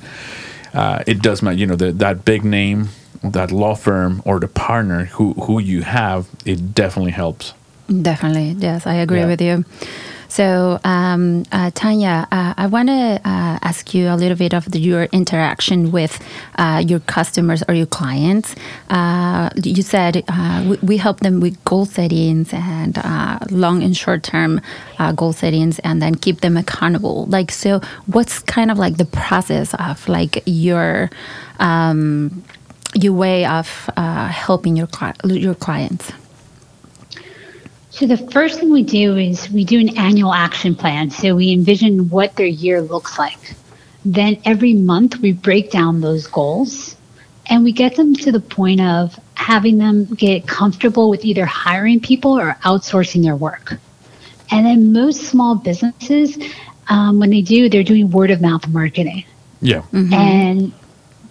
uh, 0.73 1.03
it 1.07 1.21
does 1.21 1.43
matter. 1.43 1.57
You 1.59 1.67
know, 1.67 1.77
the, 1.77 1.93
that 1.93 2.25
big 2.25 2.43
name, 2.45 2.89
that 3.25 3.51
law 3.53 3.75
firm, 3.75 4.23
or 4.25 4.39
the 4.41 4.49
partner 4.49 5.05
who 5.17 5.35
who 5.35 5.59
you 5.61 5.83
have, 5.83 6.27
it 6.47 6.75
definitely 6.75 7.13
helps. 7.13 7.53
Definitely, 8.03 8.57
yes, 8.59 8.87
I 8.87 8.95
agree 8.95 9.19
Yeah. 9.21 9.27
with 9.27 9.43
you. 9.43 9.65
So, 10.33 10.81
um, 10.83 11.45
uh, 11.53 11.71
Tanya, 11.75 12.27
uh, 12.33 12.55
I 12.57 12.67
want 12.67 12.89
to 12.89 13.21
uh, 13.23 13.59
ask 13.61 13.93
you 13.93 14.09
a 14.09 14.17
little 14.17 14.39
bit 14.39 14.55
of 14.55 14.65
the, 14.65 14.81
your 14.81 15.05
interaction 15.13 15.93
with 15.93 16.19
uh, 16.57 16.83
your 16.87 17.01
customers 17.01 17.63
or 17.69 17.75
your 17.75 17.85
clients. 17.85 18.55
Uh, 18.89 19.51
you 19.63 19.83
said 19.83 20.25
we, 20.67 20.79
we 20.79 20.97
help 20.97 21.21
them 21.21 21.41
with 21.41 21.63
goal 21.67 21.85
settings 21.85 22.49
and 22.55 22.97
long 23.51 23.83
and 23.83 23.95
short 23.95 24.23
term 24.23 24.63
goal 25.17 25.35
settings, 25.35 25.79
and 25.81 26.01
then 26.01 26.15
keep 26.15 26.41
them 26.41 26.57
accountable. 26.57 27.27
Like, 27.27 27.51
so 27.51 27.83
what's 28.07 28.39
kind 28.39 28.71
of 28.71 28.79
like 28.79 28.97
the 28.97 29.05
process 29.05 29.75
of 29.75 30.09
like 30.09 30.43
your 30.47 31.11
um, 31.59 32.43
your 32.95 33.13
way 33.13 33.45
of 33.45 33.69
helping 33.97 34.77
your 34.77 34.87
cli- 34.87 35.13
your 35.25 35.55
clients? 35.55 36.11
So 37.93 38.07
the 38.07 38.17
first 38.17 38.59
thing 38.59 38.71
we 38.71 38.85
do 38.85 39.19
is 39.19 39.51
we 39.51 39.65
do 39.67 39.79
an 39.79 39.99
annual 39.99 40.33
action 40.33 40.75
plan. 40.75 41.11
So 41.11 41.37
we 41.37 41.53
envision 41.53 42.09
what 42.09 42.35
their 42.37 42.47
year 42.47 42.81
looks 42.81 43.19
like. 43.19 43.55
Then 44.03 44.41
every 44.47 44.73
month 44.73 45.19
we 45.19 45.33
break 45.33 45.71
down 45.71 46.01
those 46.01 46.27
goals 46.27 46.97
and 47.51 47.63
we 47.63 47.71
get 47.71 47.97
them 47.97 48.15
to 48.15 48.33
the 48.33 48.41
point 48.41 48.81
of 48.81 49.21
having 49.35 49.77
them 49.77 50.07
get 50.07 50.47
comfortable 50.49 51.11
with 51.11 51.23
either 51.27 51.45
hiring 51.45 52.01
people 52.01 52.33
or 52.33 52.57
outsourcing 52.65 53.23
their 53.23 53.37
work. 53.37 53.75
And 54.51 54.65
then 54.65 54.95
most 54.95 55.25
small 55.25 55.55
businesses, 55.57 56.39
um, 56.89 57.21
when 57.21 57.29
they 57.29 57.43
do, 57.43 57.69
they're 57.69 57.83
doing 57.83 58.11
word 58.11 58.31
of 58.31 58.41
mouth 58.41 58.67
marketing 58.69 59.25
Yeah. 59.61 59.83
and 59.93 60.73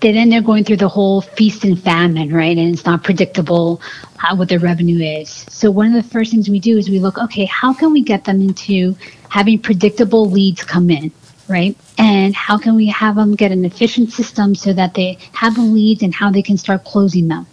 they, 0.01 0.11
then 0.11 0.29
they're 0.29 0.41
going 0.41 0.63
through 0.63 0.77
the 0.77 0.89
whole 0.89 1.21
feast 1.21 1.63
and 1.63 1.81
famine, 1.81 2.33
right? 2.33 2.57
And 2.57 2.73
it's 2.73 2.85
not 2.85 3.03
predictable 3.03 3.81
how, 4.17 4.35
what 4.35 4.49
their 4.49 4.59
revenue 4.59 4.99
is. 5.21 5.29
So 5.49 5.71
one 5.71 5.87
of 5.87 5.93
the 5.93 6.09
first 6.09 6.31
things 6.31 6.49
we 6.49 6.59
do 6.59 6.77
is 6.77 6.89
we 6.89 6.99
look, 6.99 7.17
okay, 7.17 7.45
how 7.45 7.73
can 7.73 7.91
we 7.91 8.01
get 8.01 8.25
them 8.25 8.41
into 8.41 8.95
having 9.29 9.59
predictable 9.59 10.29
leads 10.29 10.63
come 10.63 10.89
in, 10.89 11.11
right? 11.47 11.77
And 11.97 12.35
how 12.35 12.57
can 12.57 12.75
we 12.75 12.87
have 12.87 13.15
them 13.15 13.35
get 13.35 13.51
an 13.51 13.63
efficient 13.63 14.11
system 14.11 14.55
so 14.55 14.73
that 14.73 14.93
they 14.93 15.17
have 15.33 15.55
the 15.55 15.61
leads 15.61 16.03
and 16.03 16.13
how 16.13 16.31
they 16.31 16.41
can 16.41 16.57
start 16.57 16.83
closing 16.83 17.27
them? 17.27 17.47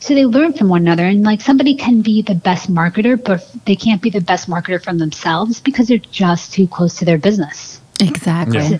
So 0.00 0.14
they 0.14 0.24
learn 0.24 0.54
from 0.54 0.68
one 0.70 0.80
another, 0.80 1.04
and 1.04 1.22
like 1.22 1.42
somebody 1.42 1.74
can 1.74 2.00
be 2.00 2.22
the 2.22 2.34
best 2.34 2.72
marketer, 2.72 3.22
but 3.22 3.46
they 3.66 3.76
can't 3.76 4.00
be 4.00 4.08
the 4.08 4.22
best 4.22 4.48
marketer 4.48 4.82
from 4.82 4.96
themselves 4.96 5.60
because 5.60 5.88
they're 5.88 5.98
just 5.98 6.54
too 6.54 6.66
close 6.66 6.94
to 6.96 7.04
their 7.04 7.18
business. 7.18 7.82
Exactly. 8.00 8.66
Yeah. 8.66 8.78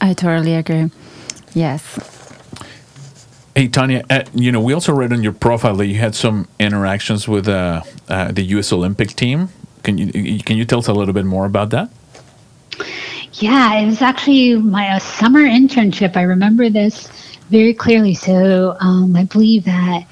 I 0.00 0.14
totally 0.14 0.54
agree. 0.54 0.90
Yes. 1.56 1.82
Hey 3.54 3.68
Tanya, 3.68 4.04
uh, 4.10 4.24
you 4.34 4.52
know 4.52 4.60
we 4.60 4.74
also 4.74 4.92
read 4.92 5.10
on 5.10 5.22
your 5.22 5.32
profile 5.32 5.74
that 5.76 5.86
you 5.86 5.94
had 5.94 6.14
some 6.14 6.46
interactions 6.60 7.26
with 7.26 7.48
uh, 7.48 7.82
uh, 8.10 8.30
the 8.30 8.42
U.S. 8.56 8.74
Olympic 8.74 9.16
team. 9.16 9.48
Can 9.82 9.96
you 9.96 10.40
can 10.40 10.58
you 10.58 10.66
tell 10.66 10.80
us 10.80 10.88
a 10.88 10.92
little 10.92 11.14
bit 11.14 11.24
more 11.24 11.46
about 11.46 11.70
that? 11.70 11.88
Yeah, 13.32 13.72
it 13.76 13.86
was 13.86 14.02
actually 14.02 14.56
my 14.56 14.90
uh, 14.90 14.98
summer 14.98 15.44
internship. 15.44 16.14
I 16.14 16.22
remember 16.22 16.68
this 16.68 17.08
very 17.48 17.72
clearly. 17.72 18.12
So 18.12 18.76
um, 18.80 19.16
I 19.16 19.24
believe 19.24 19.64
that 19.64 20.04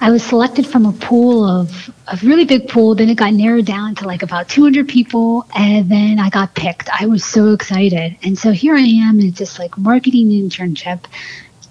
I 0.00 0.10
was 0.10 0.22
selected 0.22 0.66
from 0.66 0.86
a 0.86 0.92
pool 0.92 1.44
of 1.44 1.90
a 2.06 2.18
really 2.22 2.44
big 2.44 2.68
pool. 2.68 2.94
Then 2.94 3.08
it 3.08 3.16
got 3.16 3.32
narrowed 3.32 3.66
down 3.66 3.94
to 3.96 4.06
like 4.06 4.22
about 4.22 4.48
200 4.48 4.88
people, 4.88 5.46
and 5.56 5.90
then 5.90 6.18
I 6.18 6.28
got 6.28 6.54
picked. 6.54 6.88
I 6.90 7.06
was 7.06 7.24
so 7.24 7.52
excited, 7.52 8.16
and 8.22 8.38
so 8.38 8.52
here 8.52 8.74
I 8.74 8.80
am 8.80 9.20
in 9.20 9.30
this 9.32 9.58
like 9.58 9.76
marketing 9.78 10.28
internship, 10.28 11.04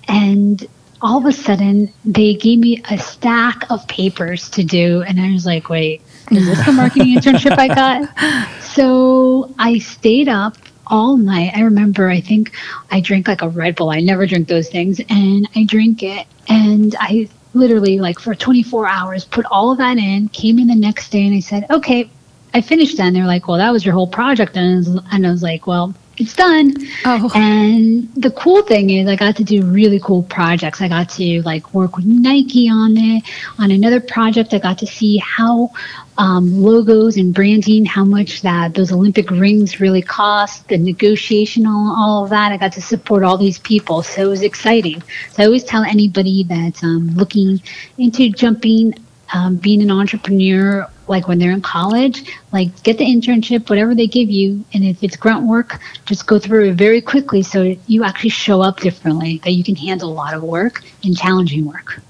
and 0.07 0.65
all 1.01 1.19
of 1.19 1.25
a 1.25 1.31
sudden 1.31 1.91
they 2.03 2.33
gave 2.33 2.59
me 2.59 2.81
a 2.89 2.97
stack 2.97 3.69
of 3.69 3.87
papers 3.87 4.49
to 4.51 4.63
do, 4.63 5.03
and 5.03 5.19
I 5.19 5.31
was 5.31 5.45
like, 5.45 5.69
wait. 5.69 6.01
Is 6.31 6.47
this 6.47 6.65
the 6.65 6.71
marketing 6.71 7.15
internship 7.17 7.57
I 7.57 7.67
got? 7.67 8.61
So 8.63 9.53
I 9.59 9.77
stayed 9.77 10.27
up 10.27 10.57
all 10.87 11.17
night. 11.17 11.51
I 11.55 11.61
remember, 11.61 12.09
I 12.09 12.21
think 12.21 12.51
I 12.91 12.99
drank 12.99 13.27
like 13.27 13.41
a 13.41 13.49
Red 13.49 13.75
Bull. 13.75 13.89
I 13.89 13.99
never 13.99 14.25
drink 14.25 14.47
those 14.47 14.69
things. 14.69 14.99
And 15.09 15.47
I 15.55 15.63
drink 15.63 16.03
it. 16.03 16.27
And 16.47 16.95
I 16.99 17.29
literally, 17.55 17.99
like 17.99 18.19
for 18.19 18.35
24 18.35 18.87
hours, 18.87 19.25
put 19.25 19.45
all 19.45 19.71
of 19.71 19.77
that 19.79 19.97
in, 19.97 20.29
came 20.29 20.59
in 20.59 20.67
the 20.67 20.75
next 20.75 21.09
day, 21.09 21.25
and 21.25 21.35
I 21.35 21.39
said, 21.39 21.65
okay, 21.71 22.09
I 22.53 22.61
finished 22.61 22.97
that. 22.97 23.07
And 23.07 23.15
they're 23.15 23.25
like, 23.25 23.47
well, 23.47 23.57
that 23.57 23.71
was 23.71 23.85
your 23.85 23.93
whole 23.93 24.07
project. 24.07 24.55
And 24.55 24.73
I 24.73 24.77
was, 24.77 25.03
and 25.11 25.27
I 25.27 25.31
was 25.31 25.43
like, 25.43 25.67
well, 25.67 25.93
it's 26.17 26.33
done. 26.33 26.73
Oh. 27.03 27.29
And 27.35 28.13
the 28.15 28.31
cool 28.31 28.61
thing 28.61 28.89
is 28.89 29.07
I 29.07 29.15
got 29.15 29.35
to 29.37 29.43
do 29.43 29.65
really 29.65 29.99
cool 29.99 30.23
projects. 30.23 30.81
I 30.81 30.87
got 30.87 31.09
to 31.11 31.41
like 31.41 31.73
work 31.73 31.97
with 31.97 32.05
Nike 32.05 32.69
on 32.69 32.95
it. 32.97 33.23
On 33.59 33.71
another 33.71 33.99
project, 33.99 34.53
I 34.53 34.59
got 34.59 34.77
to 34.79 34.87
see 34.87 35.17
how 35.17 35.71
um, 36.17 36.61
logos 36.61 37.17
and 37.17 37.33
branding, 37.33 37.85
how 37.85 38.05
much 38.05 38.41
that 38.41 38.73
those 38.73 38.91
Olympic 38.91 39.29
rings 39.31 39.79
really 39.79 40.01
cost, 40.01 40.67
the 40.69 40.77
negotiation, 40.77 41.65
all, 41.65 41.95
all 41.97 42.23
of 42.23 42.29
that. 42.29 42.51
I 42.51 42.57
got 42.57 42.73
to 42.73 42.81
support 42.81 43.23
all 43.23 43.37
these 43.37 43.59
people. 43.59 44.01
So 44.03 44.23
it 44.23 44.27
was 44.27 44.41
exciting. 44.41 45.01
So 45.31 45.43
I 45.43 45.45
always 45.45 45.63
tell 45.63 45.83
anybody 45.83 46.43
that's 46.43 46.83
um, 46.83 47.09
looking 47.15 47.61
into 47.97 48.29
jumping, 48.29 48.93
um, 49.33 49.57
being 49.57 49.81
an 49.81 49.91
entrepreneur, 49.91 50.89
like 51.07 51.27
when 51.27 51.37
they're 51.37 51.51
in 51.51 51.61
college, 51.61 52.31
like 52.51 52.83
get 52.83 52.97
the 52.97 53.05
internship, 53.05 53.69
whatever 53.69 53.93
they 53.93 54.07
give 54.07 54.29
you. 54.29 54.63
And 54.73 54.85
if 54.85 55.03
it's 55.03 55.17
grunt 55.17 55.45
work, 55.45 55.79
just 56.05 56.27
go 56.27 56.39
through 56.39 56.69
it 56.69 56.75
very 56.75 57.01
quickly 57.01 57.43
so 57.43 57.75
you 57.87 58.03
actually 58.03 58.29
show 58.29 58.61
up 58.61 58.79
differently, 58.79 59.41
that 59.43 59.51
you 59.51 59.63
can 59.63 59.75
handle 59.75 60.11
a 60.11 60.13
lot 60.13 60.33
of 60.33 60.43
work 60.43 60.81
and 61.03 61.17
challenging 61.17 61.65
work. 61.65 62.01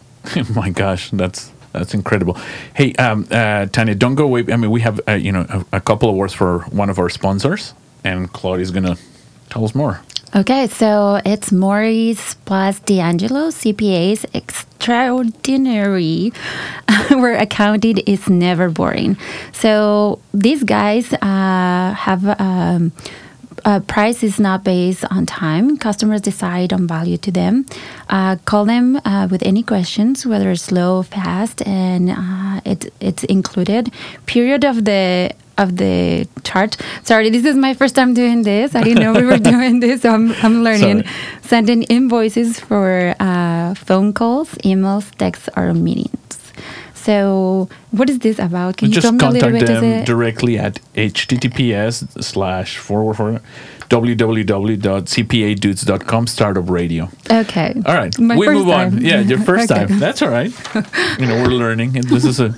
My 0.54 0.70
gosh, 0.70 1.10
that's 1.10 1.52
that's 1.78 1.94
incredible. 1.94 2.36
Hey, 2.74 2.92
um, 2.94 3.26
uh, 3.30 3.66
Tanya, 3.66 3.94
don't 3.94 4.14
go 4.14 4.24
away. 4.24 4.44
I 4.52 4.56
mean, 4.56 4.70
we 4.70 4.80
have 4.80 5.00
uh, 5.08 5.12
you 5.12 5.32
know 5.32 5.46
a, 5.48 5.76
a 5.76 5.80
couple 5.80 6.08
of 6.08 6.16
words 6.16 6.32
for 6.32 6.60
one 6.70 6.90
of 6.90 6.98
our 6.98 7.08
sponsors, 7.08 7.74
and 8.04 8.32
Claudia's 8.32 8.70
gonna 8.70 8.96
tell 9.50 9.64
us 9.64 9.74
more. 9.74 10.00
Okay, 10.34 10.66
so 10.66 11.20
it's 11.24 11.52
Maurice 11.52 12.34
plus 12.44 12.80
D'Angelo, 12.80 13.48
CPAs 13.48 14.26
extraordinary, 14.34 16.32
where 17.08 17.36
accounting 17.38 17.98
is 17.98 18.28
never 18.28 18.68
boring. 18.68 19.16
So 19.52 20.18
these 20.34 20.64
guys 20.64 21.12
uh, 21.12 21.94
have. 21.96 22.40
Um, 22.40 22.92
uh, 23.64 23.80
price 23.80 24.22
is 24.22 24.38
not 24.38 24.64
based 24.64 25.04
on 25.10 25.26
time. 25.26 25.76
Customers 25.76 26.20
decide 26.20 26.72
on 26.72 26.86
value 26.86 27.16
to 27.18 27.30
them. 27.30 27.66
Uh, 28.08 28.36
call 28.44 28.64
them 28.64 29.00
uh, 29.04 29.28
with 29.30 29.42
any 29.42 29.62
questions, 29.62 30.26
whether 30.26 30.50
it's 30.50 30.62
slow, 30.62 31.02
fast, 31.02 31.66
and 31.66 32.10
uh, 32.10 32.60
it, 32.64 32.92
it's 33.00 33.24
included. 33.24 33.92
Period 34.26 34.64
of 34.64 34.84
the 34.84 35.32
of 35.58 35.76
the 35.78 36.28
chart. 36.44 36.76
Sorry, 37.02 37.30
this 37.30 37.44
is 37.44 37.56
my 37.56 37.72
first 37.72 37.94
time 37.94 38.12
doing 38.12 38.42
this. 38.42 38.74
I 38.74 38.82
didn't 38.82 39.02
know 39.02 39.14
we 39.14 39.24
were 39.24 39.38
doing 39.54 39.80
this, 39.80 40.02
so 40.02 40.10
I'm, 40.10 40.32
I'm 40.42 40.62
learning. 40.62 41.02
Sorry. 41.02 41.14
Sending 41.42 41.82
invoices 41.84 42.60
for 42.60 43.14
uh, 43.18 43.74
phone 43.74 44.12
calls, 44.12 44.50
emails, 44.56 45.10
texts, 45.16 45.48
or 45.56 45.72
meetings. 45.72 46.45
So, 47.06 47.68
what 47.92 48.10
is 48.10 48.18
this 48.18 48.40
about? 48.40 48.78
Can 48.78 48.88
you 48.88 48.94
Just 48.94 49.04
tell 49.04 49.12
me 49.12 49.24
a 49.24 49.30
little 49.30 49.50
contact 49.60 49.80
them 49.80 50.04
directly 50.04 50.58
at 50.58 50.80
https 50.96 52.20
slash 52.22 52.78
forward 52.78 53.40
www.cpadudes.com 53.88 56.26
startup 56.26 56.68
radio. 56.68 57.08
Okay. 57.30 57.72
All 57.86 57.94
right, 57.94 58.18
My 58.18 58.36
we 58.36 58.46
first 58.46 58.58
move 58.58 58.68
on. 58.70 58.90
time. 58.90 58.98
Yeah, 58.98 59.20
your 59.20 59.38
first 59.38 59.70
Okay. 59.76 59.86
time. 59.86 60.00
That's 60.00 60.20
all 60.22 60.30
right. 60.30 60.50
you 61.20 61.26
know, 61.26 61.40
we're 61.42 61.54
learning. 61.64 61.92
This 61.92 62.24
is 62.24 62.40
a 62.40 62.52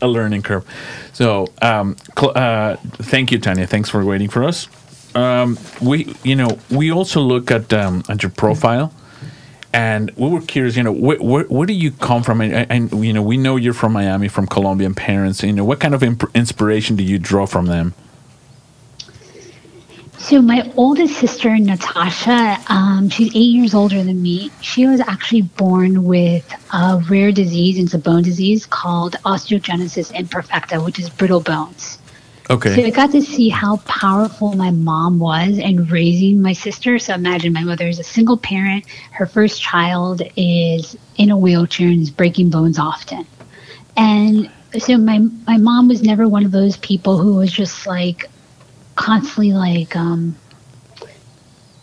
a 0.00 0.06
learning 0.08 0.40
curve. 0.42 0.64
So, 1.12 1.46
um, 1.62 1.96
uh, 2.16 2.76
thank 3.12 3.30
you, 3.32 3.38
Tanya. 3.38 3.66
Thanks 3.66 3.90
for 3.90 4.02
waiting 4.04 4.28
for 4.30 4.44
us. 4.44 4.68
Um, 5.14 5.58
we, 5.80 6.14
you 6.22 6.36
know, 6.36 6.58
we 6.70 6.90
also 6.92 7.20
look 7.20 7.50
at 7.50 7.72
um, 7.72 8.02
at 8.08 8.22
your 8.22 8.30
profile, 8.30 8.92
and 9.76 10.10
we 10.16 10.30
were 10.30 10.40
curious. 10.40 10.74
You 10.74 10.84
know, 10.84 10.92
where, 10.92 11.18
where, 11.18 11.44
where 11.44 11.66
do 11.66 11.74
you 11.74 11.92
come 11.92 12.22
from? 12.22 12.40
And, 12.40 12.66
and 12.70 13.04
you 13.04 13.12
know, 13.12 13.22
we 13.22 13.36
know 13.36 13.56
you're 13.56 13.74
from 13.74 13.92
Miami, 13.92 14.26
from 14.26 14.46
Colombian 14.46 14.94
parents. 14.94 15.42
You 15.42 15.52
know, 15.52 15.64
what 15.64 15.80
kind 15.80 15.94
of 15.94 16.02
imp- 16.02 16.34
inspiration 16.34 16.96
do 16.96 17.04
you 17.04 17.18
draw 17.18 17.44
from 17.44 17.66
them? 17.66 17.94
So 20.16 20.40
my 20.40 20.72
oldest 20.76 21.18
sister, 21.18 21.56
Natasha, 21.58 22.58
um, 22.68 23.10
she's 23.10 23.28
eight 23.36 23.52
years 23.52 23.74
older 23.74 24.02
than 24.02 24.22
me. 24.22 24.50
She 24.62 24.86
was 24.86 25.00
actually 25.00 25.42
born 25.42 26.04
with 26.04 26.50
a 26.72 27.04
rare 27.10 27.30
disease. 27.30 27.78
It's 27.78 27.92
a 27.92 27.98
bone 27.98 28.22
disease 28.22 28.64
called 28.64 29.12
osteogenesis 29.26 30.10
imperfecta, 30.12 30.82
which 30.82 30.98
is 30.98 31.10
brittle 31.10 31.40
bones. 31.40 31.98
So 32.76 32.84
I 32.84 32.90
got 32.90 33.10
to 33.12 33.22
see 33.22 33.48
how 33.48 33.78
powerful 33.88 34.54
my 34.54 34.70
mom 34.70 35.18
was 35.18 35.58
in 35.58 35.86
raising 35.86 36.40
my 36.42 36.52
sister. 36.52 36.98
So 36.98 37.14
imagine 37.14 37.52
my 37.52 37.64
mother 37.64 37.88
is 37.88 37.98
a 37.98 38.04
single 38.04 38.38
parent. 38.38 38.84
Her 39.10 39.26
first 39.26 39.60
child 39.60 40.22
is 40.36 40.96
in 41.16 41.30
a 41.30 41.36
wheelchair 41.36 41.88
and 41.88 42.02
is 42.02 42.10
breaking 42.10 42.50
bones 42.50 42.78
often. 42.78 43.26
And 43.96 44.50
so 44.78 44.98
my 44.98 45.18
my 45.46 45.56
mom 45.56 45.88
was 45.88 46.02
never 46.02 46.28
one 46.28 46.44
of 46.44 46.52
those 46.52 46.76
people 46.76 47.18
who 47.18 47.34
was 47.34 47.50
just 47.50 47.86
like 47.86 48.30
constantly 48.94 49.52
like 49.52 49.96
um 49.96 50.36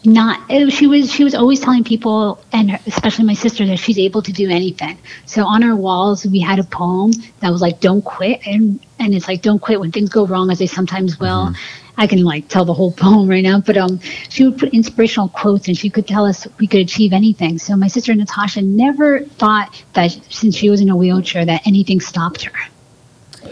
not 0.05 0.51
she 0.69 0.87
was 0.87 1.11
she 1.11 1.23
was 1.23 1.33
always 1.33 1.59
telling 1.59 1.83
people 1.83 2.43
and 2.51 2.71
her- 2.71 2.79
especially 2.87 3.25
my 3.25 3.33
sister 3.33 3.65
that 3.65 3.77
she's 3.77 3.97
able 3.97 4.21
to 4.21 4.33
do 4.33 4.49
anything. 4.49 4.97
So 5.25 5.45
on 5.45 5.63
our 5.63 5.75
walls 5.75 6.25
we 6.25 6.39
had 6.39 6.59
a 6.59 6.63
poem 6.63 7.11
that 7.39 7.51
was 7.51 7.61
like 7.61 7.79
don't 7.79 8.03
quit 8.03 8.45
and 8.45 8.79
and 8.99 9.13
it's 9.13 9.27
like 9.27 9.41
don't 9.41 9.59
quit 9.59 9.79
when 9.79 9.91
things 9.91 10.09
go 10.09 10.25
wrong 10.25 10.51
as 10.51 10.59
they 10.59 10.67
sometimes 10.67 11.19
will. 11.19 11.53
I 11.95 12.07
can 12.07 12.23
like 12.23 12.47
tell 12.47 12.65
the 12.65 12.73
whole 12.73 12.91
poem 13.05 13.29
right 13.29 13.43
now 13.43 13.61
but 13.61 13.77
um 13.77 13.99
she 14.29 14.45
would 14.45 14.57
put 14.57 14.73
inspirational 14.73 15.29
quotes 15.29 15.67
and 15.67 15.77
she 15.77 15.89
could 15.89 16.07
tell 16.07 16.25
us 16.25 16.47
we 16.59 16.67
could 16.67 16.81
achieve 16.81 17.13
anything. 17.13 17.57
So 17.57 17.75
my 17.77 17.87
sister 17.87 18.13
natasha 18.13 18.61
never 18.61 19.21
thought 19.21 19.83
that 19.93 20.11
since 20.29 20.55
she 20.55 20.69
was 20.69 20.81
in 20.81 20.89
a 20.89 20.97
wheelchair 20.97 21.45
that 21.45 21.65
anything 21.65 22.01
stopped 22.01 22.43
her. 22.43 22.69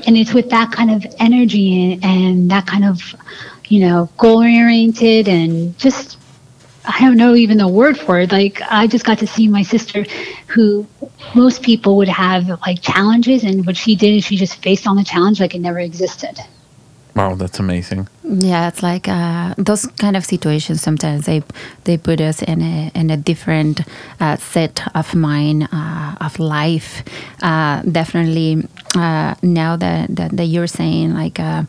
And 0.07 0.17
it's 0.17 0.33
with 0.33 0.49
that 0.49 0.71
kind 0.71 0.89
of 0.91 1.05
energy 1.19 1.93
and, 1.93 2.03
and 2.03 2.51
that 2.51 2.65
kind 2.65 2.83
of 2.83 3.15
you 3.69 3.79
know 3.79 4.09
goal 4.17 4.39
oriented 4.39 5.29
and 5.29 5.77
just 5.77 6.17
i 6.85 6.99
don't 7.01 7.17
know 7.17 7.35
even 7.35 7.57
the 7.57 7.67
word 7.67 7.97
for 7.97 8.19
it 8.19 8.31
like 8.31 8.61
i 8.69 8.87
just 8.87 9.05
got 9.05 9.17
to 9.19 9.27
see 9.27 9.47
my 9.47 9.63
sister 9.63 10.05
who 10.47 10.85
most 11.35 11.61
people 11.61 11.97
would 11.97 12.09
have 12.09 12.47
like 12.61 12.81
challenges 12.81 13.43
and 13.43 13.65
what 13.65 13.77
she 13.77 13.95
did 13.95 14.15
is 14.15 14.23
she 14.23 14.35
just 14.35 14.61
faced 14.61 14.87
on 14.87 14.95
the 14.95 15.03
challenge 15.03 15.39
like 15.39 15.55
it 15.55 15.59
never 15.59 15.79
existed 15.79 16.39
Wow, 17.15 17.35
that's 17.35 17.59
amazing. 17.59 18.07
Yeah, 18.23 18.69
it's 18.69 18.81
like 18.81 19.07
uh, 19.09 19.53
those 19.57 19.85
kind 19.85 20.15
of 20.15 20.25
situations. 20.25 20.81
Sometimes 20.81 21.25
they 21.25 21.43
they 21.83 21.97
put 21.97 22.21
us 22.21 22.41
in 22.41 22.61
a 22.61 22.91
in 22.95 23.09
a 23.09 23.17
different 23.17 23.81
uh, 24.21 24.37
set 24.37 24.81
of 24.95 25.13
mind 25.13 25.67
uh, 25.73 26.15
of 26.21 26.39
life. 26.39 27.03
Uh, 27.41 27.81
definitely, 27.81 28.65
uh, 28.95 29.35
now 29.41 29.75
that, 29.75 30.15
that 30.15 30.31
that 30.31 30.45
you're 30.45 30.67
saying 30.67 31.13
like 31.13 31.39
uh, 31.39 31.63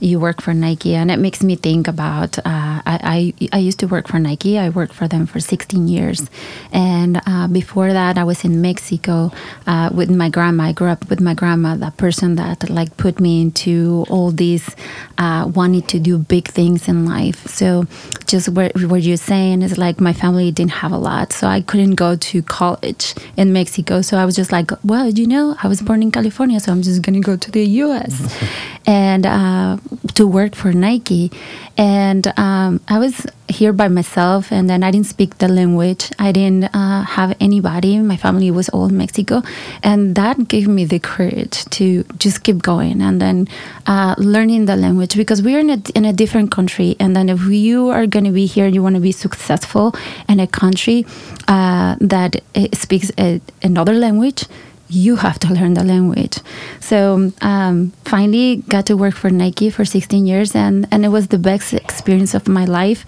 you 0.00 0.20
work 0.20 0.40
for 0.40 0.54
Nike, 0.54 0.94
and 0.94 1.10
it 1.10 1.18
makes 1.18 1.42
me 1.42 1.56
think 1.56 1.88
about. 1.88 2.38
Uh, 2.38 2.82
I, 2.86 3.32
I 3.40 3.48
I 3.52 3.58
used 3.58 3.80
to 3.80 3.86
work 3.86 4.08
for 4.08 4.18
Nike. 4.18 4.58
I 4.58 4.68
worked 4.68 4.94
for 4.94 5.08
them 5.08 5.26
for 5.26 5.40
16 5.40 5.88
years, 5.88 6.30
and 6.72 7.20
uh, 7.26 7.48
before 7.48 7.92
that, 7.92 8.16
I 8.18 8.24
was 8.24 8.44
in 8.44 8.60
Mexico 8.60 9.32
uh, 9.66 9.90
with 9.92 10.10
my 10.10 10.28
grandma. 10.28 10.64
I 10.64 10.72
grew 10.72 10.88
up 10.88 11.08
with 11.10 11.20
my 11.20 11.34
grandma, 11.34 11.76
the 11.76 11.90
person 11.96 12.36
that 12.36 12.70
like 12.70 12.96
put 12.96 13.20
me 13.20 13.42
into 13.42 14.04
all 14.08 14.30
these 14.30 14.74
uh, 15.18 15.50
wanting 15.52 15.82
to 15.82 15.98
do 15.98 16.18
big 16.18 16.48
things 16.48 16.88
in 16.88 17.04
life. 17.04 17.46
So, 17.46 17.86
just 18.26 18.48
what, 18.50 18.72
what 18.82 19.02
you're 19.02 19.16
saying 19.16 19.62
is 19.62 19.78
like 19.78 20.00
my 20.00 20.12
family 20.12 20.50
didn't 20.52 20.72
have 20.72 20.92
a 20.92 20.98
lot, 20.98 21.32
so 21.32 21.46
I 21.46 21.60
couldn't 21.60 21.94
go 21.94 22.16
to 22.16 22.42
college 22.42 23.14
in 23.36 23.52
Mexico. 23.52 24.00
So 24.02 24.16
I 24.16 24.24
was 24.24 24.36
just 24.36 24.52
like, 24.52 24.70
well, 24.84 25.08
you 25.08 25.26
know, 25.26 25.56
I 25.62 25.68
was 25.68 25.82
born 25.82 26.02
in 26.02 26.10
California, 26.12 26.60
so 26.60 26.67
I'm 26.72 26.82
just 26.82 27.02
gonna 27.02 27.20
go 27.20 27.36
to 27.36 27.50
the 27.50 27.64
U.S. 27.64 28.36
and 28.86 29.26
uh, 29.26 29.78
to 30.14 30.26
work 30.26 30.54
for 30.54 30.72
Nike. 30.72 31.30
And 31.76 32.26
um, 32.38 32.80
I 32.88 32.98
was 32.98 33.26
here 33.48 33.72
by 33.72 33.88
myself, 33.88 34.50
and 34.50 34.68
then 34.68 34.82
I 34.82 34.90
didn't 34.90 35.06
speak 35.06 35.38
the 35.38 35.48
language. 35.48 36.10
I 36.18 36.32
didn't 36.32 36.74
uh, 36.74 37.02
have 37.02 37.36
anybody. 37.40 37.98
My 37.98 38.16
family 38.16 38.50
was 38.50 38.68
all 38.70 38.86
in 38.86 38.96
Mexico, 38.96 39.42
and 39.82 40.14
that 40.16 40.48
gave 40.48 40.66
me 40.68 40.84
the 40.84 40.98
courage 40.98 41.64
to 41.76 42.04
just 42.18 42.42
keep 42.42 42.62
going 42.62 43.00
and 43.00 43.20
then 43.20 43.48
uh, 43.86 44.14
learning 44.18 44.66
the 44.66 44.76
language 44.76 45.16
because 45.16 45.42
we're 45.42 45.60
in 45.60 45.70
a 45.70 45.80
in 45.94 46.04
a 46.04 46.12
different 46.12 46.50
country. 46.50 46.96
And 46.98 47.14
then 47.14 47.28
if 47.28 47.42
you 47.46 47.88
are 47.90 48.06
going 48.06 48.24
to 48.24 48.32
be 48.32 48.46
here, 48.46 48.66
you 48.66 48.82
want 48.82 48.96
to 48.96 49.00
be 49.00 49.12
successful 49.12 49.94
in 50.28 50.40
a 50.40 50.46
country 50.46 51.06
uh, 51.46 51.96
that 52.00 52.42
uh, 52.54 52.66
speaks 52.72 53.12
a, 53.18 53.40
another 53.62 53.92
language 53.92 54.46
you 54.88 55.16
have 55.16 55.38
to 55.40 55.52
learn 55.52 55.74
the 55.74 55.84
language. 55.84 56.38
So 56.80 57.32
um, 57.42 57.90
finally 58.04 58.56
got 58.68 58.86
to 58.86 58.96
work 58.96 59.14
for 59.14 59.30
Nike 59.30 59.70
for 59.70 59.84
16 59.84 60.26
years, 60.26 60.54
and, 60.54 60.86
and 60.90 61.04
it 61.04 61.08
was 61.08 61.28
the 61.28 61.38
best 61.38 61.74
experience 61.74 62.34
of 62.34 62.48
my 62.48 62.64
life. 62.64 63.04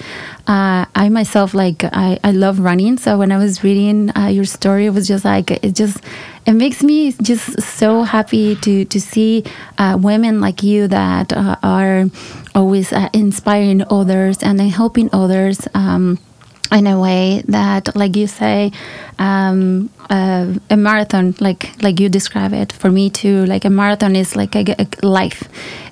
Uh, 0.46 0.84
I 0.94 1.08
myself 1.08 1.54
like 1.54 1.84
I, 1.84 2.18
I 2.22 2.32
love 2.32 2.60
running, 2.60 2.98
so 2.98 3.18
when 3.18 3.32
I 3.32 3.38
was 3.38 3.64
reading 3.64 4.16
uh, 4.16 4.26
your 4.26 4.44
story, 4.44 4.86
it 4.86 4.90
was 4.90 5.08
just 5.08 5.24
like 5.24 5.50
it 5.50 5.74
just 5.74 6.02
it 6.46 6.52
makes 6.52 6.82
me 6.82 7.12
just 7.12 7.60
so 7.62 8.02
happy 8.02 8.56
to 8.56 8.84
to 8.84 9.00
see 9.00 9.44
uh, 9.78 9.98
women 10.00 10.40
like 10.40 10.62
you 10.62 10.88
that 10.88 11.32
uh, 11.32 11.56
are 11.62 12.06
always 12.54 12.92
uh, 12.92 13.08
inspiring 13.12 13.82
others 13.90 14.42
and 14.42 14.60
helping 14.60 15.08
others. 15.12 15.66
Um, 15.74 16.18
in 16.72 16.86
a 16.86 17.00
way 17.00 17.42
that, 17.48 17.94
like 17.96 18.16
you 18.16 18.26
say, 18.26 18.70
um, 19.20 19.90
uh, 20.08 20.46
a 20.70 20.76
marathon, 20.76 21.34
like 21.40 21.70
like 21.82 22.00
you 22.00 22.08
describe 22.08 22.52
it, 22.54 22.72
for 22.72 22.90
me 22.90 23.10
too, 23.10 23.44
like 23.46 23.64
a 23.66 23.70
marathon 23.70 24.16
is 24.16 24.34
like 24.34 24.56
a, 24.56 24.64
a 24.78 24.86
life. 25.06 25.42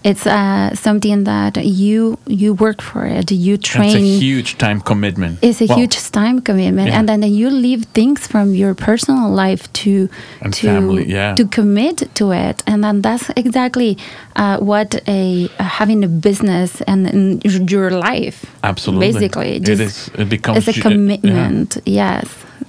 It's 0.02 0.26
uh, 0.26 0.74
something 0.74 1.24
that 1.24 1.56
you 1.64 2.18
you 2.26 2.54
work 2.54 2.80
for 2.80 3.04
it, 3.04 3.30
you 3.30 3.58
train. 3.58 3.90
It's 3.90 3.96
a 3.96 4.18
huge 4.24 4.56
time 4.56 4.80
commitment. 4.80 5.38
It's 5.42 5.60
a 5.60 5.66
huge 5.66 5.96
time 6.10 6.40
commitment, 6.40 6.88
Yeah. 6.88 6.98
and 6.98 7.08
then 7.08 7.22
you 7.22 7.50
leave 7.50 7.84
things 7.92 8.26
from 8.26 8.54
your 8.54 8.74
personal 8.74 9.28
life 9.30 9.70
to 9.84 10.08
And 10.40 10.54
to 10.54 10.66
family, 10.66 11.04
yeah. 11.12 11.34
to 11.34 11.44
commit 11.46 12.08
to 12.14 12.32
it, 12.32 12.62
and 12.66 12.82
then 12.82 13.02
that's 13.02 13.30
exactly 13.36 13.98
uh, 14.36 14.56
what 14.58 14.94
a 15.06 15.48
uh, 15.58 15.62
having 15.64 16.02
a 16.04 16.08
business 16.08 16.80
and, 16.86 17.06
and 17.06 17.70
your 17.70 17.90
life. 17.90 18.46
Absolutely. 18.62 19.12
basically, 19.12 19.56
It 19.56 19.68
is- 19.68 20.10
it 20.18 20.28
becomes 20.28 20.56
it's 20.58 20.68
a 20.68 20.70
uh, 20.70 20.74
yeah. 20.76 20.82
commitment. 20.82 21.76
Yes. 21.84 22.28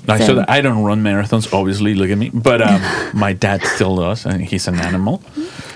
Like, 0.09 0.21
so 0.21 0.25
So- 0.27 0.35
that 0.35 0.49
I 0.49 0.61
don't 0.61 0.83
run 0.89 1.01
marathons, 1.03 1.53
obviously. 1.53 1.93
Look 1.95 2.09
at 2.11 2.17
me, 2.17 2.29
but 2.33 2.59
um, 2.61 2.81
my 3.13 3.33
dad 3.33 3.61
still 3.75 3.95
does, 3.95 4.25
and 4.25 4.41
he's 4.51 4.67
an 4.67 4.79
animal. 4.79 5.21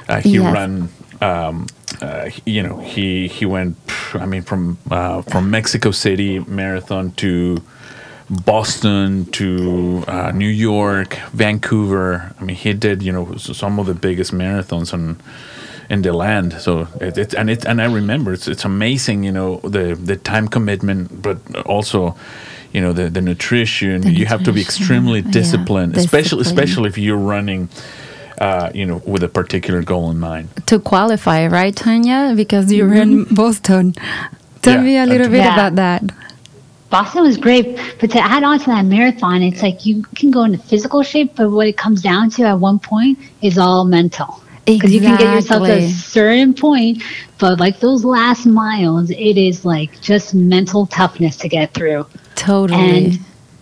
Uh, 0.10 0.20
he 0.22 0.38
Yes. 0.38 0.54
ran, 0.54 0.90
um, 1.22 1.66
uh, 2.02 2.30
you 2.46 2.64
know, 2.64 2.78
he 2.94 3.28
he 3.28 3.46
went. 3.46 3.76
I 4.14 4.26
mean, 4.26 4.44
from 4.44 4.78
uh, 4.92 5.22
from 5.32 5.50
Mexico 5.50 5.92
City 5.92 6.40
marathon 6.48 7.12
to 7.24 7.58
Boston 8.30 9.26
to 9.32 10.04
uh, 10.08 10.32
New 10.32 10.48
York, 10.50 11.18
Vancouver. 11.34 12.34
I 12.40 12.44
mean, 12.44 12.56
he 12.56 12.74
did 12.74 13.04
you 13.04 13.12
know 13.12 13.36
some 13.38 13.80
of 13.80 13.86
the 13.88 13.94
biggest 13.94 14.32
marathons 14.34 14.94
and. 14.94 15.16
in 15.90 16.02
the 16.02 16.14
land. 16.14 16.54
So 16.60 16.88
it, 17.02 17.18
it 17.18 17.34
and 17.36 17.50
it 17.50 17.66
and 17.66 17.82
I 17.82 17.86
remember 17.86 18.34
it's 18.34 18.48
it's 18.48 18.66
amazing, 18.66 19.26
you 19.26 19.32
know, 19.34 19.60
the 19.64 19.96
the 19.96 20.16
time 20.16 20.48
commitment, 20.48 21.22
but 21.22 21.38
also, 21.66 22.16
you 22.74 22.82
know, 22.82 22.94
the 22.94 23.10
the 23.10 23.22
nutrition. 23.22 24.02
The 24.02 24.12
you 24.12 24.26
have 24.26 24.44
to 24.44 24.52
be 24.52 24.62
nutrition, 24.62 24.82
extremely 24.82 25.22
yeah, 25.22 25.32
disciplined, 25.32 25.98
especially 25.98 26.42
especially 26.42 26.90
if 26.90 26.98
you're 26.98 27.18
running, 27.18 27.70
uh, 28.40 28.72
you 28.74 28.86
know, 28.86 28.98
with 29.06 29.24
a 29.24 29.30
particular 29.30 29.82
goal 29.84 30.10
in 30.12 30.20
mind. 30.20 30.50
To 30.68 30.80
qualify, 30.80 31.48
right, 31.48 31.76
Tanya? 31.76 32.34
Because 32.36 32.74
you're 32.74 32.94
in 32.94 33.26
Boston. 33.26 33.94
Tell 34.62 34.76
Yeah, 34.76 34.82
me 34.82 34.98
a 34.98 35.06
little 35.06 35.30
bit 35.30 35.46
Yeah. 35.46 35.54
about 35.54 35.76
that. 35.76 36.04
Boston 36.90 37.24
was 37.24 37.38
great, 37.38 37.80
but 38.00 38.12
to 38.12 38.20
add 38.20 38.44
on 38.44 38.60
to 38.60 38.66
that 38.68 38.86
marathon, 38.86 39.42
it's 39.42 39.64
like 39.64 39.84
you 39.84 40.04
can 40.16 40.30
go 40.30 40.44
into 40.44 40.60
physical 40.60 41.02
shape, 41.02 41.32
but 41.36 41.50
what 41.50 41.68
it 41.68 41.76
comes 41.76 42.04
down 42.04 42.30
to 42.32 42.44
at 42.44 42.60
one 42.60 42.78
point 42.78 43.18
is 43.42 43.58
all 43.58 43.84
mental. 43.84 44.44
Because 44.66 44.94
you 44.94 45.02
can 45.02 45.18
get 45.18 45.34
yourself 45.34 45.66
to 45.66 45.74
a 45.74 45.90
certain 45.90 46.54
point, 46.54 47.02
but 47.40 47.60
like 47.60 47.80
those 47.80 48.06
last 48.06 48.46
miles, 48.46 49.10
it 49.10 49.38
is 49.38 49.66
like 49.66 50.00
just 50.02 50.36
mental 50.36 50.86
toughness 50.86 51.36
to 51.38 51.50
get 51.50 51.74
through. 51.74 52.06
Totally. 52.36 53.06
And 53.06 53.20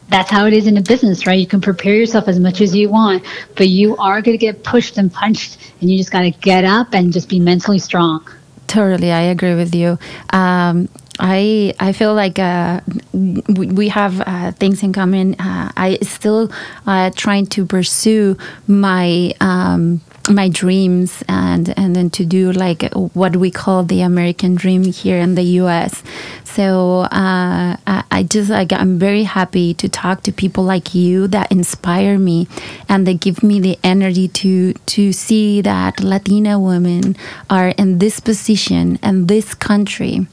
that's 0.09 0.29
how 0.29 0.45
it 0.45 0.53
is 0.53 0.67
in 0.67 0.77
a 0.77 0.81
business, 0.81 1.25
right? 1.25 1.39
You 1.39 1.47
can 1.47 1.61
prepare 1.61 1.95
yourself 1.95 2.27
as 2.27 2.39
much 2.39 2.61
as 2.61 2.75
you 2.75 2.89
want, 2.89 3.23
but 3.55 3.69
you 3.69 3.95
are 3.97 4.21
going 4.21 4.37
to 4.37 4.45
get 4.45 4.63
pushed 4.63 4.97
and 4.97 5.11
punched, 5.11 5.57
and 5.79 5.89
you 5.89 5.97
just 5.97 6.11
got 6.11 6.21
to 6.21 6.31
get 6.31 6.65
up 6.65 6.93
and 6.93 7.13
just 7.13 7.29
be 7.29 7.39
mentally 7.39 7.79
strong. 7.79 8.27
Totally, 8.67 9.11
I 9.11 9.21
agree 9.21 9.55
with 9.55 9.73
you. 9.73 9.97
Um, 10.31 10.89
I 11.19 11.73
I 11.79 11.93
feel 11.93 12.13
like 12.13 12.39
uh, 12.39 12.81
we, 13.13 13.67
we 13.67 13.89
have 13.89 14.21
uh, 14.21 14.51
things 14.51 14.81
in 14.83 14.91
common. 14.93 15.35
Uh, 15.35 15.71
I 15.75 15.97
still 16.01 16.51
uh, 16.87 17.11
trying 17.15 17.45
to 17.47 17.65
pursue 17.65 18.37
my 18.67 19.33
um, 19.39 20.01
my 20.29 20.49
dreams 20.49 21.23
and 21.27 21.73
and 21.77 21.95
then 21.95 22.09
to 22.11 22.25
do 22.25 22.51
like 22.51 22.83
what 22.93 23.35
we 23.35 23.49
call 23.49 23.83
the 23.83 24.01
American 24.01 24.55
dream 24.55 24.83
here 24.83 25.17
in 25.17 25.35
the 25.35 25.43
U.S. 25.61 26.03
So 26.43 27.01
uh, 27.01 27.77
I, 27.87 28.03
I 28.11 28.23
just 28.23 28.49
like 28.49 28.71
I'm 28.73 28.99
very 28.99 29.23
happy 29.23 29.73
to 29.75 29.89
talk 29.89 30.23
to 30.23 30.31
people 30.31 30.63
like 30.63 30.93
you 30.93 31.27
that 31.29 31.51
inspire 31.51 32.19
me 32.19 32.47
and 32.89 33.07
they 33.07 33.13
give 33.15 33.41
me 33.41 33.59
the 33.59 33.79
energy 33.83 34.27
to 34.27 34.73
to 34.73 35.11
see 35.11 35.61
that 35.61 36.01
Latina 36.01 36.59
women 36.59 37.15
are 37.49 37.69
in 37.69 37.99
this 37.99 38.19
position 38.19 38.99
and 39.01 39.27
this 39.27 39.53
country. 39.53 40.27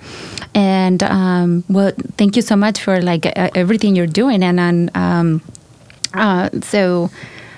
And 0.54 1.02
um, 1.02 1.64
well, 1.68 1.92
thank 2.16 2.36
you 2.36 2.42
so 2.42 2.56
much 2.56 2.80
for 2.80 3.00
like 3.00 3.26
everything 3.26 3.94
you're 3.94 4.06
doing. 4.06 4.42
And, 4.42 4.58
and 4.60 4.96
um, 4.96 5.42
uh, 6.14 6.50
so. 6.62 7.10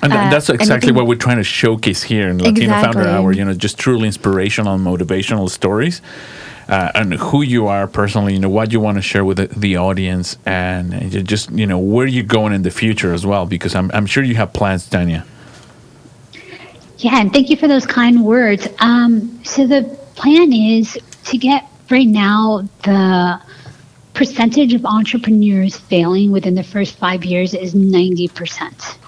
And 0.02 0.12
uh, 0.12 0.30
that's 0.30 0.48
exactly 0.48 0.92
what 0.92 1.06
we're 1.06 1.16
trying 1.16 1.36
to 1.36 1.44
showcase 1.44 2.02
here 2.02 2.28
in 2.28 2.38
Latino 2.38 2.72
Founder 2.80 3.06
Hour. 3.08 3.32
You 3.32 3.44
know, 3.44 3.54
just 3.54 3.78
truly 3.78 4.06
inspirational 4.06 4.74
and 4.74 4.84
motivational 4.86 5.50
stories, 5.50 6.00
uh, 6.68 6.90
and 6.94 7.14
who 7.14 7.42
you 7.42 7.66
are 7.66 7.86
personally. 7.86 8.32
You 8.32 8.40
know, 8.40 8.48
what 8.48 8.72
you 8.72 8.80
want 8.80 8.96
to 8.96 9.02
share 9.02 9.24
with 9.24 9.36
the, 9.36 9.46
the 9.48 9.76
audience, 9.76 10.38
and 10.46 11.12
you 11.12 11.22
just 11.22 11.50
you 11.50 11.66
know 11.66 11.78
where 11.78 12.06
you're 12.06 12.24
going 12.24 12.52
in 12.54 12.62
the 12.62 12.70
future 12.70 13.12
as 13.12 13.26
well. 13.26 13.44
Because 13.44 13.74
I'm 13.74 13.90
I'm 13.92 14.06
sure 14.06 14.22
you 14.22 14.36
have 14.36 14.52
plans, 14.52 14.88
Tanya. 14.88 15.26
Yeah, 16.98 17.20
and 17.20 17.32
thank 17.32 17.48
you 17.50 17.56
for 17.56 17.68
those 17.68 17.86
kind 17.86 18.24
words. 18.24 18.68
Um, 18.78 19.42
so 19.44 19.66
the 19.66 19.84
plan 20.16 20.52
is 20.52 20.98
to 21.24 21.38
get 21.38 21.66
right 21.90 22.06
now 22.06 22.68
the 22.84 23.40
percentage 24.12 24.74
of 24.74 24.84
entrepreneurs 24.84 25.78
failing 25.78 26.30
within 26.30 26.54
the 26.54 26.62
first 26.62 26.96
five 26.96 27.24
years 27.24 27.54
is 27.54 27.74
90%. 27.74 28.98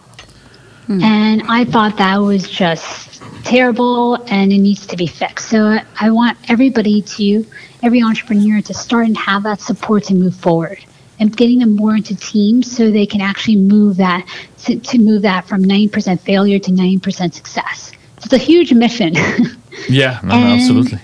Mm. 0.88 1.02
And 1.02 1.42
I 1.48 1.64
thought 1.64 1.96
that 1.98 2.16
was 2.16 2.48
just 2.48 3.22
terrible 3.44 4.16
and 4.28 4.52
it 4.52 4.58
needs 4.58 4.86
to 4.86 4.96
be 4.96 5.06
fixed. 5.06 5.48
So 5.48 5.78
I- 6.00 6.10
want 6.10 6.38
everybody 6.48 7.02
to, 7.02 7.46
every 7.82 8.02
entrepreneur 8.02 8.60
to 8.62 8.74
start 8.74 9.06
and 9.06 9.16
have 9.16 9.44
that 9.44 9.60
support 9.60 10.04
to 10.04 10.14
move 10.14 10.34
forward 10.34 10.78
and 11.18 11.36
getting 11.36 11.60
them 11.60 11.76
more 11.76 11.96
into 11.96 12.14
teams 12.16 12.74
so 12.74 12.90
they 12.90 13.06
can 13.06 13.20
actually 13.20 13.56
move 13.56 13.96
that, 13.96 14.26
to, 14.64 14.78
to 14.78 14.98
move 14.98 15.22
that 15.22 15.46
from 15.46 15.62
9% 15.64 16.20
failure 16.20 16.58
to 16.58 16.70
9% 16.70 17.34
success. 17.34 17.92
It's 18.18 18.32
a 18.32 18.38
huge 18.38 18.72
mission. 18.72 19.14
Yeah, 19.88 20.20
no, 20.22 20.34
absolutely. 20.34 21.00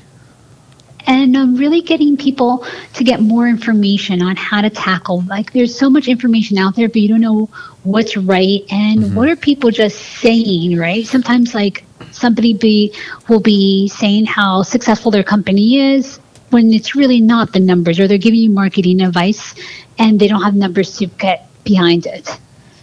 And 1.09 1.35
um, 1.37 1.57
really 1.57 1.81
getting 1.81 2.17
people 2.17 2.65
to 2.93 3.03
get 3.03 3.21
more 3.21 3.49
information 3.49 4.23
on 4.23 4.37
how 4.37 4.61
to 4.61 4.71
tackle 4.71 5.23
like 5.23 5.53
there's 5.53 5.77
so 5.77 5.91
much 5.91 6.07
information 6.07 6.59
out 6.59 6.77
there 6.77 6.87
but 6.89 6.99
you 6.99 7.09
don't 7.09 7.23
know 7.23 7.49
what's 7.83 8.17
right 8.17 8.61
and 8.71 9.15
what 9.15 9.29
are 9.29 9.37
people 9.37 9.71
just 9.71 9.99
saying 9.99 10.77
right? 10.79 11.07
Sometimes 11.07 11.55
like 11.55 11.85
somebody 12.11 12.55
be 12.55 12.95
will 13.29 13.41
be 13.41 13.89
saying 13.89 14.27
how 14.27 14.63
successful 14.63 15.11
their 15.11 15.25
company 15.25 15.95
is 15.95 16.19
when 16.51 16.73
it's 16.73 16.95
really 16.95 17.21
not 17.21 17.53
the 17.53 17.61
numbers 17.61 17.99
or 17.99 18.07
they're 18.07 18.19
giving 18.19 18.41
you 18.41 18.51
marketing 18.51 19.01
advice 19.01 19.55
and 19.99 20.21
they 20.21 20.29
don't 20.29 20.43
have 20.43 20.55
numbers 20.55 20.97
to 20.99 21.07
get 21.07 21.49
behind 21.65 22.07
it. 22.07 22.39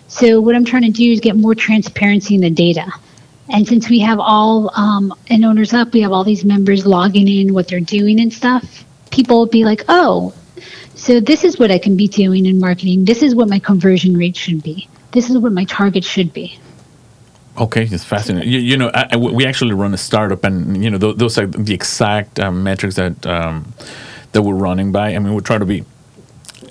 So 0.07 0.41
what 0.41 0.55
i'm 0.55 0.65
trying 0.65 0.83
to 0.83 0.91
do 0.91 1.11
is 1.11 1.19
get 1.19 1.35
more 1.35 1.55
transparency 1.55 2.35
in 2.35 2.41
the 2.41 2.49
data 2.49 2.91
and 3.49 3.67
since 3.67 3.89
we 3.89 3.99
have 3.99 4.19
all 4.19 4.71
um, 4.75 5.13
in 5.27 5.43
Owners 5.43 5.73
Up, 5.73 5.93
we 5.93 6.01
have 6.01 6.11
all 6.11 6.23
these 6.23 6.43
members 6.43 6.85
logging 6.85 7.27
in 7.27 7.53
what 7.53 7.67
they're 7.67 7.79
doing 7.79 8.19
and 8.19 8.33
stuff, 8.33 8.83
people 9.11 9.37
will 9.37 9.45
be 9.45 9.63
like, 9.65 9.83
oh, 9.87 10.33
so 10.95 11.19
this 11.19 11.43
is 11.43 11.59
what 11.59 11.71
I 11.71 11.77
can 11.77 11.95
be 11.95 12.07
doing 12.07 12.45
in 12.45 12.59
marketing. 12.59 13.05
This 13.05 13.21
is 13.21 13.35
what 13.35 13.47
my 13.49 13.59
conversion 13.59 14.17
rate 14.17 14.35
should 14.35 14.63
be. 14.63 14.87
This 15.11 15.29
is 15.29 15.37
what 15.37 15.51
my 15.51 15.65
target 15.65 16.03
should 16.03 16.33
be. 16.33 16.59
Okay, 17.57 17.83
it's 17.83 18.03
fascinating. 18.03 18.51
You, 18.51 18.59
you 18.59 18.77
know, 18.77 18.89
I, 18.93 19.07
I- 19.11 19.17
we 19.17 19.45
actually 19.45 19.73
run 19.73 19.93
a 19.93 19.97
startup, 19.97 20.43
and 20.43 20.83
you 20.83 20.89
know, 20.89 20.97
those, 20.97 21.37
are 21.37 21.47
the 21.47 21.73
exact 21.73 22.39
um, 22.39 22.63
metrics 22.63 22.95
that 22.95 23.25
um, 23.25 23.73
that 24.33 24.41
we're 24.41 24.55
running 24.55 24.91
by. 24.91 25.15
I 25.15 25.19
mean, 25.19 25.33
we 25.33 25.41
try 25.41 25.57
to 25.57 25.65
be 25.65 25.85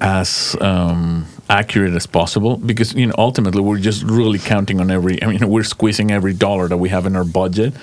as 0.00 0.56
um, 0.60 1.26
accurate 1.50 1.94
as 1.94 2.06
possible 2.06 2.56
because 2.56 2.94
you 2.94 3.06
know 3.06 3.14
ultimately 3.18 3.60
we're 3.60 3.78
just 3.78 4.02
really 4.02 4.38
counting 4.38 4.80
on 4.80 4.90
every. 4.90 5.22
I 5.22 5.26
mean, 5.26 5.48
we're 5.54 5.64
squeezing 5.64 6.10
every 6.10 6.34
dollar 6.34 6.68
that 6.68 6.76
we 6.76 6.88
have 6.88 7.06
in 7.06 7.16
our 7.16 7.24
budget, 7.24 7.74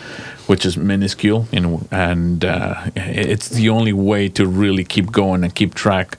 which 0.48 0.66
is 0.66 0.78
minuscule, 0.78 1.48
you 1.52 1.60
know, 1.60 1.82
and 1.92 2.44
uh, 2.44 2.90
it's 2.96 3.50
the 3.50 3.70
only 3.70 3.94
way 3.94 4.30
to 4.30 4.46
really 4.46 4.84
keep 4.84 5.12
going 5.12 5.44
and 5.44 5.54
keep 5.54 5.76
track 5.76 6.18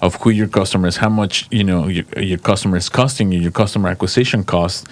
of 0.00 0.16
who 0.16 0.30
your 0.30 0.48
customer 0.48 0.88
is, 0.88 0.98
how 0.98 1.08
much 1.08 1.46
you 1.50 1.64
know 1.64 1.88
your, 1.88 2.04
your 2.16 2.38
customer 2.38 2.76
is 2.76 2.88
costing 2.88 3.32
you, 3.32 3.40
your 3.40 3.52
customer 3.52 3.88
acquisition 3.88 4.44
cost 4.44 4.86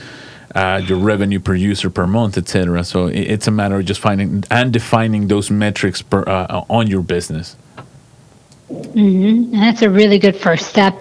uh, 0.54 0.82
your 0.84 0.98
revenue 0.98 1.40
per 1.40 1.54
user 1.54 1.90
per 1.90 2.06
month, 2.06 2.36
etc. 2.36 2.84
So 2.84 3.06
it's 3.06 3.46
a 3.46 3.50
matter 3.50 3.78
of 3.78 3.86
just 3.86 4.00
finding 4.00 4.44
and 4.50 4.72
defining 4.72 5.28
those 5.28 5.50
metrics 5.50 6.02
per, 6.02 6.22
uh, 6.26 6.64
on 6.68 6.86
your 6.88 7.02
business. 7.02 7.56
And 8.68 9.52
that's 9.54 9.82
a 9.82 9.90
really 9.90 10.18
good 10.18 10.36
first 10.36 10.68
step 10.68 10.94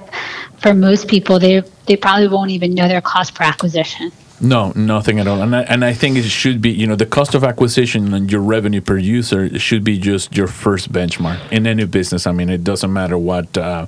for 0.62 0.74
most 0.74 1.08
people. 1.08 1.40
They 1.40 1.64
they 1.86 1.96
probably 1.96 2.28
won't 2.28 2.52
even 2.52 2.74
know 2.74 2.88
their 2.88 3.02
cost 3.02 3.36
per 3.36 3.44
acquisition. 3.44 4.12
No, 4.40 4.72
nothing 4.76 5.20
at 5.20 5.28
all. 5.28 5.42
And 5.44 5.56
I, 5.56 5.62
and 5.64 5.86
I 5.86 5.94
think 5.94 6.18
it 6.18 6.24
should 6.24 6.64
be, 6.64 6.72
you 6.72 6.88
know, 6.88 6.96
the 6.96 7.06
cost 7.06 7.36
of 7.36 7.44
acquisition 7.44 8.12
and 8.12 8.32
your 8.32 8.42
revenue 8.42 8.82
per 8.82 8.98
user 8.98 9.60
should 9.60 9.84
be 9.84 10.00
just 10.00 10.36
your 10.36 10.48
first 10.48 10.92
benchmark 10.92 11.40
in 11.52 11.68
any 11.68 11.86
business. 11.86 12.26
I 12.26 12.32
mean, 12.32 12.50
it 12.50 12.64
doesn't 12.64 12.92
matter 12.92 13.20
what 13.20 13.56
uh, 13.56 13.86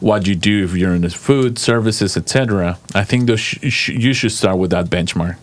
what 0.00 0.26
you 0.26 0.34
do 0.34 0.64
if 0.64 0.76
you're 0.76 0.94
in 0.94 1.02
the 1.02 1.10
food, 1.10 1.58
services, 1.58 2.18
etc. 2.18 2.78
I 2.94 3.04
think 3.04 3.26
those 3.26 3.40
sh- 3.40 3.58
sh- 3.68 3.88
you 3.88 4.12
should 4.12 4.32
start 4.32 4.58
with 4.58 4.70
that 4.70 4.86
benchmark. 4.86 5.36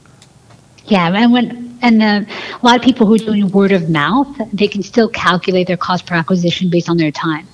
Yeah, 0.85 1.07
and 1.07 1.33
when 1.33 1.77
and 1.81 2.01
uh, 2.01 2.21
a 2.61 2.65
lot 2.65 2.75
of 2.75 2.83
people 2.83 3.07
who 3.07 3.15
are 3.15 3.17
doing 3.17 3.49
word 3.49 3.71
of 3.71 3.89
mouth, 3.89 4.27
they 4.53 4.67
can 4.67 4.83
still 4.83 5.09
calculate 5.09 5.65
their 5.67 5.77
cost 5.77 6.05
per 6.05 6.13
acquisition 6.13 6.69
based 6.69 6.87
on 6.87 6.97
their 6.97 7.11
time. 7.11 7.47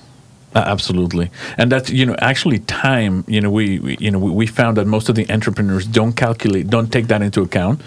Uh, 0.54 0.58
absolutely, 0.66 1.30
and 1.56 1.72
that's 1.72 1.88
you 1.88 2.04
know 2.04 2.14
actually 2.18 2.58
time. 2.58 3.24
You 3.26 3.40
know 3.40 3.50
we, 3.50 3.78
we 3.78 3.96
you 3.98 4.10
know 4.10 4.18
we, 4.18 4.30
we 4.30 4.46
found 4.46 4.76
that 4.76 4.86
most 4.86 5.08
of 5.08 5.14
the 5.14 5.30
entrepreneurs 5.30 5.86
don't 5.86 6.12
calculate, 6.12 6.68
don't 6.68 6.92
take 6.92 7.06
that 7.06 7.22
into 7.22 7.40
account, 7.40 7.80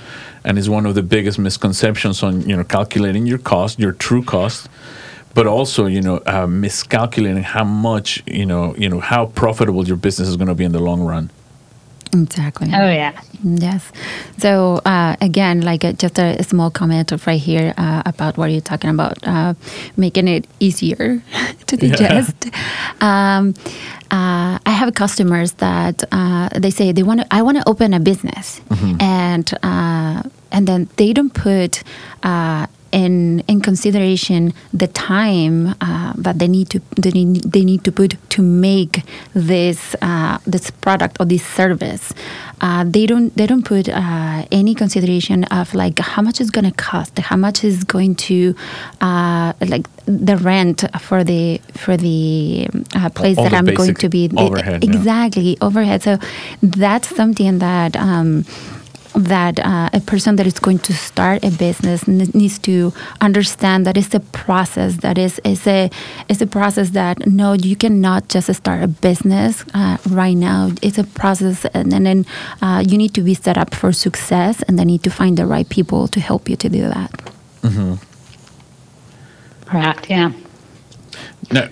and 0.44 0.58
is 0.58 0.68
one 0.68 0.88
of 0.88 0.96
the 0.96 1.04
biggest 1.04 1.38
misconceptions 1.38 2.24
on 2.24 2.42
you 2.50 2.58
know 2.58 2.64
calculating 2.64 3.28
your 3.28 3.38
cost, 3.38 3.78
your 3.80 3.92
true 3.92 4.24
cost, 4.24 4.68
but 5.36 5.46
also 5.46 5.86
you 5.86 6.02
know 6.02 6.24
uh, 6.26 6.48
miscalculating 6.48 7.44
how 7.44 7.64
much 7.64 8.24
you 8.26 8.48
know 8.48 8.76
you 8.78 8.90
know 8.90 9.00
how 9.00 9.28
profitable 9.28 9.86
your 9.88 9.98
business 9.98 10.28
is 10.28 10.36
going 10.36 10.48
to 10.48 10.56
be 10.56 10.64
in 10.64 10.72
the 10.72 10.80
long 10.80 11.02
run. 11.02 11.30
Exactly. 12.24 12.70
Oh 12.74 12.90
yeah. 12.90 13.20
Yes. 13.44 13.92
So 14.38 14.82
uh, 14.86 15.16
again, 15.22 15.62
like 15.62 15.84
uh, 15.84 15.94
just 15.94 16.18
a, 16.20 16.42
small 16.44 16.70
comment 16.70 17.12
right 17.26 17.40
here 17.40 17.74
uh, 17.78 18.04
about 18.06 18.38
what 18.38 18.52
you're 18.52 18.62
talking 18.62 18.90
about, 18.90 19.18
uh, 19.28 19.54
making 19.98 20.28
it 20.28 20.48
easier 20.60 21.22
to 21.68 21.78
digest. 21.78 22.48
Um, 23.02 23.54
uh, 24.12 24.60
I 24.66 24.72
have 24.72 24.94
customers 24.94 25.54
that 25.54 26.04
uh, 26.12 26.50
they 26.58 26.70
say 26.72 26.92
they 26.92 27.04
want 27.04 27.22
to. 27.22 27.28
I 27.32 27.42
want 27.42 27.58
to 27.58 27.68
open 27.68 27.94
a 27.94 28.00
business, 28.00 28.62
and 29.00 29.52
uh, 29.64 30.24
and 30.52 30.68
then 30.68 30.88
they 30.98 31.14
don't 31.14 31.34
put. 31.34 31.84
In 33.04 33.16
in 33.52 33.60
consideration 33.60 34.42
the 34.82 34.88
time 34.88 35.76
uh, 35.82 36.14
that 36.26 36.36
they 36.40 36.48
need 36.48 36.68
to 36.74 36.80
they 37.04 37.12
need, 37.12 37.44
they 37.56 37.66
need 37.72 37.84
to 37.84 37.92
put 37.92 38.12
to 38.36 38.42
make 38.42 39.04
this 39.34 39.80
uh, 40.02 40.38
this 40.54 40.72
product 40.72 41.14
or 41.20 41.26
this 41.26 41.46
service. 41.60 42.14
Uh, 42.62 42.86
they 42.96 43.06
don't 43.06 43.36
they 43.36 43.48
don't 43.52 43.66
put 43.66 43.90
uh, 43.90 44.46
any 44.60 44.74
consideration 44.84 45.44
of 45.60 45.74
like 45.74 46.00
how 46.00 46.22
much 46.22 46.40
is 46.40 46.50
going 46.56 46.64
to 46.72 46.76
cost, 46.90 47.20
how 47.20 47.36
much 47.36 47.66
is 47.66 47.84
going 47.84 48.16
to 48.16 48.56
uh, 49.02 49.52
like 49.74 49.86
the 50.06 50.38
rent 50.38 50.80
for 51.02 51.20
the 51.32 51.60
for 51.74 51.98
the 51.98 52.68
uh, 52.96 53.10
place 53.10 53.38
All 53.38 53.44
that 53.44 53.52
the 53.52 53.58
I'm 53.58 53.66
going 53.82 53.96
to 53.96 54.10
be 54.10 54.24
overhead, 54.38 54.84
yeah. 54.84 54.90
exactly 54.90 55.58
overhead. 55.60 56.02
So 56.02 56.18
that's 56.62 57.10
something 57.14 57.60
that. 57.60 57.98
Um, 57.98 58.46
that 59.16 59.60
uh, 59.60 59.90
a 59.94 60.00
person 60.02 60.36
that 60.36 60.46
is 60.46 60.60
going 60.60 60.80
to 60.80 60.94
start 60.94 61.44
a 61.44 61.50
business 61.52 62.08
n- 62.08 62.30
needs 62.34 62.60
to 62.60 62.94
understand 63.22 63.86
that 63.86 63.98
it's 63.98 64.14
a 64.14 64.20
process 64.20 64.98
that 64.98 65.18
is 65.18 65.40
is 65.44 65.66
a 65.68 65.90
is 66.30 66.42
a 66.42 66.48
process 66.48 66.90
that 66.92 67.26
no 67.26 67.54
you 67.54 67.76
cannot 67.76 68.28
just 68.28 68.54
start 68.54 68.84
a 68.84 68.88
business 68.88 69.64
uh, 69.74 69.98
right 70.10 70.36
now 70.38 70.70
it's 70.82 70.98
a 70.98 71.04
process 71.04 71.66
and, 71.74 71.94
and 71.94 72.06
then 72.06 72.26
uh, 72.62 72.84
you 72.86 72.98
need 72.98 73.14
to 73.14 73.22
be 73.22 73.34
set 73.34 73.58
up 73.58 73.74
for 73.74 73.92
success 73.94 74.62
and 74.64 74.78
then 74.78 74.88
need 74.88 75.04
to 75.04 75.10
find 75.10 75.38
the 75.38 75.46
right 75.46 75.70
people 75.70 76.08
to 76.08 76.20
help 76.20 76.50
you 76.50 76.56
to 76.56 76.70
do 76.70 76.82
that 76.82 77.12
Correct. 79.66 80.10
Yeah. 80.10 80.32
Now, 81.52 81.70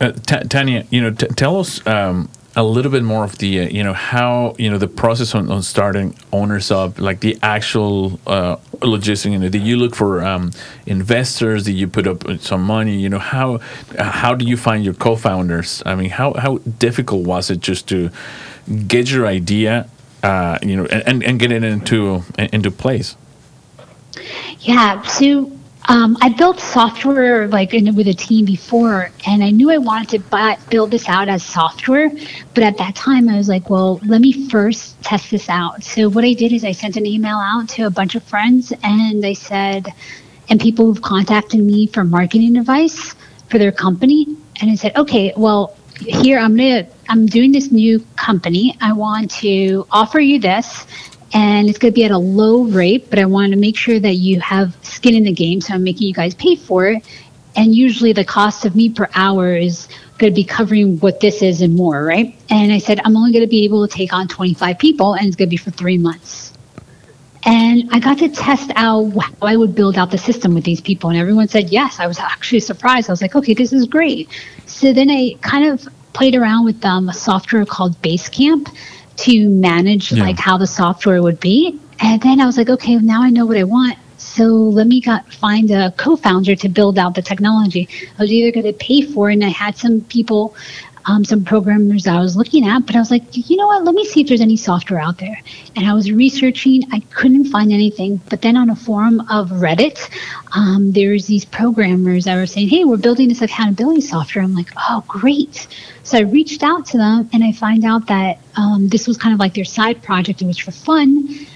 uh, 0.00 0.12
Ta- 0.26 0.42
Tanya, 0.48 0.86
you 0.90 1.00
know, 1.00 1.10
t- 1.10 1.26
tell 1.36 1.58
us 1.58 1.84
um, 1.86 2.28
a 2.54 2.62
little 2.62 2.92
bit 2.92 3.02
more 3.02 3.24
of 3.24 3.38
the, 3.38 3.60
uh, 3.60 3.68
you 3.68 3.82
know, 3.82 3.94
how 3.94 4.54
you 4.58 4.70
know 4.70 4.78
the 4.78 4.88
process 4.88 5.34
on, 5.34 5.50
on 5.50 5.62
starting 5.62 6.14
owners 6.32 6.70
up, 6.70 7.00
like 7.00 7.20
the 7.20 7.38
actual 7.42 8.20
uh, 8.26 8.56
logistics. 8.82 9.32
You 9.32 9.38
know, 9.38 9.48
did 9.48 9.62
you 9.62 9.76
look 9.76 9.94
for 9.94 10.22
um, 10.24 10.50
investors? 10.86 11.64
Did 11.64 11.72
you 11.72 11.88
put 11.88 12.06
up 12.06 12.24
some 12.40 12.62
money? 12.62 12.96
You 12.98 13.08
know, 13.08 13.18
how 13.18 13.60
uh, 13.98 14.04
how 14.04 14.34
do 14.34 14.44
you 14.44 14.56
find 14.56 14.84
your 14.84 14.94
co-founders? 14.94 15.82
I 15.86 15.94
mean, 15.94 16.10
how 16.10 16.34
how 16.34 16.58
difficult 16.78 17.26
was 17.26 17.50
it 17.50 17.60
just 17.60 17.88
to 17.88 18.10
get 18.86 19.10
your 19.10 19.26
idea, 19.26 19.88
uh, 20.22 20.58
you 20.62 20.76
know, 20.76 20.84
and, 20.86 21.22
and 21.24 21.38
get 21.38 21.52
it 21.52 21.64
into 21.64 22.22
into 22.38 22.70
place? 22.70 23.16
Yeah. 24.60 25.00
So 25.02 25.50
um, 25.88 26.16
I 26.20 26.28
built 26.28 26.60
software 26.60 27.48
like 27.48 27.74
in, 27.74 27.94
with 27.94 28.06
a 28.06 28.14
team 28.14 28.44
before, 28.44 29.10
and 29.26 29.42
I 29.42 29.50
knew 29.50 29.70
I 29.70 29.78
wanted 29.78 30.08
to 30.10 30.18
buy, 30.20 30.56
build 30.70 30.90
this 30.90 31.08
out 31.08 31.28
as 31.28 31.42
software. 31.42 32.10
But 32.54 32.64
at 32.64 32.78
that 32.78 32.94
time, 32.94 33.28
I 33.28 33.36
was 33.36 33.48
like, 33.48 33.68
well, 33.68 33.98
let 34.06 34.20
me 34.20 34.48
first 34.48 35.00
test 35.02 35.30
this 35.30 35.48
out. 35.48 35.82
So 35.82 36.08
what 36.08 36.24
I 36.24 36.34
did 36.34 36.52
is 36.52 36.64
I 36.64 36.72
sent 36.72 36.96
an 36.96 37.06
email 37.06 37.36
out 37.36 37.68
to 37.70 37.86
a 37.86 37.90
bunch 37.90 38.14
of 38.14 38.22
friends, 38.22 38.72
and 38.82 39.24
I 39.26 39.32
said, 39.32 39.92
and 40.48 40.60
people 40.60 40.86
who've 40.86 41.02
contacted 41.02 41.60
me 41.60 41.88
for 41.88 42.04
marketing 42.04 42.56
advice 42.56 43.14
for 43.48 43.58
their 43.58 43.72
company, 43.72 44.26
and 44.60 44.70
I 44.70 44.76
said, 44.76 44.96
okay, 44.96 45.32
well, 45.36 45.76
here 45.98 46.38
I'm 46.38 46.56
gonna 46.56 46.86
I'm 47.08 47.26
doing 47.26 47.52
this 47.52 47.70
new 47.70 48.00
company. 48.16 48.76
I 48.80 48.92
want 48.92 49.30
to 49.42 49.86
offer 49.90 50.20
you 50.20 50.38
this 50.38 50.86
and 51.32 51.68
it's 51.68 51.78
going 51.78 51.92
to 51.92 51.94
be 51.94 52.04
at 52.04 52.10
a 52.10 52.18
low 52.18 52.64
rate, 52.64 53.08
but 53.08 53.18
I 53.18 53.24
wanted 53.24 53.50
to 53.50 53.56
make 53.56 53.76
sure 53.76 53.98
that 53.98 54.14
you 54.14 54.40
have 54.40 54.76
skin 54.82 55.14
in 55.14 55.24
the 55.24 55.32
game. 55.32 55.60
So 55.60 55.74
I'm 55.74 55.82
making 55.82 56.08
you 56.08 56.14
guys 56.14 56.34
pay 56.34 56.56
for 56.56 56.88
it. 56.88 57.04
And 57.56 57.74
usually 57.74 58.12
the 58.12 58.24
cost 58.24 58.64
of 58.64 58.76
me 58.76 58.90
per 58.90 59.08
hour 59.14 59.54
is 59.54 59.88
going 60.18 60.32
to 60.32 60.34
be 60.34 60.44
covering 60.44 60.98
what 60.98 61.20
this 61.20 61.42
is 61.42 61.62
and 61.62 61.74
more, 61.74 62.04
right? 62.04 62.34
And 62.50 62.72
I 62.72 62.78
said, 62.78 63.00
I'm 63.04 63.16
only 63.16 63.32
going 63.32 63.44
to 63.44 63.50
be 63.50 63.64
able 63.64 63.86
to 63.86 63.92
take 63.94 64.12
on 64.12 64.28
25 64.28 64.78
people 64.78 65.14
and 65.14 65.26
it's 65.26 65.36
going 65.36 65.48
to 65.48 65.50
be 65.50 65.56
for 65.56 65.70
three 65.70 65.98
months. 65.98 66.52
And 67.44 67.88
I 67.90 67.98
got 67.98 68.18
to 68.18 68.28
test 68.28 68.70
out 68.76 69.10
how 69.10 69.46
I 69.46 69.56
would 69.56 69.74
build 69.74 69.98
out 69.98 70.10
the 70.10 70.18
system 70.18 70.54
with 70.54 70.64
these 70.64 70.80
people. 70.80 71.10
And 71.10 71.18
everyone 71.18 71.48
said 71.48 71.70
yes. 71.70 71.98
I 71.98 72.06
was 72.06 72.18
actually 72.20 72.60
surprised. 72.60 73.10
I 73.10 73.12
was 73.12 73.20
like, 73.20 73.34
okay, 73.34 73.54
this 73.54 73.72
is 73.72 73.86
great. 73.86 74.28
So 74.66 74.92
then 74.92 75.10
I 75.10 75.34
kind 75.40 75.66
of 75.66 75.88
played 76.12 76.36
around 76.36 76.64
with 76.64 76.84
um, 76.84 77.08
a 77.08 77.14
software 77.14 77.66
called 77.66 78.00
Basecamp 78.00 78.68
to 79.16 79.48
manage 79.48 80.12
Yeah. 80.12 80.24
like 80.24 80.38
how 80.38 80.58
the 80.58 80.66
software 80.66 81.22
would 81.22 81.40
be. 81.40 81.78
And 82.00 82.20
then 82.20 82.40
I 82.40 82.46
was 82.46 82.56
like, 82.56 82.68
okay, 82.68 82.96
now 82.96 83.22
I 83.22 83.30
know 83.30 83.46
what 83.46 83.56
I 83.56 83.64
want. 83.64 83.98
So 84.18 84.44
let 84.44 84.86
me 84.86 85.00
got, 85.00 85.30
find 85.32 85.70
a 85.70 85.90
co-founder 85.92 86.56
to 86.56 86.68
build 86.68 86.98
out 86.98 87.14
the 87.14 87.22
technology. 87.22 87.88
I 88.18 88.22
was 88.22 88.32
either 88.32 88.52
going 88.52 88.66
to 88.66 88.72
pay 88.72 89.02
for 89.02 89.30
it, 89.30 89.34
and 89.34 89.44
I 89.44 89.48
had 89.48 89.76
some 89.76 90.00
people, 90.02 90.54
um, 91.06 91.24
some 91.24 91.44
programmers 91.44 92.06
I 92.06 92.20
was 92.20 92.36
looking 92.36 92.66
at, 92.66 92.86
but 92.86 92.96
I 92.96 92.98
was 92.98 93.10
like, 93.10 93.22
you 93.32 93.56
know 93.56 93.66
what? 93.66 93.84
Let 93.84 93.94
me 93.94 94.04
see 94.04 94.20
if 94.20 94.28
there's 94.28 94.40
any 94.40 94.56
software 94.56 95.00
out 95.00 95.18
there. 95.18 95.40
And 95.76 95.86
I 95.86 95.94
was 95.94 96.10
researching. 96.12 96.82
I 96.92 97.00
couldn't 97.10 97.46
find 97.46 97.72
anything. 97.72 98.20
But 98.30 98.42
then 98.42 98.56
on 98.56 98.70
a 98.70 98.76
forum 98.76 99.20
of 99.30 99.50
Reddit, 99.50 100.08
um, 100.54 100.92
there's 100.92 101.26
these 101.26 101.44
programmers 101.44 102.24
that 102.24 102.36
were 102.36 102.46
saying, 102.46 102.68
hey, 102.68 102.84
we're 102.84 102.96
building 102.96 103.28
this 103.28 103.42
accountability 103.42 104.02
software. 104.02 104.44
I'm 104.44 104.54
like, 104.54 104.70
oh, 104.76 105.04
great. 105.08 105.66
So 106.04 106.18
I 106.18 106.22
reached 106.22 106.62
out 106.62 106.86
to 106.86 106.98
them, 106.98 107.28
and 107.32 107.42
I 107.42 107.52
find 107.52 107.84
out 107.84 108.06
that 108.08 108.38
um, 108.56 108.88
this 108.88 109.06
was 109.06 109.16
kind 109.16 109.34
of 109.34 109.40
like 109.40 109.54
their 109.54 109.64
side 109.64 110.02
project. 110.02 110.42
It 110.42 110.46
was 110.46 110.58
for 110.58 110.72
fun 110.72 111.46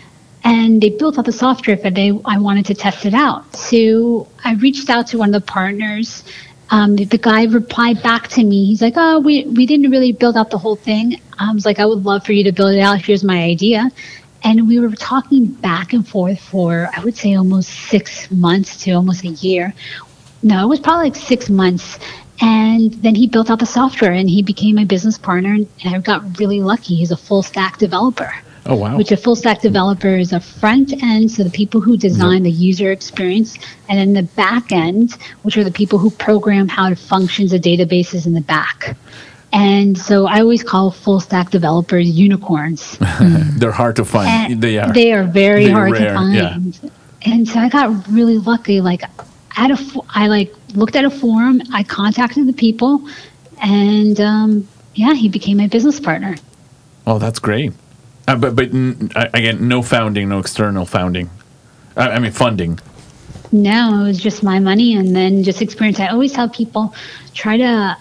and 0.44 0.80
they 0.80 0.90
built 0.90 1.18
out 1.18 1.24
the 1.24 1.32
software 1.32 1.76
but 1.76 1.94
they 1.94 2.12
i 2.24 2.38
wanted 2.38 2.64
to 2.64 2.74
test 2.74 3.04
it 3.04 3.14
out 3.14 3.56
so 3.56 4.28
i 4.44 4.54
reached 4.54 4.88
out 4.88 5.06
to 5.08 5.18
one 5.18 5.34
of 5.34 5.42
the 5.42 5.52
partners 5.52 6.22
um, 6.70 6.96
the, 6.96 7.18
guy 7.18 7.44
replied 7.44 8.02
back 8.02 8.28
to 8.28 8.44
me. 8.44 8.66
He's 8.66 8.82
like 8.82 8.94
oh 8.96 9.20
we, 9.20 9.44
we 9.44 9.66
didn't 9.66 9.90
really 9.90 10.12
build 10.12 10.36
out 10.36 10.50
the 10.50 10.58
whole 10.58 10.76
thing. 10.76 11.20
I 11.38 11.52
was 11.52 11.64
like 11.64 11.78
i 11.78 11.86
would 11.86 12.04
love 12.04 12.24
for 12.24 12.32
you 12.32 12.44
to 12.44 12.52
build 12.52 12.74
it 12.74 12.80
out. 12.80 13.00
Here's 13.00 13.24
my 13.24 13.42
idea. 13.42 13.90
And 14.44 14.68
we 14.68 14.78
were 14.78 14.90
talking 14.90 15.46
back 15.46 15.92
and 15.92 16.06
forth 16.06 16.40
for 16.40 16.88
i 16.96 17.02
would 17.04 17.16
say 17.16 17.34
almost 17.34 17.68
six 17.68 18.30
months 18.30 18.82
to 18.84 18.92
almost 18.92 19.24
a 19.24 19.28
year. 19.28 19.74
No 20.42 20.64
it 20.64 20.68
was 20.68 20.80
probably 20.80 21.10
like 21.10 21.16
six 21.16 21.48
months. 21.48 21.98
And 22.40 22.92
then 22.94 23.14
he 23.14 23.26
built 23.26 23.50
out 23.50 23.60
the 23.60 23.66
software 23.66 24.12
and 24.12 24.28
he 24.28 24.42
became 24.42 24.76
my 24.76 24.84
business 24.84 25.16
partner 25.18 25.54
and 25.54 25.94
i 25.94 25.98
got 25.98 26.38
really 26.38 26.60
lucky. 26.60 26.96
He's 26.96 27.12
a 27.12 27.16
full 27.16 27.42
stack 27.42 27.78
developer 27.78 28.32
Oh 28.68 28.76
wow! 28.76 28.96
which 28.96 29.12
a 29.12 29.16
full 29.16 29.36
stack 29.36 29.60
developer 29.60 30.16
is 30.16 30.32
a 30.32 30.40
front 30.40 30.92
end, 31.02 31.30
so 31.30 31.44
the 31.44 31.50
people 31.50 31.80
who 31.80 31.96
design 31.96 32.42
the 32.42 32.50
user 32.50 32.90
experience, 32.92 33.58
and 33.88 33.98
then 33.98 34.12
the 34.12 34.28
back 34.34 34.72
end, 34.72 35.14
which 35.42 35.56
are 35.56 35.64
the 35.64 35.70
people 35.72 35.98
who 35.98 36.10
program 36.10 36.68
how 36.68 36.90
it 36.90 36.98
functions 36.98 37.50
the 37.52 37.58
databases 37.58 38.26
in 38.26 38.32
the 38.32 38.40
back. 38.40 38.96
And 39.52 39.96
so 39.96 40.26
I 40.26 40.40
always 40.40 40.62
call 40.62 40.90
full 40.90 41.20
stack 41.20 41.50
developers 41.50 42.10
unicorns. 42.10 42.98
They're 43.58 43.72
hard 43.72 43.96
to 43.96 44.04
find. 44.04 44.52
And 44.52 44.62
they 44.62 44.78
are. 44.78 44.92
They 44.92 45.12
are 45.12 45.24
very 45.24 45.66
They're 45.66 45.74
hard 45.74 45.92
rare, 45.92 46.08
to 46.08 46.14
find. 46.14 46.34
yeah. 46.34 46.90
And 47.22 47.48
so 47.48 47.58
I 47.60 47.68
got 47.68 48.06
really 48.08 48.38
lucky. 48.38 48.80
Like, 48.80 49.02
I 49.56 49.68
had 49.68 49.70
a, 49.70 50.28
like 50.28 50.52
looked 50.74 50.96
at 50.96 51.04
a 51.04 51.10
forum. 51.10 51.62
I 51.72 51.82
contacted 51.84 52.46
the 52.46 52.52
people, 52.52 53.08
and 53.62 54.20
um, 54.20 54.68
yeah, 54.94 55.14
he 55.14 55.28
became 55.28 55.56
my 55.56 55.68
business 55.68 56.00
partner. 56.00 56.36
Oh, 57.06 57.18
that's 57.18 57.38
great. 57.38 57.72
Uh, 58.28 58.36
but 58.36 58.56
but 58.56 58.74
n- 58.74 59.10
again, 59.14 59.68
no 59.68 59.82
founding, 59.82 60.28
no 60.28 60.38
external 60.38 60.86
founding. 60.86 61.30
Uh, 61.96 62.00
I 62.00 62.18
mean 62.18 62.32
funding. 62.32 62.78
No, 63.52 64.02
it 64.02 64.08
was 64.08 64.20
just 64.20 64.42
my 64.42 64.58
money 64.58 64.96
and 64.96 65.14
then 65.14 65.42
just 65.42 65.62
experience. 65.62 66.00
I 66.00 66.08
always 66.08 66.32
tell 66.32 66.48
people 66.48 66.94
try 67.34 67.56
to 67.56 67.96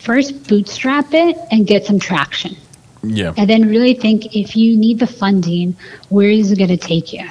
first 0.00 0.48
bootstrap 0.48 1.12
it 1.12 1.36
and 1.50 1.66
get 1.66 1.84
some 1.84 1.98
traction. 1.98 2.56
Yeah. 3.02 3.34
And 3.36 3.48
then 3.48 3.68
really 3.68 3.94
think 3.94 4.34
if 4.34 4.56
you 4.56 4.76
need 4.76 4.98
the 4.98 5.06
funding, 5.06 5.76
where 6.08 6.30
is 6.30 6.50
it 6.50 6.58
going 6.58 6.70
to 6.70 6.76
take 6.76 7.12
you? 7.12 7.28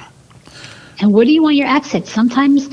And 1.00 1.12
what 1.12 1.26
do 1.26 1.32
you 1.32 1.42
want 1.42 1.56
your 1.56 1.68
exit? 1.68 2.06
Sometimes, 2.06 2.70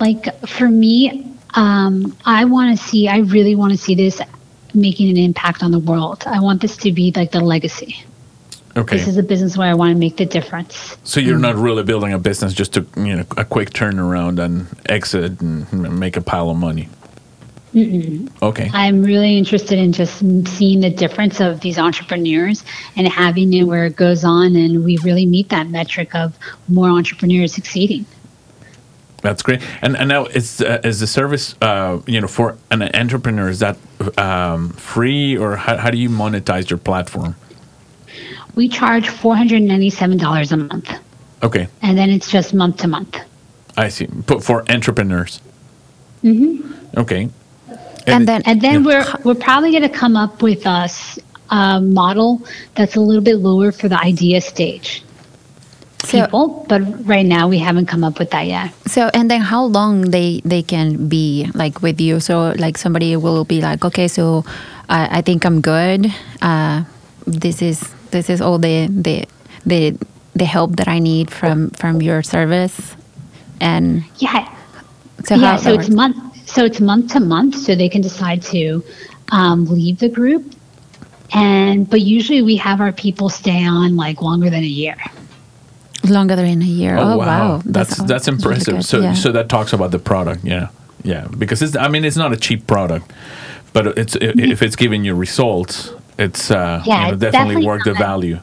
like 0.00 0.24
for 0.46 0.68
me, 0.68 1.30
um, 1.54 2.16
I 2.24 2.44
want 2.44 2.76
to 2.76 2.84
see, 2.84 3.08
I 3.08 3.18
really 3.18 3.54
want 3.54 3.72
to 3.72 3.78
see 3.78 3.94
this 3.94 4.20
making 4.74 5.10
an 5.10 5.16
impact 5.16 5.62
on 5.62 5.70
the 5.70 5.78
world. 5.78 6.24
I 6.26 6.40
want 6.40 6.60
this 6.60 6.76
to 6.78 6.92
be 6.92 7.12
like 7.14 7.30
the 7.32 7.40
legacy. 7.40 8.04
Okay. 8.76 8.96
This 8.96 9.08
is 9.08 9.16
a 9.16 9.22
business 9.22 9.56
where 9.56 9.68
I 9.68 9.74
want 9.74 9.92
to 9.92 9.98
make 9.98 10.16
the 10.16 10.26
difference. 10.26 10.96
so 11.02 11.18
you're 11.18 11.38
not 11.38 11.56
really 11.56 11.82
building 11.82 12.12
a 12.12 12.18
business 12.18 12.52
just 12.52 12.74
to 12.74 12.86
you 12.96 13.16
know 13.16 13.24
a 13.36 13.44
quick 13.44 13.70
turnaround 13.70 14.42
and 14.42 14.68
exit 14.88 15.40
and 15.40 15.98
make 15.98 16.16
a 16.16 16.20
pile 16.20 16.50
of 16.50 16.56
money. 16.56 16.88
Okay. 18.42 18.68
I'm 18.72 19.02
really 19.02 19.38
interested 19.38 19.78
in 19.78 19.92
just 19.92 20.18
seeing 20.48 20.80
the 20.80 20.90
difference 20.90 21.40
of 21.40 21.60
these 21.60 21.78
entrepreneurs 21.78 22.64
and 22.96 23.06
having 23.06 23.52
it 23.54 23.62
where 23.64 23.86
it 23.86 23.94
goes 23.94 24.24
on 24.24 24.56
and 24.56 24.84
we 24.84 24.96
really 24.98 25.24
meet 25.24 25.50
that 25.50 25.68
metric 25.68 26.14
of 26.14 26.36
more 26.66 26.88
entrepreneurs 26.88 27.54
succeeding. 27.54 28.06
That's 29.22 29.42
great. 29.42 29.62
And 29.82 29.96
and 29.96 30.08
now 30.08 30.24
is 30.26 30.60
uh, 30.60 30.80
is 30.82 31.00
the 31.00 31.06
service 31.06 31.54
uh, 31.60 32.00
you 32.06 32.20
know 32.20 32.26
for 32.26 32.56
an 32.70 32.82
entrepreneur 32.82 33.48
is 33.48 33.60
that 33.60 33.76
um, 34.18 34.70
free 34.70 35.36
or 35.36 35.56
how, 35.56 35.76
how 35.76 35.90
do 35.90 35.98
you 35.98 36.08
monetize 36.08 36.70
your 36.70 36.78
platform? 36.78 37.36
We 38.54 38.68
charge 38.68 39.08
$497 39.08 40.52
a 40.52 40.56
month 40.56 40.90
Okay, 41.42 41.68
and 41.82 41.96
then 41.96 42.10
it's 42.10 42.30
just 42.30 42.52
month 42.52 42.76
to 42.78 42.88
month. 42.88 43.16
I 43.76 43.88
see. 43.88 44.06
But 44.06 44.44
for 44.44 44.62
entrepreneurs. 44.70 45.40
Mm-hmm. 46.22 46.98
Okay. 46.98 47.30
And 48.06 48.28
then- 48.28 48.42
And 48.44 48.60
then 48.60 48.84
Yeah. 48.84 48.86
we're 48.88 49.06
we're 49.24 49.40
probably 49.40 49.70
going 49.70 49.82
to 49.90 49.98
come 50.02 50.16
up 50.16 50.42
with 50.42 50.66
a, 50.66 50.84
s- 50.84 51.18
a 51.50 51.80
model 51.80 52.42
that's 52.74 52.96
a 52.96 53.00
little 53.00 53.22
bit 53.22 53.36
lower 53.38 53.72
for 53.72 53.88
the 53.88 53.98
idea 53.98 54.40
stage. 54.42 55.02
So- 56.04 56.20
people, 56.24 56.66
but 56.68 56.82
right 57.06 57.24
now 57.24 57.48
we 57.48 57.56
haven't 57.58 57.86
come 57.86 58.04
up 58.04 58.18
with 58.18 58.30
that 58.32 58.46
yet. 58.46 58.72
So 58.86 59.08
and 59.14 59.30
then 59.30 59.40
how 59.40 59.64
long 59.64 60.10
they 60.10 60.42
they 60.44 60.62
can 60.62 61.08
be 61.08 61.48
like 61.54 61.80
with 61.80 62.00
you? 62.00 62.20
So 62.20 62.52
like 62.58 62.76
somebody 62.76 63.16
will 63.16 63.44
be 63.44 63.60
like, 63.62 63.84
okay, 63.84 64.08
so 64.08 64.44
I 64.88 65.18
I 65.18 65.20
think 65.22 65.44
I'm 65.46 65.60
good. 65.62 66.12
Uh, 66.42 66.84
this 67.26 67.62
is 67.62 67.80
this 68.10 68.30
is 68.30 68.40
all 68.40 68.58
the 68.58 68.86
the 68.88 69.24
the 69.66 69.96
the 70.34 70.44
help 70.44 70.76
that 70.76 70.88
I 70.88 70.98
need 70.98 71.30
from 71.30 71.70
from 71.70 72.00
your 72.02 72.22
service, 72.22 72.94
and 73.60 74.04
Yeah. 74.18 74.48
so 75.24 75.34
yeah, 75.34 75.52
how 75.52 75.56
so 75.58 75.70
it's 75.74 75.88
works? 75.88 75.90
month 75.90 76.16
so 76.46 76.64
it's 76.64 76.80
month 76.80 77.12
to 77.12 77.20
month, 77.20 77.56
so 77.56 77.74
they 77.74 77.88
can 77.88 78.00
decide 78.02 78.42
to 78.42 78.82
um, 79.32 79.66
leave 79.66 79.98
the 80.00 80.08
group. 80.08 80.54
And 81.32 81.88
but 81.88 82.00
usually 82.00 82.42
we 82.42 82.56
have 82.56 82.80
our 82.80 82.92
people 82.92 83.28
stay 83.28 83.64
on 83.64 83.96
like 83.96 84.20
longer 84.22 84.50
than 84.50 84.64
a 84.64 84.66
year. 84.66 84.96
longer 86.08 86.34
than 86.34 86.62
a 86.62 86.64
year. 86.64 86.96
Oh, 86.98 87.18
wow, 87.18 87.62
that's 87.64 87.96
that's, 88.04 88.26
really 88.26 88.36
impressive. 88.38 88.74
good. 88.76 88.84
So 88.84 89.00
Yeah. 89.00 89.14
so 89.14 89.32
that 89.32 89.48
talks 89.48 89.72
about 89.72 89.90
the 89.92 89.98
product, 90.00 90.44
yeah, 90.44 90.68
yeah. 91.04 91.26
Because 91.38 91.62
it's 91.62 91.76
I 91.76 91.88
mean 91.88 92.04
it's 92.04 92.16
not 92.16 92.32
a 92.32 92.36
cheap 92.36 92.66
product, 92.66 93.12
but 93.72 93.86
it's 93.98 94.16
if 94.20 94.62
it's 94.62 94.76
giving 94.76 95.04
you 95.04 95.14
results, 95.14 95.92
it's 96.20 96.50
uh, 96.50 96.82
Yeah, 96.84 97.06
you 97.06 97.12
know, 97.12 97.16
definitely 97.18 97.56
definitely 97.56 97.66
worth 97.66 97.84
the 97.84 97.94
value. 97.94 98.38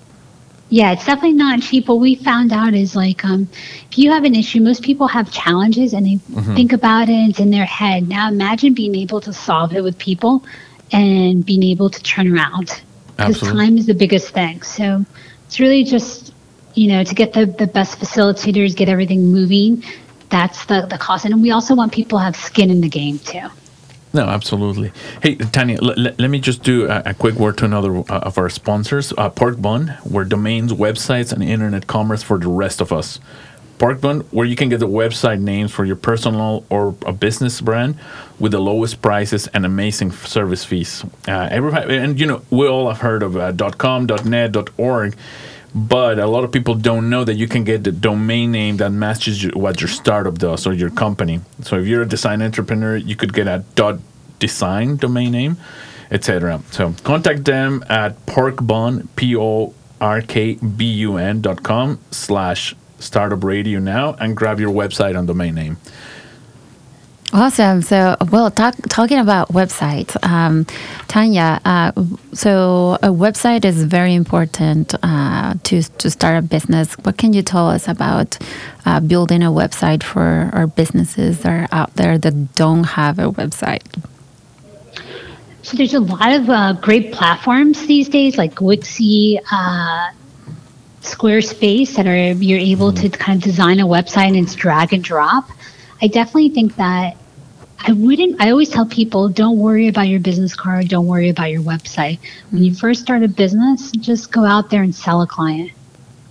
Yeah, 0.69 0.91
it's 0.91 1.05
definitely 1.05 1.33
not 1.37 1.61
cheap. 1.61 1.87
What 1.87 1.99
we 1.99 2.15
found 2.15 2.51
out 2.51 2.73
is 2.73 2.95
like, 2.95 3.23
um, 3.23 3.47
if 3.89 3.97
you 3.97 4.11
have 4.11 4.25
an 4.25 4.35
issue, 4.35 4.61
most 4.61 4.83
people 4.83 5.07
have 5.07 5.31
challenges 5.31 5.93
and 5.93 6.05
they 6.05 6.19
Mm-hmm. 6.31 6.55
think 6.55 6.73
about 6.73 7.09
it 7.09 7.13
and 7.13 7.29
it's 7.29 7.39
in 7.39 7.51
their 7.51 7.65
head. 7.65 8.09
Now 8.09 8.27
imagine 8.29 8.73
being 8.73 8.95
able 8.95 9.21
to 9.21 9.31
solve 9.31 9.73
it 9.73 9.81
with 9.83 9.97
people 9.97 10.43
and 10.91 11.45
being 11.45 11.63
able 11.63 11.89
to 11.89 12.03
turn 12.03 12.33
around. 12.33 12.81
Because 13.15 13.39
time 13.39 13.77
is 13.77 13.85
the 13.85 13.93
biggest 13.93 14.29
thing. 14.33 14.61
So 14.63 15.05
it's 15.45 15.59
really 15.59 15.83
just, 15.83 16.33
you 16.75 16.87
know, 16.89 17.03
to 17.03 17.15
get 17.15 17.33
the, 17.33 17.45
the 17.45 17.67
best 17.67 17.99
facilitators, 17.99 18.75
get 18.75 18.89
everything 18.89 19.31
moving. 19.31 19.83
That's 20.29 20.65
the, 20.65 20.85
the 20.89 20.97
cost. 20.97 21.25
And 21.25 21.41
we 21.41 21.51
also 21.51 21.75
want 21.75 21.93
people 21.93 22.19
to 22.19 22.23
have 22.25 22.35
skin 22.35 22.69
in 22.69 22.81
the 22.81 22.89
game 22.89 23.19
too. 23.19 23.47
No, 24.17 24.25
absolutely. 24.25 24.91
Hey, 25.23 25.35
Tanya, 25.35 25.77
l- 25.81 25.91
l- 26.07 26.15
let 26.17 26.29
me 26.31 26.39
just 26.39 26.63
do 26.63 26.87
a, 26.89 27.03
a 27.07 27.13
quick 27.13 27.35
word 27.35 27.57
to 27.59 27.65
another 27.65 27.99
uh, 27.99 28.03
of 28.29 28.39
our 28.39 28.49
sponsors, 28.49 29.13
uh, 29.17 29.29
Porkbun 29.29 29.97
where 30.05 30.25
domains, 30.25 30.73
websites, 30.73 31.31
and 31.33 31.43
internet 31.43 31.87
commerce 31.87 32.23
for 32.23 32.39
the 32.39 32.49
rest 32.49 32.81
of 32.81 32.91
us. 32.91 33.19
Porkbun, 33.77 34.23
where 34.31 34.47
you 34.47 34.55
can 34.55 34.69
get 34.69 34.79
the 34.79 34.87
website 34.87 35.39
names 35.39 35.71
for 35.71 35.85
your 35.85 35.95
personal 35.97 36.65
or 36.71 36.95
a 37.05 37.13
business 37.13 37.61
brand 37.61 37.95
with 38.39 38.53
the 38.53 38.59
lowest 38.59 39.03
prices 39.03 39.47
and 39.49 39.67
amazing 39.67 40.11
service 40.11 40.65
fees. 40.65 41.05
Uh, 41.27 41.47
everybody, 41.51 41.95
and 41.97 42.19
you 42.19 42.25
know, 42.25 42.41
we 42.49 42.67
all 42.67 42.87
have 42.89 43.01
heard 43.01 43.23
of 43.23 43.37
uh, 43.37 43.53
.com, 43.77 44.07
.net, 44.25 44.55
.org, 44.79 45.15
but 45.77 46.17
a 46.17 46.25
lot 46.25 46.43
of 46.43 46.51
people 46.51 46.73
don't 46.73 47.07
know 47.07 47.23
that 47.23 47.35
you 47.35 47.47
can 47.47 47.63
get 47.63 47.83
the 47.83 47.91
domain 47.91 48.51
name 48.51 48.77
that 48.77 48.89
matches 48.89 49.45
what 49.53 49.79
your 49.79 49.87
startup 49.87 50.39
does 50.39 50.65
or 50.65 50.73
your 50.73 50.89
company. 50.89 51.39
So 51.61 51.77
if 51.77 51.85
you're 51.85 52.01
a 52.01 52.07
design 52.07 52.41
entrepreneur, 52.41 52.97
you 52.97 53.15
could 53.15 53.31
get 53.31 53.47
a 53.47 53.63
dot 53.75 53.99
design 54.39 54.95
domain 54.95 55.31
name, 55.31 55.57
etc. 56.09 56.61
So 56.71 56.93
contact 57.03 57.45
them 57.45 57.85
at 57.89 58.25
porkbun 58.25 59.07
p 59.15 59.35
o 59.35 59.75
r 60.01 60.21
k 60.21 60.55
b 60.55 60.85
u 61.05 61.17
n 61.17 61.41
dot 61.41 61.61
com 61.61 61.99
slash 62.09 62.75
startup 62.97 63.43
radio 63.43 63.77
now 63.77 64.15
and 64.19 64.35
grab 64.35 64.59
your 64.59 64.73
website 64.73 65.15
and 65.15 65.27
domain 65.27 65.53
name. 65.53 65.77
Awesome. 67.33 67.81
So, 67.81 68.15
well, 68.31 68.49
talk, 68.49 68.75
talking 68.87 69.19
about 69.19 69.49
websites, 69.49 70.15
um, 70.25 70.65
Tanya. 71.09 71.59
Uh, 71.65 71.91
so, 72.31 72.97
a 73.03 73.09
website 73.09 73.65
is 73.65 73.83
very 73.83 74.13
important 74.13 74.95
uh, 75.03 75.55
to 75.63 75.83
to 75.83 76.09
start 76.09 76.37
a 76.37 76.41
business. 76.41 76.93
What 76.99 77.17
can 77.17 77.33
you 77.33 77.41
tell 77.41 77.69
us 77.69 77.89
about 77.89 78.37
uh, 78.85 79.01
building 79.01 79.43
a 79.43 79.51
website 79.51 80.03
for 80.03 80.49
our 80.53 80.67
businesses 80.67 81.41
that 81.41 81.51
are 81.51 81.67
out 81.73 81.93
there 81.95 82.17
that 82.17 82.55
don't 82.55 82.85
have 82.85 83.19
a 83.19 83.29
website? 83.29 83.83
So 85.63 85.75
there's 85.75 85.95
a 85.95 85.99
lot 85.99 86.31
of 86.31 86.49
uh, 86.49 86.73
great 86.79 87.11
platforms 87.11 87.85
these 87.87 88.07
days, 88.07 88.37
like 88.37 88.55
Wixie, 88.55 89.41
uh, 89.51 90.11
Squarespace, 91.01 91.93
that 91.95 92.07
are 92.07 92.31
you're 92.41 92.57
able 92.57 92.93
to 92.93 93.09
kind 93.09 93.37
of 93.37 93.43
design 93.43 93.81
a 93.81 93.85
website 93.85 94.29
and 94.29 94.37
it's 94.37 94.55
drag 94.55 94.93
and 94.93 95.03
drop. 95.03 95.49
I 96.01 96.07
definitely 96.07 96.49
think 96.49 96.75
that 96.75 97.17
I 97.79 97.91
wouldn't. 97.93 98.41
I 98.41 98.49
always 98.51 98.69
tell 98.69 98.85
people, 98.85 99.29
don't 99.29 99.57
worry 99.59 99.87
about 99.87 100.07
your 100.07 100.19
business 100.19 100.55
card, 100.55 100.87
don't 100.89 101.07
worry 101.07 101.29
about 101.29 101.51
your 101.51 101.61
website. 101.61 102.19
When 102.51 102.63
you 102.63 102.73
first 102.73 103.01
start 103.01 103.23
a 103.23 103.27
business, 103.27 103.91
just 103.91 104.31
go 104.31 104.45
out 104.45 104.69
there 104.69 104.81
and 104.81 104.93
sell 104.93 105.21
a 105.21 105.27
client, 105.27 105.71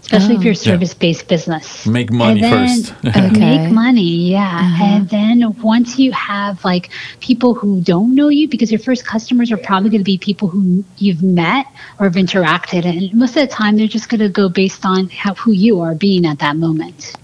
especially 0.02 0.34
if 0.34 0.40
Oh. 0.40 0.44
you're 0.44 0.52
a 0.52 0.56
service-based 0.56 1.28
business. 1.28 1.86
Make 1.86 2.12
money 2.12 2.40
then- 2.40 2.68
first. 2.82 2.94
Okay. 3.06 3.58
Make 3.58 3.72
money, 3.72 4.30
yeah. 4.30 4.76
And 4.82 5.08
then 5.08 5.54
once 5.62 5.98
you 5.98 6.10
have 6.12 6.64
like 6.64 6.90
people 7.20 7.54
who 7.54 7.80
don't 7.80 8.14
know 8.14 8.28
you, 8.28 8.48
because 8.48 8.70
your 8.72 8.80
first 8.80 9.06
customers 9.06 9.50
are 9.52 9.56
probably 9.56 9.90
going 9.90 10.00
to 10.00 10.04
be 10.04 10.18
people 10.18 10.48
who 10.48 10.84
you've 10.98 11.22
met 11.22 11.66
or 11.98 12.06
have 12.06 12.14
interacted, 12.14 12.84
and 12.84 13.12
most 13.14 13.36
of 13.36 13.48
the 13.48 13.54
time 13.54 13.76
they're 13.76 13.86
just 13.86 14.08
going 14.08 14.20
to 14.20 14.28
go 14.28 14.48
based 14.48 14.84
on 14.84 15.08
how 15.10 15.34
who 15.34 15.52
you 15.52 15.80
are 15.80 15.94
being 15.94 16.26
at 16.26 16.40
that 16.40 16.56
moment. 16.56 17.14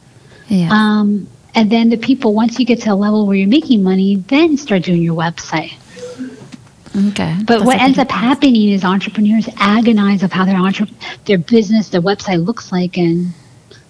Yeah. 0.49 0.69
Um, 0.73 1.27
and 1.55 1.71
then 1.71 1.89
the 1.91 1.97
people, 1.97 2.35
once 2.35 2.59
you 2.59 2.65
get 2.65 2.81
to 2.83 2.93
a 2.93 2.95
level 2.95 3.27
where 3.27 3.37
you're 3.37 3.49
making 3.49 3.83
money, 3.83 4.17
then 4.17 4.57
start 4.57 4.83
doing 4.83 5.03
your 5.03 5.15
website. 5.17 5.73
okay. 7.11 7.37
But 7.41 7.47
That's 7.59 7.65
what 7.65 7.79
ends 7.81 7.97
good 7.99 8.07
up 8.07 8.11
happening 8.11 8.69
is 8.71 8.85
entrepreneurs 8.85 9.49
agonize 9.59 10.23
of 10.23 10.33
how 10.33 10.45
their 10.45 10.57
entre- 10.57 10.89
their 11.27 11.39
business, 11.39 11.89
their 11.91 12.03
website 12.03 12.45
looks 12.45 12.73
like, 12.73 12.97
and 12.97 13.33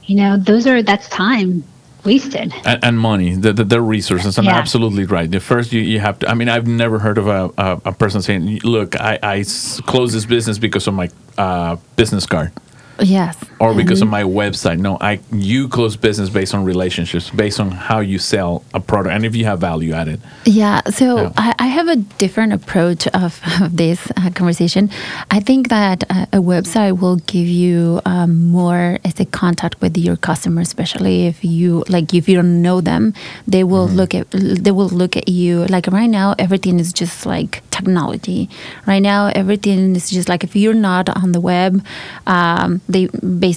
you 0.04 0.16
know 0.16 0.36
those 0.36 0.66
are 0.66 0.82
that's 0.82 1.08
time 1.08 1.64
wasted. 2.04 2.52
and, 2.64 2.84
and 2.84 2.98
money, 2.98 3.36
the, 3.36 3.52
the, 3.52 3.64
the 3.64 3.80
resources, 3.80 4.36
and 4.38 4.46
Yeah. 4.46 4.56
absolutely 4.58 5.04
right. 5.04 5.30
The 5.30 5.38
first 5.40 5.72
you, 5.72 5.80
you 5.80 6.00
have 6.00 6.18
to. 6.20 6.28
I 6.28 6.34
mean, 6.34 6.48
I've 6.48 6.66
never 6.66 6.98
heard 6.98 7.18
of 7.18 7.28
a, 7.28 7.50
a, 7.58 7.80
a 7.86 7.92
person 7.92 8.22
saying, 8.22 8.60
"Look, 8.64 9.00
I, 9.00 9.18
I 9.22 9.38
s- 9.40 9.80
close 9.86 10.12
this 10.12 10.24
business 10.26 10.58
because 10.58 10.86
of 10.88 10.94
my 10.94 11.08
uh, 11.38 11.76
business 11.96 12.26
card 12.26 12.52
Yes. 13.00 13.36
Or 13.62 13.74
because 13.74 14.02
of 14.02 14.08
my 14.08 14.24
website." 14.42 14.78
No, 14.78 14.92
I 15.00 15.20
you 15.30 15.68
close 15.68 15.94
business 15.96 16.28
based 16.38 16.54
on 16.54 16.64
relationships, 16.64 17.30
based 17.30 17.60
on 17.60 17.70
how 17.70 18.00
you 18.00 18.18
sell 18.18 18.64
a 18.74 18.80
product, 18.80 19.14
and 19.14 19.24
if 19.24 19.34
you 19.36 19.44
have 19.44 19.60
value 19.60 19.92
added. 19.92 20.20
Yeah, 20.44 20.80
so 20.98 21.06
Yeah. 21.16 21.32
I, 21.36 21.54
I 21.58 21.68
have 21.78 21.88
a 21.88 21.96
different 22.24 22.52
approach 22.52 23.06
of, 23.08 23.40
of 23.62 23.76
this 23.76 24.10
uh, 24.16 24.30
conversation. 24.34 24.90
I 25.30 25.40
think 25.40 25.68
that 25.68 26.04
uh, 26.10 26.26
a 26.32 26.40
website 26.54 27.00
will 27.00 27.16
give 27.34 27.46
you 27.46 28.00
um, 28.04 28.50
more 28.50 28.98
as 29.04 29.20
a 29.20 29.24
contact 29.24 29.80
with 29.80 29.96
your 29.96 30.16
customer, 30.16 30.60
especially 30.62 31.26
if 31.26 31.44
you 31.44 31.84
like 31.88 32.12
if 32.14 32.28
you 32.28 32.34
don't 32.36 32.62
know 32.62 32.80
them, 32.80 33.14
they 33.46 33.64
will 33.64 33.88
look 33.88 34.14
at 34.14 34.30
they 34.30 34.70
will 34.70 34.88
look 34.88 35.16
at 35.16 35.28
you 35.28 35.64
like 35.66 35.86
right 35.86 36.10
now 36.10 36.34
everything 36.38 36.80
is 36.80 36.92
just 36.92 37.26
like 37.26 37.62
technology. 37.70 38.48
Right 38.86 39.04
now 39.12 39.30
everything 39.34 39.94
is 39.96 40.10
just 40.10 40.28
like 40.28 40.42
if 40.44 40.56
you're 40.56 40.82
not 40.90 41.08
on 41.08 41.32
the 41.32 41.40
web, 41.40 41.84
um, 42.26 42.80
they 42.88 43.06
basically 43.06 43.51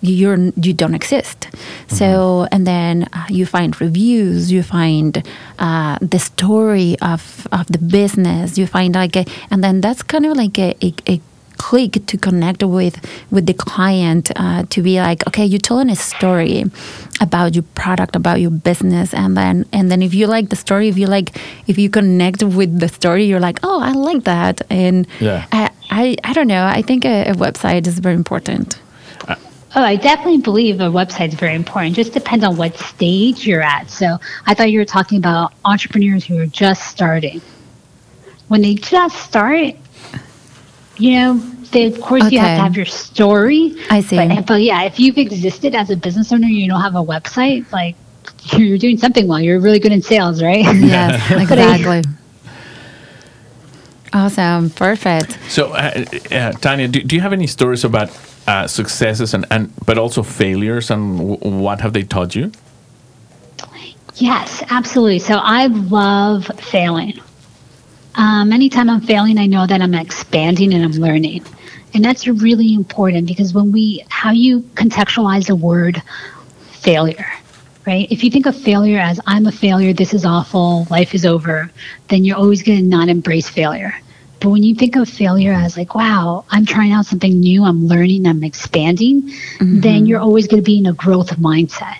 you're 0.00 0.38
you 0.66 0.72
don't 0.72 0.94
exist. 0.94 1.48
So 1.88 2.46
and 2.52 2.66
then 2.66 3.08
uh, 3.12 3.26
you 3.28 3.46
find 3.46 3.78
reviews, 3.80 4.50
you 4.52 4.62
find 4.62 5.22
uh, 5.58 5.98
the 6.00 6.18
story 6.18 6.96
of 7.02 7.46
of 7.52 7.66
the 7.66 7.78
business, 7.78 8.56
you 8.58 8.66
find 8.66 8.94
like 8.94 9.16
a, 9.16 9.24
and 9.50 9.62
then 9.64 9.80
that's 9.80 10.02
kind 10.02 10.26
of 10.26 10.36
like 10.36 10.58
a, 10.58 10.74
a, 10.82 10.94
a 11.08 11.20
click 11.58 12.06
to 12.06 12.16
connect 12.16 12.62
with 12.62 12.96
with 13.30 13.46
the 13.46 13.54
client 13.54 14.30
uh, 14.36 14.62
to 14.70 14.80
be 14.80 15.00
like 15.00 15.26
okay 15.26 15.44
you're 15.44 15.58
telling 15.58 15.90
a 15.90 15.96
story 15.96 16.64
about 17.20 17.54
your 17.56 17.64
product 17.74 18.14
about 18.14 18.40
your 18.40 18.50
business 18.50 19.12
and 19.12 19.36
then 19.36 19.64
and 19.72 19.90
then 19.90 20.00
if 20.00 20.14
you 20.14 20.28
like 20.28 20.50
the 20.50 20.56
story 20.56 20.86
if 20.88 20.96
you 20.96 21.06
like 21.08 21.36
if 21.66 21.76
you 21.76 21.90
connect 21.90 22.44
with 22.44 22.78
the 22.78 22.88
story 22.88 23.24
you're 23.24 23.40
like 23.40 23.58
oh 23.64 23.80
i 23.80 23.90
like 23.90 24.22
that 24.22 24.62
and 24.70 25.06
Yeah. 25.20 25.46
I, 25.50 25.70
I 25.90 26.16
i 26.22 26.32
don't 26.32 26.46
know 26.46 26.64
i 26.64 26.80
think 26.80 27.04
a, 27.04 27.24
a 27.30 27.34
website 27.34 27.88
is 27.88 27.98
very 27.98 28.14
important 28.14 28.78
Oh, 29.78 29.84
I 29.84 29.94
definitely 29.94 30.38
believe 30.38 30.80
a 30.80 30.86
website 30.86 31.28
is 31.28 31.34
very 31.34 31.54
important. 31.54 31.94
Just 31.94 32.12
depends 32.12 32.44
on 32.44 32.56
what 32.56 32.76
stage 32.76 33.46
you're 33.46 33.62
at. 33.62 33.88
So 33.88 34.18
I 34.44 34.52
thought 34.52 34.72
you 34.72 34.80
were 34.80 34.84
talking 34.84 35.18
about 35.18 35.52
entrepreneurs 35.64 36.24
who 36.24 36.36
are 36.36 36.46
just 36.46 36.88
starting. 36.88 37.40
When 38.48 38.60
they 38.60 38.74
just 38.74 39.16
start, 39.22 39.76
you 40.96 41.12
know, 41.12 41.38
they, 41.70 41.84
of 41.86 42.00
course 42.00 42.28
you 42.32 42.40
have 42.40 42.58
to 42.58 42.62
have 42.64 42.76
your 42.76 42.86
story. 42.86 43.76
I 43.88 44.00
see. 44.00 44.16
But, 44.16 44.48
but 44.48 44.62
yeah, 44.62 44.82
if 44.82 44.98
you've 44.98 45.16
existed 45.16 45.76
as 45.76 45.90
a 45.90 45.96
business 45.96 46.32
owner, 46.32 46.48
you 46.48 46.66
don't 46.66 46.80
have 46.80 46.96
a 46.96 47.04
website, 47.04 47.70
like 47.70 47.94
you're 48.54 48.78
doing 48.78 48.98
something 48.98 49.28
well. 49.28 49.38
You're 49.38 49.60
really 49.60 49.78
good 49.78 49.92
in 49.92 50.02
sales, 50.02 50.42
right? 50.42 50.64
yes 50.74 51.30
exactly 51.30 52.02
awesome 54.12 54.70
perfect 54.70 55.38
So, 55.48 55.72
uh, 55.72 56.04
uh, 56.30 56.52
Tanya, 56.52 56.88
do, 56.88 57.02
do 57.02 57.14
you 57.14 57.20
have 57.20 57.34
any 57.34 57.46
stories 57.46 57.84
about 57.84 58.08
uh, 58.48 58.66
successes 58.66 59.34
and, 59.34 59.44
and 59.50 59.70
but 59.84 59.98
also 59.98 60.22
failures, 60.22 60.90
and 60.90 61.18
w- 61.18 61.62
what 61.62 61.80
have 61.80 61.92
they 61.92 62.02
taught 62.02 62.34
you? 62.34 62.50
Yes, 64.14 64.64
absolutely. 64.70 65.20
So 65.20 65.36
I 65.36 65.66
love 65.66 66.46
failing. 66.58 67.20
Um, 68.16 68.52
anytime 68.52 68.90
I'm 68.90 69.00
failing, 69.00 69.38
I 69.38 69.46
know 69.46 69.66
that 69.66 69.80
I'm 69.80 69.94
expanding 69.94 70.74
and 70.74 70.82
I'm 70.82 71.00
learning. 71.00 71.44
And 71.94 72.04
that's 72.04 72.26
really 72.26 72.74
important 72.74 73.28
because 73.28 73.54
when 73.54 73.70
we, 73.70 74.04
how 74.08 74.32
you 74.32 74.62
contextualize 74.74 75.46
the 75.46 75.54
word 75.54 76.02
failure, 76.70 77.30
right? 77.86 78.10
If 78.10 78.24
you 78.24 78.30
think 78.30 78.46
of 78.46 78.56
failure 78.56 78.98
as 78.98 79.20
I'm 79.26 79.46
a 79.46 79.52
failure, 79.52 79.92
this 79.92 80.12
is 80.12 80.24
awful, 80.24 80.86
life 80.90 81.14
is 81.14 81.24
over, 81.24 81.70
then 82.08 82.24
you're 82.24 82.36
always 82.36 82.62
going 82.62 82.78
to 82.78 82.84
not 82.84 83.08
embrace 83.08 83.48
failure. 83.48 83.94
But 84.40 84.50
when 84.50 84.62
you 84.62 84.74
think 84.74 84.96
of 84.96 85.08
failure 85.08 85.52
as 85.52 85.76
like, 85.76 85.94
wow, 85.94 86.44
I'm 86.48 86.64
trying 86.64 86.92
out 86.92 87.06
something 87.06 87.40
new, 87.40 87.64
I'm 87.64 87.86
learning, 87.86 88.26
I'm 88.26 88.44
expanding, 88.44 89.22
mm-hmm. 89.22 89.80
then 89.80 90.06
you're 90.06 90.20
always 90.20 90.46
going 90.46 90.62
to 90.62 90.64
be 90.64 90.78
in 90.78 90.86
a 90.86 90.92
growth 90.92 91.36
mindset. 91.36 91.96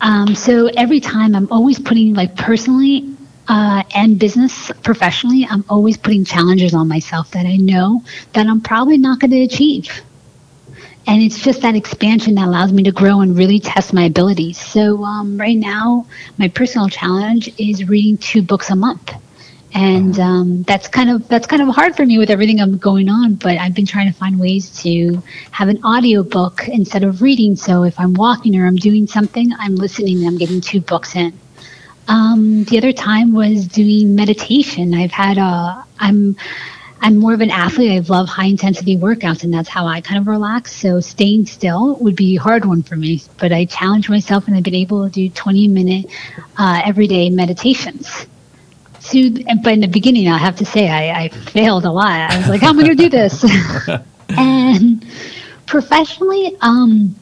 Um, 0.00 0.34
so 0.34 0.66
every 0.76 1.00
time 1.00 1.34
I'm 1.34 1.50
always 1.50 1.78
putting 1.78 2.14
like 2.14 2.36
personally 2.36 3.14
uh, 3.48 3.84
and 3.94 4.18
business 4.18 4.72
professionally, 4.82 5.46
I'm 5.48 5.64
always 5.68 5.96
putting 5.96 6.24
challenges 6.24 6.74
on 6.74 6.88
myself 6.88 7.30
that 7.30 7.46
I 7.46 7.56
know 7.56 8.02
that 8.32 8.46
I'm 8.46 8.60
probably 8.60 8.98
not 8.98 9.20
going 9.20 9.30
to 9.30 9.42
achieve. 9.42 10.02
And 11.06 11.22
it's 11.22 11.40
just 11.40 11.62
that 11.62 11.76
expansion 11.76 12.34
that 12.34 12.48
allows 12.48 12.72
me 12.72 12.82
to 12.82 12.90
grow 12.90 13.20
and 13.20 13.38
really 13.38 13.60
test 13.60 13.92
my 13.92 14.04
abilities. 14.04 14.58
So 14.58 15.04
um, 15.04 15.38
right 15.38 15.56
now, 15.56 16.06
my 16.36 16.48
personal 16.48 16.88
challenge 16.88 17.48
is 17.58 17.88
reading 17.88 18.18
two 18.18 18.42
books 18.42 18.70
a 18.70 18.76
month 18.76 19.12
and 19.74 20.18
um, 20.18 20.62
that's 20.62 20.88
kind 20.88 21.10
of 21.10 21.28
that's 21.28 21.46
kind 21.46 21.62
of 21.62 21.74
hard 21.74 21.96
for 21.96 22.06
me 22.06 22.18
with 22.18 22.30
everything 22.30 22.60
I'm 22.60 22.78
going 22.78 23.08
on. 23.08 23.34
But 23.34 23.58
I've 23.58 23.74
been 23.74 23.86
trying 23.86 24.10
to 24.10 24.18
find 24.18 24.38
ways 24.38 24.70
to 24.82 25.22
have 25.50 25.68
an 25.68 25.80
audio 25.84 26.22
book 26.22 26.68
instead 26.68 27.04
of 27.04 27.22
reading. 27.22 27.56
So 27.56 27.82
if 27.84 27.98
I'm 27.98 28.14
walking 28.14 28.56
or 28.56 28.66
I'm 28.66 28.76
doing 28.76 29.06
something, 29.06 29.52
I'm 29.58 29.76
listening. 29.76 30.18
and 30.18 30.28
I'm 30.28 30.38
getting 30.38 30.60
two 30.60 30.80
books 30.80 31.16
in. 31.16 31.38
Um, 32.08 32.64
the 32.64 32.78
other 32.78 32.92
time 32.92 33.34
was 33.34 33.66
doing 33.66 34.14
meditation. 34.14 34.94
I've 34.94 35.10
had 35.10 35.38
a 35.38 35.84
I'm 35.98 36.36
I'm 37.02 37.16
more 37.16 37.34
of 37.34 37.40
an 37.40 37.50
athlete. 37.50 37.92
I 37.92 37.98
love 37.98 38.28
high 38.28 38.46
intensity 38.46 38.96
workouts, 38.96 39.44
and 39.44 39.52
that's 39.52 39.68
how 39.68 39.86
I 39.86 40.00
kind 40.00 40.18
of 40.18 40.26
relax. 40.26 40.74
So 40.74 41.00
staying 41.00 41.46
still 41.46 41.96
would 41.96 42.16
be 42.16 42.36
a 42.36 42.40
hard 42.40 42.64
one 42.64 42.82
for 42.82 42.96
me. 42.96 43.22
But 43.38 43.52
I 43.52 43.66
challenge 43.66 44.08
myself, 44.08 44.46
and 44.46 44.56
I've 44.56 44.62
been 44.62 44.74
able 44.74 45.04
to 45.04 45.10
do 45.10 45.28
20 45.28 45.68
minute 45.68 46.06
uh, 46.56 46.80
everyday 46.84 47.28
meditations 47.28 48.26
to, 49.10 49.30
but 49.62 49.72
in 49.72 49.80
the 49.80 49.88
beginning, 49.88 50.28
I 50.28 50.38
have 50.38 50.56
to 50.56 50.64
say, 50.64 50.88
I, 50.88 51.24
I 51.24 51.28
failed 51.28 51.84
a 51.84 51.90
lot. 51.90 52.30
I 52.30 52.38
was 52.38 52.48
like, 52.48 52.60
how 52.60 52.70
am 52.70 52.78
I 52.78 52.84
going 52.84 52.96
to 52.96 53.02
do 53.02 53.08
this? 53.08 53.44
and 54.30 55.04
professionally, 55.66 56.56
um, 56.60 57.14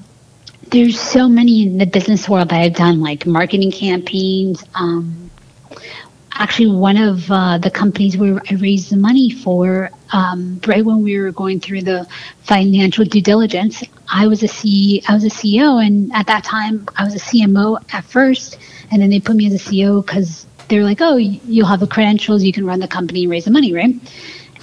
there's 0.70 1.00
so 1.00 1.28
many 1.28 1.64
in 1.64 1.78
the 1.78 1.86
business 1.86 2.28
world 2.28 2.48
that 2.48 2.60
I've 2.60 2.74
done, 2.74 3.00
like 3.00 3.26
marketing 3.26 3.70
campaigns. 3.70 4.64
Um, 4.74 5.30
actually, 6.32 6.70
one 6.70 6.96
of 6.96 7.30
uh, 7.30 7.58
the 7.58 7.70
companies 7.70 8.16
where 8.16 8.40
I 8.50 8.54
raised 8.54 8.90
the 8.90 8.96
money 8.96 9.30
for, 9.30 9.90
um, 10.12 10.60
right 10.66 10.84
when 10.84 11.02
we 11.02 11.18
were 11.18 11.32
going 11.32 11.60
through 11.60 11.82
the 11.82 12.06
financial 12.42 13.04
due 13.04 13.22
diligence, 13.22 13.82
I 14.12 14.26
was 14.26 14.42
a 14.42 14.48
C, 14.48 15.02
I 15.08 15.14
was 15.14 15.24
a 15.24 15.28
CEO, 15.28 15.84
and 15.84 16.12
at 16.12 16.26
that 16.26 16.44
time, 16.44 16.88
I 16.96 17.04
was 17.04 17.14
a 17.14 17.18
CMO 17.18 17.82
at 17.92 18.04
first, 18.04 18.58
and 18.90 19.00
then 19.00 19.10
they 19.10 19.20
put 19.20 19.36
me 19.36 19.46
as 19.46 19.54
a 19.54 19.58
CEO 19.58 20.04
because 20.04 20.46
they're 20.68 20.84
like, 20.84 21.00
oh, 21.00 21.16
you'll 21.16 21.66
have 21.66 21.80
the 21.80 21.86
credentials, 21.86 22.42
you 22.42 22.52
can 22.52 22.66
run 22.66 22.80
the 22.80 22.88
company 22.88 23.22
and 23.22 23.30
raise 23.30 23.44
the 23.44 23.50
money, 23.50 23.72
right? 23.72 23.94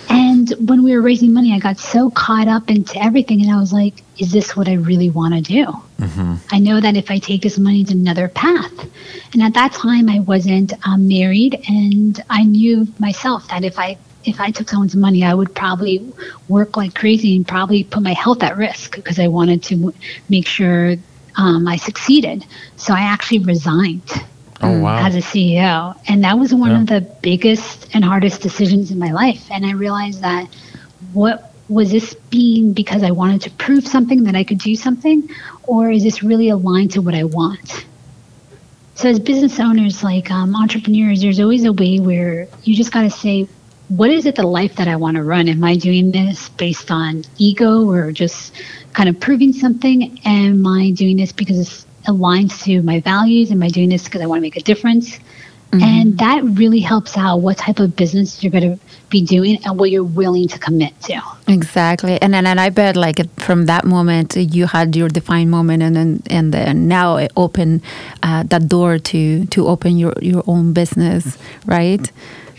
And 0.10 0.50
when 0.68 0.84
we 0.84 0.94
were 0.94 1.02
raising 1.02 1.34
money, 1.34 1.54
I 1.54 1.60
got 1.60 1.78
so 1.78 2.10
caught 2.10 2.48
up 2.48 2.70
into 2.70 3.02
everything, 3.02 3.42
and 3.42 3.52
I 3.52 3.60
was 3.60 3.72
like, 3.72 4.04
is 4.18 4.32
this 4.32 4.56
what 4.56 4.68
I 4.68 4.74
really 4.74 5.10
want 5.10 5.34
to 5.34 5.42
do? 5.42 5.66
Mm-hmm. 6.00 6.36
I 6.52 6.60
know 6.60 6.82
that 6.82 6.98
if 6.98 7.12
I 7.12 7.20
take 7.20 7.44
this 7.44 7.58
money 7.58 7.84
to 7.86 7.94
another 7.94 8.28
path. 8.28 8.74
And 9.34 9.42
at 9.42 9.54
that 9.54 9.72
time, 9.74 10.10
I 10.10 10.20
wasn't 10.20 10.74
um, 10.86 11.08
married, 11.08 11.64
and 11.68 12.22
I 12.30 12.44
knew 12.44 12.88
myself 13.00 13.48
that 13.50 13.64
if 13.64 13.78
I 13.80 13.98
if 14.24 14.40
I 14.40 14.52
took 14.52 14.70
someone's 14.70 14.96
money, 14.96 15.24
I 15.24 15.34
would 15.34 15.56
probably 15.56 16.14
work 16.48 16.78
like 16.78 16.94
crazy 16.94 17.36
and 17.36 17.48
probably 17.48 17.84
put 17.84 18.04
my 18.04 18.14
health 18.14 18.44
at 18.44 18.56
risk 18.56 18.96
because 18.96 19.18
I 19.18 19.28
wanted 19.28 19.64
to 19.64 19.94
make 20.30 20.46
sure 20.46 20.96
um, 21.38 21.68
I 21.68 21.78
succeeded. 21.78 22.46
So 22.76 22.94
I 22.94 23.02
actually 23.02 23.40
resigned 23.40 24.12
oh, 24.64 24.80
wow. 24.80 25.06
as 25.06 25.16
a 25.16 25.20
CEO. 25.20 25.98
And 26.08 26.24
that 26.24 26.38
was 26.38 26.54
one 26.54 26.72
yeah. 26.72 26.82
of 26.82 26.88
the 26.88 27.02
biggest 27.22 27.90
and 27.94 28.04
hardest 28.04 28.42
decisions 28.42 28.92
in 28.92 29.00
my 29.00 29.12
life. 29.12 29.50
And 29.52 29.66
I 29.66 29.74
realized 29.74 30.22
that 30.22 30.48
what 31.14 31.54
was 31.70 31.92
this 31.92 32.14
being 32.30 32.74
because 32.74 33.04
I 33.04 33.12
wanted 33.12 33.42
to 33.42 33.52
prove 33.52 33.88
something 33.88 34.24
that 34.24 34.36
I 34.36 34.44
could 34.44 34.60
do 34.60 34.76
something, 34.76 35.30
or 35.64 35.90
is 35.90 36.04
this 36.04 36.22
really 36.22 36.50
aligned 36.50 36.92
to 36.92 37.02
what 37.02 37.16
I 37.16 37.24
want? 37.24 37.86
So, 38.96 39.10
as 39.10 39.20
business 39.20 39.60
owners, 39.60 40.04
like 40.04 40.30
um, 40.30 40.56
entrepreneurs, 40.56 41.22
there's 41.22 41.40
always 41.40 41.64
a 41.64 41.74
way 41.74 42.00
where 42.00 42.48
you 42.64 42.76
just 42.76 42.92
got 42.92 43.02
to 43.04 43.10
say, 43.10 43.48
what 43.88 44.10
is 44.10 44.26
it 44.26 44.36
the 44.36 44.46
life 44.46 44.76
that 44.76 44.88
I 44.88 44.96
want 44.96 45.18
to 45.18 45.24
run? 45.24 45.48
Am 45.48 45.64
I 45.64 45.76
doing 45.76 46.12
this 46.12 46.50
based 46.50 46.92
on 46.92 47.24
ego 47.38 47.90
or 47.90 48.12
just 48.12 48.54
kind 48.94 49.10
of 49.10 49.20
proving 49.20 49.54
something? 49.54 50.20
Am 50.24 50.66
I 50.68 50.92
doing 50.92 51.18
this 51.18 51.32
because 51.32 51.86
aligns 52.08 52.64
to 52.64 52.82
my 52.82 53.00
values? 53.00 53.52
Am 53.52 53.62
I 53.64 53.70
doing 53.70 53.90
this 53.90 54.06
because 54.06 54.22
I 54.22 54.26
want 54.26 54.40
to 54.40 54.42
make 54.42 54.58
a 54.58 54.62
difference? 54.62 55.20
Mm-hmm. 55.72 55.84
And 55.84 56.18
that 56.18 56.44
really 56.44 56.82
helps 56.82 57.18
out 57.18 57.38
what 57.38 57.58
type 57.58 57.80
of 57.80 57.96
business 57.96 58.44
you're 58.44 58.52
going 58.52 58.78
to 58.78 58.80
be 59.10 59.22
doing 59.22 59.58
and 59.64 59.80
what 59.80 59.90
you're 59.90 60.04
willing 60.04 60.50
to 60.50 60.60
commit 60.60 61.00
to. 61.04 61.22
Exactly. 61.48 62.22
And 62.22 62.34
then 62.34 62.46
and 62.46 62.60
I 62.60 62.70
bet 62.70 62.98
like 62.98 63.20
from 63.40 63.68
that 63.68 63.86
moment 63.86 64.36
you 64.36 64.68
had 64.68 64.96
your 64.98 65.08
defined 65.08 65.50
moment 65.50 65.82
and 65.82 65.96
then 65.96 66.24
and 66.30 66.54
then 66.54 66.90
now 66.90 67.16
it 67.18 67.32
opened 67.38 67.84
uh, 68.22 68.44
that 68.44 68.68
door 68.68 69.00
to 69.00 69.46
to 69.46 69.68
open 69.68 69.98
your 69.98 70.14
your 70.22 70.44
own 70.46 70.74
business, 70.74 71.38
right? 71.66 72.12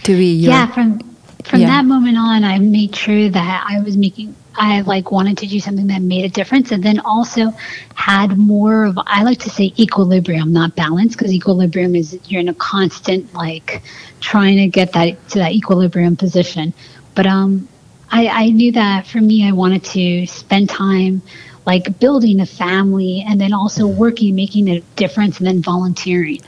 To 0.04 0.16
be 0.16 0.32
your, 0.32 0.52
Yeah, 0.52 0.66
from 0.72 1.00
from 1.44 1.60
yeah. 1.60 1.66
that 1.66 1.84
moment 1.84 2.16
on 2.16 2.44
I 2.44 2.58
made 2.58 2.96
sure 2.96 3.28
that 3.28 3.66
I 3.68 3.80
was 3.80 3.96
making 3.98 4.34
I 4.54 4.82
like 4.82 5.10
wanted 5.10 5.38
to 5.38 5.46
do 5.46 5.60
something 5.60 5.86
that 5.88 6.02
made 6.02 6.24
a 6.24 6.28
difference 6.28 6.72
and 6.72 6.82
then 6.82 7.00
also 7.00 7.52
had 7.94 8.36
more 8.36 8.84
of 8.84 8.98
I 9.06 9.22
like 9.22 9.40
to 9.40 9.50
say 9.50 9.72
equilibrium, 9.78 10.52
not 10.52 10.76
balance, 10.76 11.14
because 11.16 11.32
equilibrium 11.32 11.96
is 11.96 12.18
you're 12.26 12.40
in 12.40 12.48
a 12.48 12.54
constant 12.54 13.32
like 13.34 13.82
trying 14.20 14.56
to 14.58 14.68
get 14.68 14.92
that 14.92 15.28
to 15.30 15.38
that 15.38 15.52
equilibrium 15.52 16.16
position. 16.16 16.74
But 17.14 17.26
um 17.26 17.68
I, 18.10 18.28
I 18.28 18.50
knew 18.50 18.72
that 18.72 19.06
for 19.06 19.20
me 19.20 19.48
I 19.48 19.52
wanted 19.52 19.84
to 19.84 20.26
spend 20.26 20.68
time 20.68 21.22
like 21.66 21.98
building 21.98 22.40
a 22.40 22.46
family 22.46 23.24
and 23.26 23.40
then 23.40 23.52
also 23.52 23.86
working, 23.86 24.34
making 24.34 24.68
a 24.68 24.80
difference 24.96 25.38
and 25.38 25.46
then 25.46 25.62
volunteering. 25.62 26.40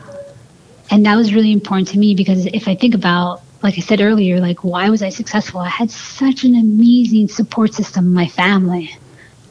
And 0.90 1.06
that 1.06 1.16
was 1.16 1.32
really 1.32 1.52
important 1.52 1.88
to 1.88 1.98
me 1.98 2.14
because 2.14 2.46
if 2.46 2.68
I 2.68 2.74
think 2.74 2.94
about 2.94 3.42
like 3.64 3.78
I 3.78 3.80
said 3.80 4.02
earlier, 4.02 4.40
like 4.40 4.62
why 4.62 4.90
was 4.90 5.02
I 5.02 5.08
successful? 5.08 5.60
I 5.60 5.70
had 5.70 5.90
such 5.90 6.44
an 6.44 6.54
amazing 6.54 7.28
support 7.28 7.72
system, 7.72 8.12
my 8.12 8.28
family. 8.28 8.94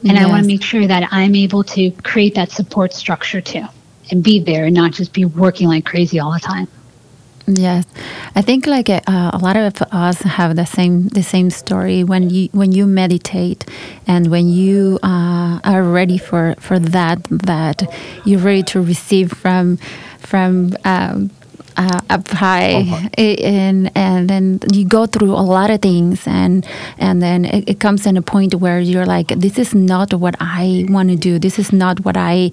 And 0.04 0.14
yes. 0.14 0.24
I 0.24 0.30
want 0.30 0.44
to 0.44 0.48
make 0.48 0.62
sure 0.62 0.86
that 0.86 1.10
I'm 1.12 1.34
able 1.34 1.64
to 1.64 1.90
create 2.04 2.36
that 2.36 2.52
support 2.52 2.94
structure 2.94 3.42
too 3.42 3.66
and 4.12 4.24
be 4.24 4.40
there 4.40 4.66
and 4.66 4.76
not 4.76 4.92
just 4.92 5.14
be 5.14 5.26
working 5.26 5.68
like 5.68 5.86
crazy 5.86 6.20
all 6.20 6.32
the 6.32 6.40
time. 6.40 6.68
Yes, 7.48 7.86
I 8.36 8.42
think 8.42 8.68
like 8.68 8.90
uh, 8.90 9.02
a 9.08 9.40
lot 9.42 9.58
of 9.58 9.82
us 9.92 10.22
have 10.22 10.56
the 10.56 10.66
same 10.66 11.08
the 11.10 11.24
same 11.24 11.50
story 11.50 12.04
when 12.04 12.30
you 12.30 12.48
when 12.54 12.72
you 12.72 12.86
meditate 12.86 13.66
and 14.08 14.28
when 14.28 14.48
you 14.48 14.98
uh, 15.04 15.60
are 15.64 15.84
ready 15.84 16.18
for 16.18 16.56
for 16.60 16.80
that 16.80 17.24
that 17.30 17.84
you're 18.24 18.40
ready 18.40 18.64
to 18.64 18.82
receive 18.82 19.34
from 19.34 19.78
from 20.20 20.72
um, 20.86 21.32
uh, 21.78 22.02
up 22.10 22.28
high, 22.30 23.10
and 23.18 23.92
and 23.96 24.30
then 24.30 24.60
you 24.72 24.86
go 24.86 25.06
through 25.06 25.32
a 25.32 25.46
lot 25.46 25.70
of 25.70 25.82
things, 25.82 26.28
and 26.28 26.66
and 26.98 27.22
then 27.22 27.46
it, 27.46 27.70
it 27.70 27.80
comes 27.80 28.06
in 28.06 28.18
a 28.18 28.22
point 28.22 28.56
where 28.56 28.80
you're 28.80 29.06
like, 29.06 29.28
this 29.30 29.58
is 29.58 29.74
not 29.74 30.14
what 30.14 30.36
I 30.40 30.86
want 30.90 31.10
to 31.10 31.16
do. 31.16 31.40
This 31.40 31.60
is 31.60 31.72
not 31.72 32.04
what 32.06 32.18
I 32.18 32.52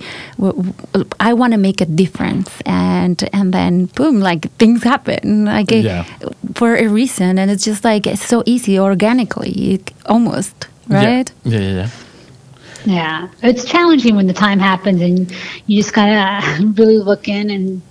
I 1.19 1.35
want 1.35 1.53
to 1.53 1.59
make 1.59 1.81
a 1.81 1.87
difference, 1.87 2.51
and 2.67 3.29
and 3.33 3.53
then 3.53 3.87
boom, 3.87 4.21
like 4.21 4.51
things 4.57 4.83
happen, 4.83 5.45
like 5.45 5.71
yeah. 5.71 6.05
for 6.55 6.77
a 6.77 6.87
reason, 6.87 7.39
and 7.39 7.51
it's 7.51 7.65
just 7.65 7.85
like 7.85 8.07
it's 8.07 8.25
so 8.25 8.43
easy, 8.47 8.79
organically, 8.79 9.81
almost, 10.07 10.69
right? 10.89 11.31
yeah, 11.45 11.59
yeah. 11.59 11.75
yeah. 11.75 11.91
Yeah, 12.85 13.29
it's 13.43 13.65
challenging 13.65 14.17
when 14.17 14.27
the 14.27 14.33
time 14.33 14.59
happens 14.59 15.03
and 15.03 15.31
you 15.67 15.83
just 15.83 15.95
gotta 15.95 16.65
really 16.77 16.99
look 16.99 17.29
in 17.29 17.51
and 17.51 17.83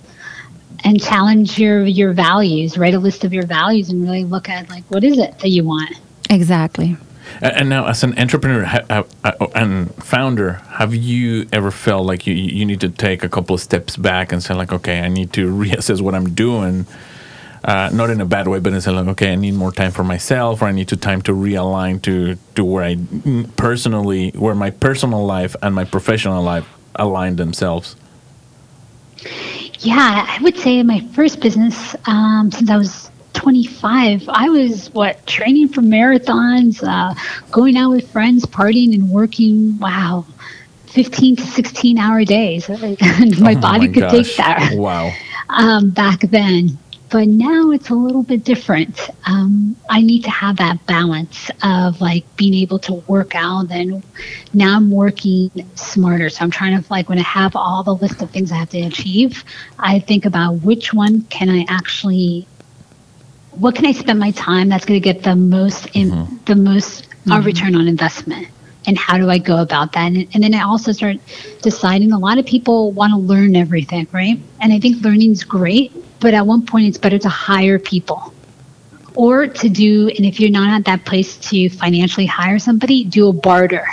and 0.84 1.02
challenge 1.02 1.58
your 1.58 1.84
your 1.84 2.12
values 2.12 2.78
write 2.78 2.94
a 2.94 2.98
list 2.98 3.24
of 3.24 3.32
your 3.32 3.46
values 3.46 3.90
and 3.90 4.02
really 4.02 4.24
look 4.24 4.48
at 4.48 4.68
like 4.68 4.84
what 4.90 5.04
is 5.04 5.18
it 5.18 5.38
that 5.38 5.48
you 5.48 5.64
want 5.64 5.98
exactly 6.28 6.96
and 7.42 7.68
now 7.68 7.86
as 7.86 8.02
an 8.02 8.18
entrepreneur 8.18 8.64
and 9.54 9.94
founder 9.96 10.54
have 10.54 10.94
you 10.94 11.46
ever 11.52 11.70
felt 11.70 12.04
like 12.04 12.26
you, 12.26 12.34
you 12.34 12.64
need 12.64 12.80
to 12.80 12.88
take 12.88 13.22
a 13.22 13.28
couple 13.28 13.54
of 13.54 13.60
steps 13.60 13.96
back 13.96 14.32
and 14.32 14.42
say 14.42 14.54
like 14.54 14.72
okay 14.72 15.00
i 15.00 15.08
need 15.08 15.32
to 15.32 15.50
reassess 15.52 16.00
what 16.00 16.14
i'm 16.14 16.34
doing 16.34 16.86
uh, 17.62 17.90
not 17.92 18.10
in 18.10 18.20
a 18.20 18.24
bad 18.24 18.48
way, 18.48 18.58
but 18.58 18.72
it's 18.72 18.86
like, 18.86 19.06
okay, 19.08 19.32
I 19.32 19.34
need 19.34 19.54
more 19.54 19.72
time 19.72 19.92
for 19.92 20.02
myself, 20.02 20.62
or 20.62 20.66
I 20.66 20.72
need 20.72 20.88
to 20.88 20.96
time 20.96 21.20
to 21.22 21.32
realign 21.32 22.00
to 22.02 22.36
to 22.54 22.64
where 22.64 22.84
I 22.84 22.96
personally, 23.56 24.30
where 24.30 24.54
my 24.54 24.70
personal 24.70 25.26
life 25.26 25.54
and 25.62 25.74
my 25.74 25.84
professional 25.84 26.42
life 26.42 26.66
align 26.94 27.36
themselves. 27.36 27.96
Yeah, 29.80 30.26
I 30.28 30.42
would 30.42 30.58
say 30.58 30.82
my 30.82 31.00
first 31.14 31.40
business, 31.40 31.96
um, 32.06 32.50
since 32.50 32.70
I 32.70 32.76
was 32.76 33.10
25, 33.32 34.28
I 34.28 34.48
was 34.50 34.92
what 34.92 35.26
training 35.26 35.68
for 35.68 35.80
marathons, 35.80 36.82
uh, 36.86 37.14
going 37.50 37.76
out 37.78 37.90
with 37.90 38.10
friends, 38.10 38.44
partying 38.44 38.94
and 38.94 39.08
working. 39.08 39.78
Wow, 39.78 40.26
15 40.88 41.36
to 41.36 41.42
16 41.42 41.98
hour 41.98 42.24
days. 42.24 42.68
my 43.40 43.54
Oh 43.54 43.60
body 43.60 43.88
my 43.88 43.92
could 43.92 44.10
take 44.10 44.36
that 44.36 44.74
Wow. 44.74 45.12
um, 45.48 45.90
back 45.90 46.20
then. 46.20 46.78
But 47.10 47.26
now 47.26 47.72
it's 47.72 47.90
a 47.90 47.94
little 47.94 48.22
bit 48.22 48.44
different. 48.44 49.10
Um, 49.26 49.76
I 49.88 50.00
need 50.00 50.22
to 50.24 50.30
have 50.30 50.58
that 50.58 50.86
balance 50.86 51.50
of 51.62 52.00
like 52.00 52.24
being 52.36 52.54
able 52.54 52.78
to 52.80 52.94
work 53.08 53.34
out. 53.34 53.70
And 53.72 54.04
now 54.54 54.76
I'm 54.76 54.90
working 54.92 55.50
smarter. 55.74 56.30
So 56.30 56.44
I'm 56.44 56.52
trying 56.52 56.80
to 56.80 56.92
like 56.92 57.08
when 57.08 57.18
I 57.18 57.22
have 57.22 57.56
all 57.56 57.82
the 57.82 57.94
list 57.94 58.22
of 58.22 58.30
things 58.30 58.52
I 58.52 58.56
have 58.56 58.70
to 58.70 58.80
achieve, 58.82 59.44
I 59.78 59.98
think 59.98 60.24
about 60.24 60.62
which 60.62 60.94
one 60.94 61.22
can 61.22 61.50
I 61.50 61.66
actually, 61.68 62.46
what 63.50 63.74
can 63.74 63.86
I 63.86 63.92
spend 63.92 64.20
my 64.20 64.30
time 64.30 64.68
that's 64.68 64.84
going 64.84 65.00
to 65.00 65.04
get 65.04 65.24
the 65.24 65.34
most 65.34 65.88
in 65.94 66.40
the 66.44 66.54
most 66.54 67.08
uh, 67.30 67.40
return 67.40 67.74
on 67.74 67.88
investment 67.88 68.48
and 68.86 68.96
how 68.96 69.18
do 69.18 69.28
I 69.30 69.38
go 69.38 69.60
about 69.60 69.92
that? 69.92 70.06
And, 70.06 70.28
and 70.34 70.42
then 70.42 70.54
I 70.54 70.62
also 70.62 70.92
start 70.92 71.16
deciding 71.62 72.12
a 72.12 72.18
lot 72.18 72.38
of 72.38 72.46
people 72.46 72.92
want 72.92 73.12
to 73.12 73.18
learn 73.18 73.56
everything, 73.56 74.06
right? 74.12 74.40
And 74.60 74.72
I 74.72 74.78
think 74.78 75.02
learning 75.02 75.32
is 75.32 75.44
great, 75.44 75.92
but 76.20 76.34
at 76.34 76.46
one 76.46 76.64
point 76.64 76.86
it's 76.86 76.98
better 76.98 77.18
to 77.18 77.28
hire 77.28 77.78
people 77.78 78.32
or 79.14 79.46
to 79.46 79.68
do, 79.68 80.08
and 80.08 80.24
if 80.24 80.38
you're 80.40 80.50
not 80.50 80.70
at 80.70 80.84
that 80.84 81.04
place 81.04 81.36
to 81.36 81.68
financially 81.68 82.26
hire 82.26 82.58
somebody, 82.58 83.04
do 83.04 83.28
a 83.28 83.32
barter. 83.32 83.86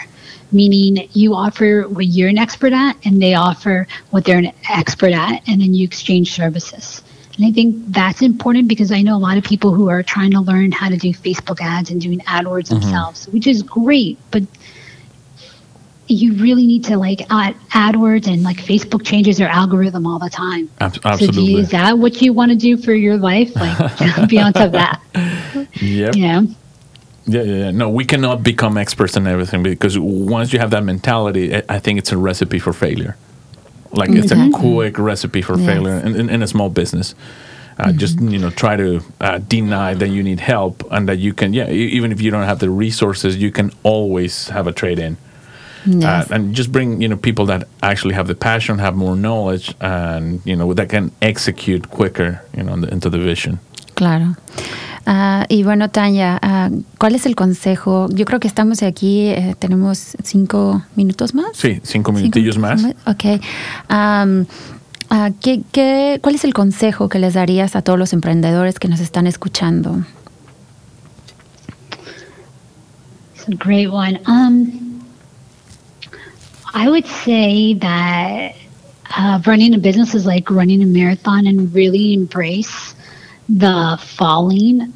Meaning 0.51 1.09
you 1.11 1.33
offer 1.33 1.81
what 1.89 2.05
you're 2.05 2.29
an 2.29 2.37
expert 2.37 2.71
at 2.71 2.95
and 3.05 3.21
they 3.21 3.33
offer 3.33 3.85
what 4.11 4.23
they're 4.23 4.37
an 4.37 4.53
expert 4.69 5.11
at, 5.11 5.45
and 5.47 5.59
then 5.59 5.73
you 5.73 5.83
exchange 5.83 6.31
services. 6.31 7.01
And 7.35 7.45
I 7.45 7.51
think 7.51 7.75
that's 7.89 8.21
important 8.21 8.67
because 8.67 8.91
I 8.91 9.01
know 9.01 9.15
a 9.15 9.19
lot 9.19 9.37
of 9.37 9.43
people 9.43 9.73
who 9.73 9.89
are 9.89 10.01
trying 10.01 10.31
to 10.31 10.39
learn 10.39 10.71
how 10.71 10.89
to 10.89 10.97
do 10.97 11.09
Facebook 11.09 11.59
ads 11.61 11.91
and 11.91 11.99
doing 11.99 12.19
AdWords 12.19 12.69
mm-hmm. 12.69 12.79
themselves, 12.79 13.27
which 13.27 13.45
is 13.45 13.61
great, 13.61 14.17
but 14.31 14.43
you 16.07 16.33
really 16.35 16.65
need 16.65 16.83
to 16.85 16.97
like 16.97 17.21
add 17.31 17.55
AdWords 17.71 18.27
and 18.27 18.43
like 18.43 18.57
Facebook 18.57 19.05
changes 19.05 19.37
their 19.37 19.49
algorithm 19.49 20.07
all 20.07 20.19
the 20.19 20.29
time. 20.29 20.69
Ab- 20.79 20.95
So 21.19 21.31
you, 21.31 21.57
is 21.59 21.71
that 21.71 21.97
what 21.97 22.21
you 22.21 22.33
want 22.33 22.51
to 22.51 22.57
do 22.57 22.77
for 22.77 22.93
your 22.93 23.17
life? 23.17 23.55
Like 23.55 24.29
be 24.29 24.39
on 24.39 24.53
top 24.53 24.67
of 24.67 24.71
that, 24.73 25.01
Yep. 25.81 26.15
you 26.15 26.27
know? 26.27 26.47
Yeah, 27.25 27.41
yeah, 27.41 27.55
yeah. 27.65 27.71
No, 27.71 27.89
we 27.89 28.05
cannot 28.05 28.41
become 28.41 28.77
experts 28.77 29.17
in 29.17 29.27
everything 29.27 29.61
because 29.63 29.99
once 29.99 30.53
you 30.53 30.59
have 30.59 30.71
that 30.71 30.83
mentality, 30.85 31.53
I- 31.69 31.79
think 31.79 31.99
it's 31.99 32.11
a 32.13 32.17
recipe 32.17 32.59
for 32.59 32.71
failure. 32.73 33.17
Like 33.91 34.09
it's 34.11 34.31
a 34.31 34.49
quick 34.53 34.97
recipe 34.97 35.41
for 35.41 35.57
Yes. 35.57 35.65
failure 35.65 35.95
in, 36.05 36.15
in, 36.15 36.29
in 36.29 36.41
a 36.43 36.47
small 36.47 36.69
business. 36.69 37.15
Uh, 37.79 37.91
Just 37.91 38.19
you 38.19 38.39
know, 38.39 38.49
try 38.49 38.75
to 38.75 39.01
uh, 39.21 39.37
deny 39.37 39.93
that 39.93 40.07
you 40.09 40.23
need 40.23 40.39
help 40.39 40.83
and 40.91 41.07
that 41.07 41.19
you 41.19 41.33
can. 41.33 41.53
Yeah, 41.53 41.69
even 41.69 42.11
if 42.11 42.19
you 42.21 42.31
don't 42.31 42.43
have 42.43 42.59
the 42.59 42.69
resources, 42.71 43.37
you 43.37 43.51
can 43.51 43.71
always 43.83 44.49
have 44.49 44.65
a 44.67 44.71
trade 44.71 44.97
in. 44.99 45.15
Yes. 45.87 46.29
Uh, 46.29 46.35
and 46.35 46.53
just 46.53 46.71
bring 46.71 47.01
you 47.01 47.07
know 47.07 47.17
people 47.17 47.45
that 47.45 47.67
actually 47.81 48.13
have 48.15 48.27
the 48.27 48.35
passion, 48.35 48.77
have 48.79 48.95
more 48.95 49.15
knowledge, 49.15 49.73
and 49.79 50.41
you 50.45 50.55
know 50.55 50.73
that 50.73 50.89
can 50.89 51.11
execute 51.21 51.89
quicker. 51.89 52.41
You 52.55 52.63
know, 52.63 52.73
into 52.73 53.09
the 53.09 53.19
vision. 53.19 53.59
Claro. 53.95 54.35
Ah, 55.09 55.45
y 55.47 55.63
bueno, 55.63 55.89
Tanya, 55.89 56.37
ah, 56.41 56.69
¿cuál 56.97 57.15
es 57.15 57.25
el 57.25 57.35
consejo? 57.35 58.09
Yo 58.11 58.25
creo 58.25 58.41
que 58.41 58.47
estamos 58.49 58.83
aquí, 58.83 59.29
eh, 59.29 59.55
tenemos 59.57 60.17
cinco 60.21 60.83
minutos 60.97 61.33
más. 61.33 61.47
Sí, 61.53 61.79
cinco 61.83 61.83
Cinco 61.85 62.11
minutillos 62.11 62.57
más. 62.57 62.83
Ok. 63.05 63.41
Am, 63.87 64.45
ah, 65.09 65.29
¿qué, 65.41 65.61
qué, 65.71 66.19
cuál 66.21 66.35
es 66.35 66.43
el 66.43 66.53
consejo 66.53 67.07
que 67.07 67.19
les 67.19 67.35
darías 67.35 67.77
a 67.77 67.81
todos 67.81 67.97
los 67.97 68.11
emprendedores 68.11 68.79
que 68.79 68.89
nos 68.89 68.99
están 68.99 69.27
escuchando? 69.27 70.03
It's 73.33 73.47
a 73.47 73.55
great 73.55 73.89
one. 73.89 74.19
Um, 74.27 74.86
I 76.73 76.89
would 76.89 77.05
say 77.05 77.75
that 77.75 78.55
uh, 79.15 79.41
running 79.45 79.73
a 79.73 79.77
business 79.77 80.13
is 80.13 80.25
like 80.25 80.49
running 80.49 80.83
a 80.83 80.85
marathon 80.85 81.47
and 81.47 81.73
really 81.73 82.13
embrace 82.13 82.93
the 83.49 83.97
falling 84.01 84.93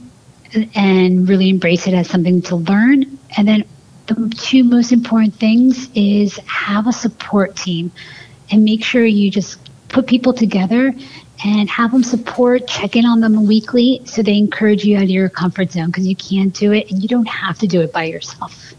and 0.75 1.29
really 1.29 1.49
embrace 1.49 1.87
it 1.87 1.93
as 1.93 2.09
something 2.09 2.41
to 2.43 2.57
learn. 2.57 3.17
And 3.37 3.47
then 3.47 3.63
the 4.07 4.33
two 4.37 4.63
most 4.63 4.91
important 4.91 5.35
things 5.35 5.89
is 5.95 6.37
have 6.39 6.87
a 6.87 6.93
support 6.93 7.55
team 7.55 7.91
and 8.51 8.65
make 8.65 8.83
sure 8.83 9.05
you 9.05 9.31
just 9.31 9.59
put 9.87 10.07
people 10.07 10.33
together 10.33 10.93
and 11.43 11.69
have 11.69 11.91
them 11.91 12.03
support, 12.03 12.67
check 12.67 12.95
in 12.95 13.05
on 13.05 13.21
them 13.21 13.47
weekly 13.47 14.01
so 14.05 14.21
they 14.21 14.37
encourage 14.37 14.83
you 14.83 14.97
out 14.97 15.03
of 15.03 15.09
your 15.09 15.29
comfort 15.29 15.71
zone 15.71 15.87
because 15.87 16.05
you 16.05 16.15
can't 16.15 16.53
do 16.53 16.71
it 16.71 16.91
and 16.91 17.01
you 17.01 17.07
don't 17.07 17.27
have 17.27 17.57
to 17.59 17.67
do 17.67 17.81
it 17.81 17.91
by 17.93 18.03
yourself. 18.03 18.73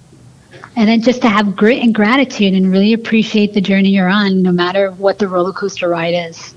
And 0.75 0.89
then 0.89 1.03
just 1.03 1.21
to 1.23 1.29
have 1.29 1.55
grit 1.55 1.83
and 1.83 1.95
gratitude 1.95 2.55
and 2.55 2.71
really 2.73 2.93
appreciate 2.95 3.53
the 3.53 3.61
journey 3.61 3.91
you're 3.91 4.09
on, 4.09 4.41
no 4.43 4.53
matter 4.53 4.91
what 4.93 5.19
the 5.19 5.29
roller 5.29 5.53
coaster 5.53 5.89
ride 5.89 6.15
is. 6.15 6.55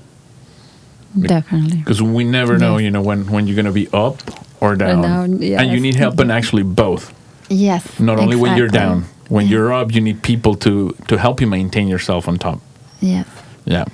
Definitely. 1.20 1.78
because 1.78 2.02
we 2.02 2.24
never 2.24 2.58
know 2.58 2.76
you 2.76 2.90
know 2.90 3.00
when 3.00 3.26
when 3.30 3.46
you're 3.46 3.54
going 3.56 3.64
to 3.64 3.72
be 3.72 3.88
up 3.92 4.20
or 4.60 4.76
down, 4.76 5.00
down, 5.00 5.42
and 5.42 5.70
you 5.70 5.80
need 5.80 5.94
help 5.94 6.20
in 6.20 6.30
actually 6.30 6.62
both 6.62 7.14
Yes. 7.48 7.98
not 7.98 8.18
only 8.18 8.36
when 8.36 8.56
you're 8.58 8.68
down 8.68 9.04
when 9.28 9.46
you're 9.46 9.72
up 9.72 9.94
you 9.94 10.02
need 10.02 10.22
people 10.22 10.54
to 10.56 10.94
to 11.08 11.16
help 11.16 11.40
you 11.40 11.46
maintain 11.46 11.88
yourself 11.88 12.28
on 12.28 12.36
top 12.38 12.60
Yes. 13.00 13.26
yeah 13.64 13.86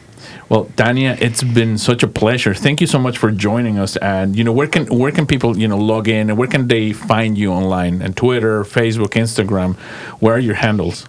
well 0.48 0.66
Tanya 0.76 1.16
it's 1.20 1.42
been 1.42 1.78
such 1.78 2.02
a 2.02 2.08
pleasure. 2.08 2.54
Thank 2.54 2.80
you 2.80 2.86
so 2.86 2.98
much 2.98 3.18
for 3.18 3.30
joining 3.30 3.78
us. 3.78 3.96
And 3.96 4.36
you 4.36 4.44
know 4.44 4.52
where 4.52 4.66
can 4.66 4.86
where 4.86 5.12
can 5.12 5.26
people 5.26 5.58
you 5.58 5.68
know 5.68 5.78
log 5.78 6.08
in 6.08 6.30
and 6.30 6.38
where 6.38 6.48
can 6.48 6.68
they 6.68 6.92
find 6.92 7.36
you 7.38 7.52
online? 7.52 8.02
And 8.02 8.16
Twitter 8.16 8.64
Facebook 8.64 9.14
Instagram 9.24 9.76
where 10.20 10.34
are 10.34 10.38
your 10.38 10.54
handles? 10.54 11.06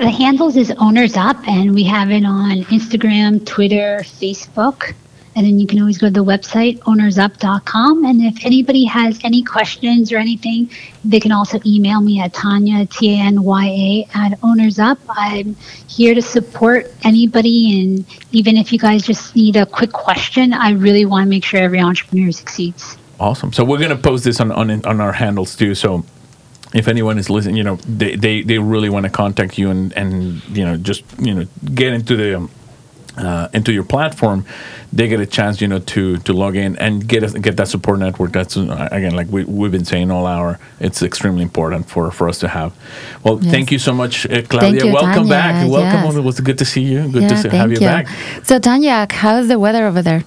The 0.00 0.08
handles 0.08 0.56
is 0.56 0.72
Owners 0.78 1.14
Up, 1.14 1.36
and 1.46 1.74
we 1.74 1.84
have 1.84 2.10
it 2.10 2.24
on 2.24 2.64
Instagram, 2.72 3.44
Twitter, 3.44 3.98
Facebook. 4.00 4.94
And 5.36 5.46
then 5.46 5.60
you 5.60 5.66
can 5.66 5.80
always 5.80 5.96
go 5.96 6.08
to 6.08 6.12
the 6.12 6.24
website, 6.24 6.78
ownersup.com. 6.80 8.04
And 8.04 8.20
if 8.22 8.44
anybody 8.44 8.84
has 8.84 9.20
any 9.22 9.42
questions 9.42 10.12
or 10.12 10.16
anything, 10.16 10.70
they 11.04 11.20
can 11.20 11.30
also 11.30 11.60
email 11.64 12.00
me 12.00 12.20
at 12.20 12.34
Tanya, 12.34 12.86
T 12.86 13.14
A 13.14 13.22
N 13.22 13.42
Y 13.42 13.66
A, 13.66 14.08
at 14.14 14.40
ownersup. 14.40 14.98
I'm 15.08 15.54
here 15.88 16.14
to 16.14 16.22
support 16.22 16.92
anybody. 17.04 17.80
And 17.80 18.04
even 18.32 18.56
if 18.56 18.72
you 18.72 18.78
guys 18.78 19.02
just 19.02 19.36
need 19.36 19.56
a 19.56 19.66
quick 19.66 19.92
question, 19.92 20.52
I 20.52 20.70
really 20.70 21.04
want 21.04 21.26
to 21.26 21.30
make 21.30 21.44
sure 21.44 21.60
every 21.60 21.80
entrepreneur 21.80 22.32
succeeds. 22.32 22.98
Awesome. 23.20 23.52
So 23.52 23.64
we're 23.64 23.78
gonna 23.78 23.96
post 23.96 24.24
this 24.24 24.40
on 24.40 24.50
on, 24.50 24.84
on 24.84 25.00
our 25.00 25.12
handles 25.12 25.54
too. 25.54 25.74
So 25.74 26.04
if 26.74 26.88
anyone 26.88 27.18
is 27.18 27.28
listening, 27.28 27.56
you 27.56 27.64
know, 27.64 27.76
they, 27.76 28.14
they, 28.16 28.42
they 28.42 28.58
really 28.58 28.88
want 28.88 29.04
to 29.04 29.10
contact 29.10 29.58
you 29.58 29.70
and, 29.70 29.92
and 29.94 30.42
you 30.48 30.64
know 30.64 30.76
just 30.76 31.04
you 31.20 31.34
know 31.34 31.46
get 31.74 31.92
into 31.92 32.16
the 32.16 32.36
um, 32.36 32.50
uh, 33.16 33.48
into 33.52 33.72
your 33.72 33.84
platform, 33.84 34.44
they 34.92 35.08
get 35.08 35.20
a 35.20 35.26
chance, 35.26 35.60
you 35.60 35.68
know, 35.68 35.78
to 35.80 36.16
to 36.18 36.32
log 36.32 36.56
in 36.56 36.76
and 36.76 37.06
get 37.08 37.22
a, 37.22 37.38
get 37.38 37.56
that 37.56 37.68
support 37.68 37.98
network. 37.98 38.32
That's 38.32 38.56
uh, 38.56 38.88
again, 38.92 39.14
like 39.14 39.28
we 39.28 39.44
we've 39.44 39.72
been 39.72 39.84
saying 39.84 40.10
all 40.10 40.26
hour, 40.26 40.58
it's 40.80 41.02
extremely 41.02 41.42
important 41.42 41.88
for 41.88 42.10
for 42.10 42.28
us 42.28 42.38
to 42.40 42.48
have. 42.48 42.72
Well, 43.24 43.38
Yes. 43.42 43.50
thank 43.52 43.72
you 43.72 43.78
so 43.78 43.92
much, 43.92 44.26
uh, 44.26 44.42
Claudia. 44.42 44.84
you, 44.86 44.92
Welcome 44.92 45.28
Tanya. 45.28 45.30
back. 45.30 45.68
Welcome. 45.68 46.04
Yes. 46.04 46.16
It 46.16 46.24
was 46.24 46.40
good 46.40 46.58
to 46.58 46.64
see 46.64 46.82
you. 46.82 47.08
Good 47.10 47.22
yeah, 47.22 47.28
to 47.28 47.36
see, 47.36 47.48
thank 47.48 47.54
have 47.60 47.72
you, 47.72 47.80
back. 47.80 48.06
So, 48.44 48.58
Tanya, 48.58 49.06
how's 49.10 49.48
the 49.48 49.58
weather 49.58 49.86
over 49.86 50.02
there? 50.02 50.24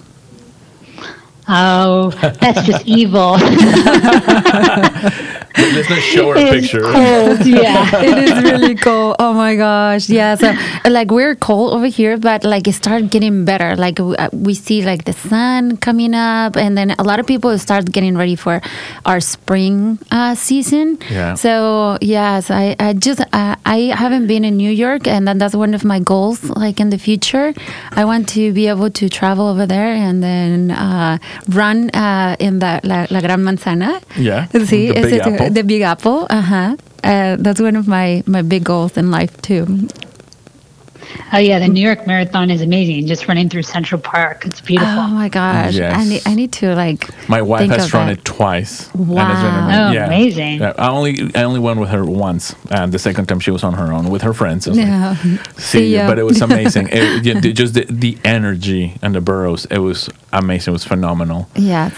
Oh, 1.46 2.10
that's 2.40 2.66
just 2.66 2.86
evil. 2.98 3.36
Let's 5.56 5.88
not 5.88 6.00
show 6.00 6.30
our 6.30 6.36
It's 6.36 6.50
picture. 6.50 6.80
cold, 6.82 7.46
yeah. 7.46 8.02
it 8.02 8.18
is 8.18 8.42
really 8.42 8.74
cold. 8.74 9.16
Oh 9.18 9.32
my 9.32 9.54
gosh. 9.54 10.08
Yeah. 10.08 10.34
So, 10.34 10.52
like, 10.88 11.10
we're 11.10 11.34
cold 11.36 11.72
over 11.74 11.86
here, 11.86 12.16
but 12.18 12.42
like, 12.44 12.66
it 12.66 12.72
started 12.74 13.10
getting 13.10 13.44
better. 13.44 13.76
Like, 13.76 14.00
uh, 14.00 14.28
we 14.32 14.54
see 14.54 14.82
like 14.84 15.04
the 15.04 15.12
sun 15.12 15.76
coming 15.76 16.14
up, 16.14 16.56
and 16.56 16.76
then 16.76 16.90
a 16.98 17.04
lot 17.04 17.20
of 17.20 17.26
people 17.26 17.56
start 17.58 17.90
getting 17.92 18.16
ready 18.16 18.34
for 18.34 18.60
our 19.06 19.20
spring 19.20 19.98
uh, 20.10 20.34
season. 20.34 20.98
Yeah. 21.10 21.34
So, 21.34 21.98
yes, 22.00 22.50
I, 22.50 22.74
I 22.80 22.92
just, 22.94 23.20
uh, 23.32 23.56
I 23.64 23.94
haven't 23.96 24.26
been 24.26 24.44
in 24.44 24.56
New 24.56 24.70
York, 24.70 25.06
and 25.06 25.26
then 25.28 25.38
that's 25.38 25.54
one 25.54 25.72
of 25.74 25.84
my 25.84 26.00
goals, 26.00 26.42
like, 26.50 26.80
in 26.80 26.90
the 26.90 26.98
future. 26.98 27.54
I 27.92 28.04
want 28.04 28.28
to 28.30 28.52
be 28.52 28.66
able 28.66 28.90
to 28.90 29.08
travel 29.08 29.46
over 29.48 29.66
there 29.66 29.92
and 29.92 30.22
then 30.22 30.70
uh, 30.72 31.18
run 31.48 31.90
uh, 31.90 32.34
in 32.40 32.58
the 32.58 32.80
La, 32.82 33.06
La 33.10 33.20
Gran 33.20 33.40
Manzana. 33.44 34.02
Yeah, 34.16 34.46
Sí, 34.64 34.90
the 35.50 35.62
Big 35.64 35.82
Apple. 35.82 36.20
the 36.22 36.26
Big 36.26 36.26
Apple. 36.26 36.26
Uh-huh. 36.30 36.76
Uh, 37.02 37.36
that's 37.38 37.60
one 37.60 37.76
of 37.76 37.86
my, 37.86 38.22
my 38.26 38.42
big 38.42 38.64
goals 38.64 38.96
in 38.96 39.10
life 39.10 39.40
too. 39.42 39.88
Oh 41.32 41.38
yeah, 41.38 41.58
the 41.58 41.68
New 41.68 41.80
York 41.84 42.06
Marathon 42.06 42.50
is 42.50 42.60
amazing. 42.62 43.06
Just 43.06 43.28
running 43.28 43.48
through 43.48 43.62
Central 43.64 44.00
Park, 44.00 44.46
it's 44.46 44.60
beautiful. 44.60 44.92
Oh 44.94 45.08
my 45.08 45.28
gosh! 45.28 45.74
Yes. 45.74 45.94
I 45.96 46.04
need 46.04 46.22
I 46.26 46.34
need 46.34 46.52
to 46.54 46.74
like. 46.74 47.06
My 47.28 47.42
wife 47.42 47.60
think 47.60 47.72
has 47.72 47.86
of 47.86 47.94
run 47.94 48.06
that. 48.06 48.18
it 48.18 48.24
twice. 48.24 48.88
and 48.94 49.06
been 49.06 49.16
Wow. 49.16 49.68
ama- 49.68 49.96
Oh, 50.00 50.04
amazing. 50.06 50.60
Yeah, 50.60 50.72
I 50.78 50.88
only 50.88 51.30
I 51.34 51.42
only 51.44 51.60
went 51.60 51.78
with 51.78 51.90
her 51.90 52.04
once, 52.04 52.54
and 52.70 52.90
the 52.92 52.98
second 52.98 53.26
time 53.26 53.38
she 53.40 53.50
was 53.50 53.62
on 53.64 53.74
her 53.74 53.92
own 53.92 54.08
with 54.08 54.22
her 54.22 54.32
friends. 54.32 54.66
I 54.66 54.70
was 54.70 54.78
like, 54.78 54.86
Yeah. 54.88 55.14
See, 55.16 55.38
See 55.58 55.94
ya. 55.96 56.06
but 56.08 56.18
it 56.18 56.24
was 56.24 56.40
amazing. 56.48 56.88
it, 56.90 57.24
yeah, 57.24 57.38
the- 57.38 57.52
just 57.52 57.74
the, 57.74 57.84
the 57.90 58.16
energy 58.24 58.96
and 59.02 59.14
the 59.14 59.20
boroughs, 59.20 59.66
it 59.66 59.78
was 59.78 60.08
amazing. 60.32 60.72
It 60.72 60.74
was 60.74 60.84
phenomenal. 60.84 61.48
Yes. 61.54 61.92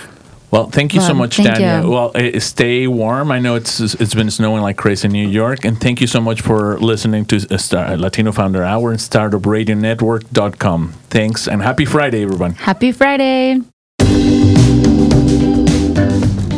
Well, 0.57 0.71
thank 0.71 0.95
you 0.95 1.01
so 1.01 1.15
much, 1.15 1.37
Daniel. 1.37 1.85
You. 1.85 1.91
Well, 1.91 2.13
uh, 2.15 2.41
stay 2.41 2.87
warm. 2.87 3.31
I 3.31 3.39
know 3.39 3.57
it's 3.57 3.81
it's 3.81 4.15
been 4.15 4.31
snowing 4.31 4.63
like 4.63 4.77
crazy 4.77 5.07
in 5.07 5.13
New 5.13 5.29
York, 5.29 5.65
and 5.65 5.79
thank 5.79 6.01
you 6.01 6.07
so 6.07 6.21
much 6.21 6.41
for 6.41 6.79
listening 6.79 7.27
to 7.27 7.37
uh, 7.51 7.59
Star, 7.59 7.97
Latino 7.97 8.33
Founder 8.33 8.65
Hour 8.65 8.91
and 8.91 8.99
StartupRadioNetwork.com. 8.99 10.93
Thanks, 11.11 11.47
and 11.47 11.63
happy 11.63 11.85
Friday, 11.85 12.23
everyone. 12.23 12.55
Happy 12.55 12.93
Friday. 12.93 13.61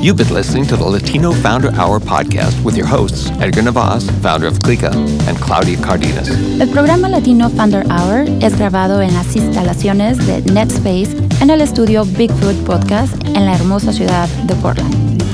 You've 0.08 0.16
been 0.16 0.32
listening 0.32 0.64
to 0.68 0.76
the 0.78 0.86
Latino 0.86 1.32
Founder 1.32 1.70
Hour 1.72 2.00
podcast 2.00 2.64
with 2.64 2.78
your 2.78 2.86
hosts, 2.86 3.30
Edgar 3.42 3.60
Navas, 3.60 4.08
founder 4.22 4.46
of 4.46 4.58
Clica, 4.60 4.90
and 5.28 5.36
Claudia 5.38 5.76
Cardenas. 5.82 6.30
El 6.58 6.70
programa 6.70 7.10
Latino 7.10 7.50
Founder 7.50 7.84
Hour 7.90 8.24
es 8.40 8.56
grabado 8.56 9.02
en 9.02 9.12
las 9.12 9.36
instalaciones 9.36 10.16
de 10.26 10.40
NetSpace 10.50 11.14
en 11.42 11.50
el 11.50 11.60
estudio 11.60 12.06
Bigfoot 12.06 12.56
Podcast 12.64 13.12
en 13.26 13.44
la 13.44 13.54
hermosa 13.54 13.92
ciudad 13.92 14.30
de 14.46 14.54
Portland. 14.54 15.17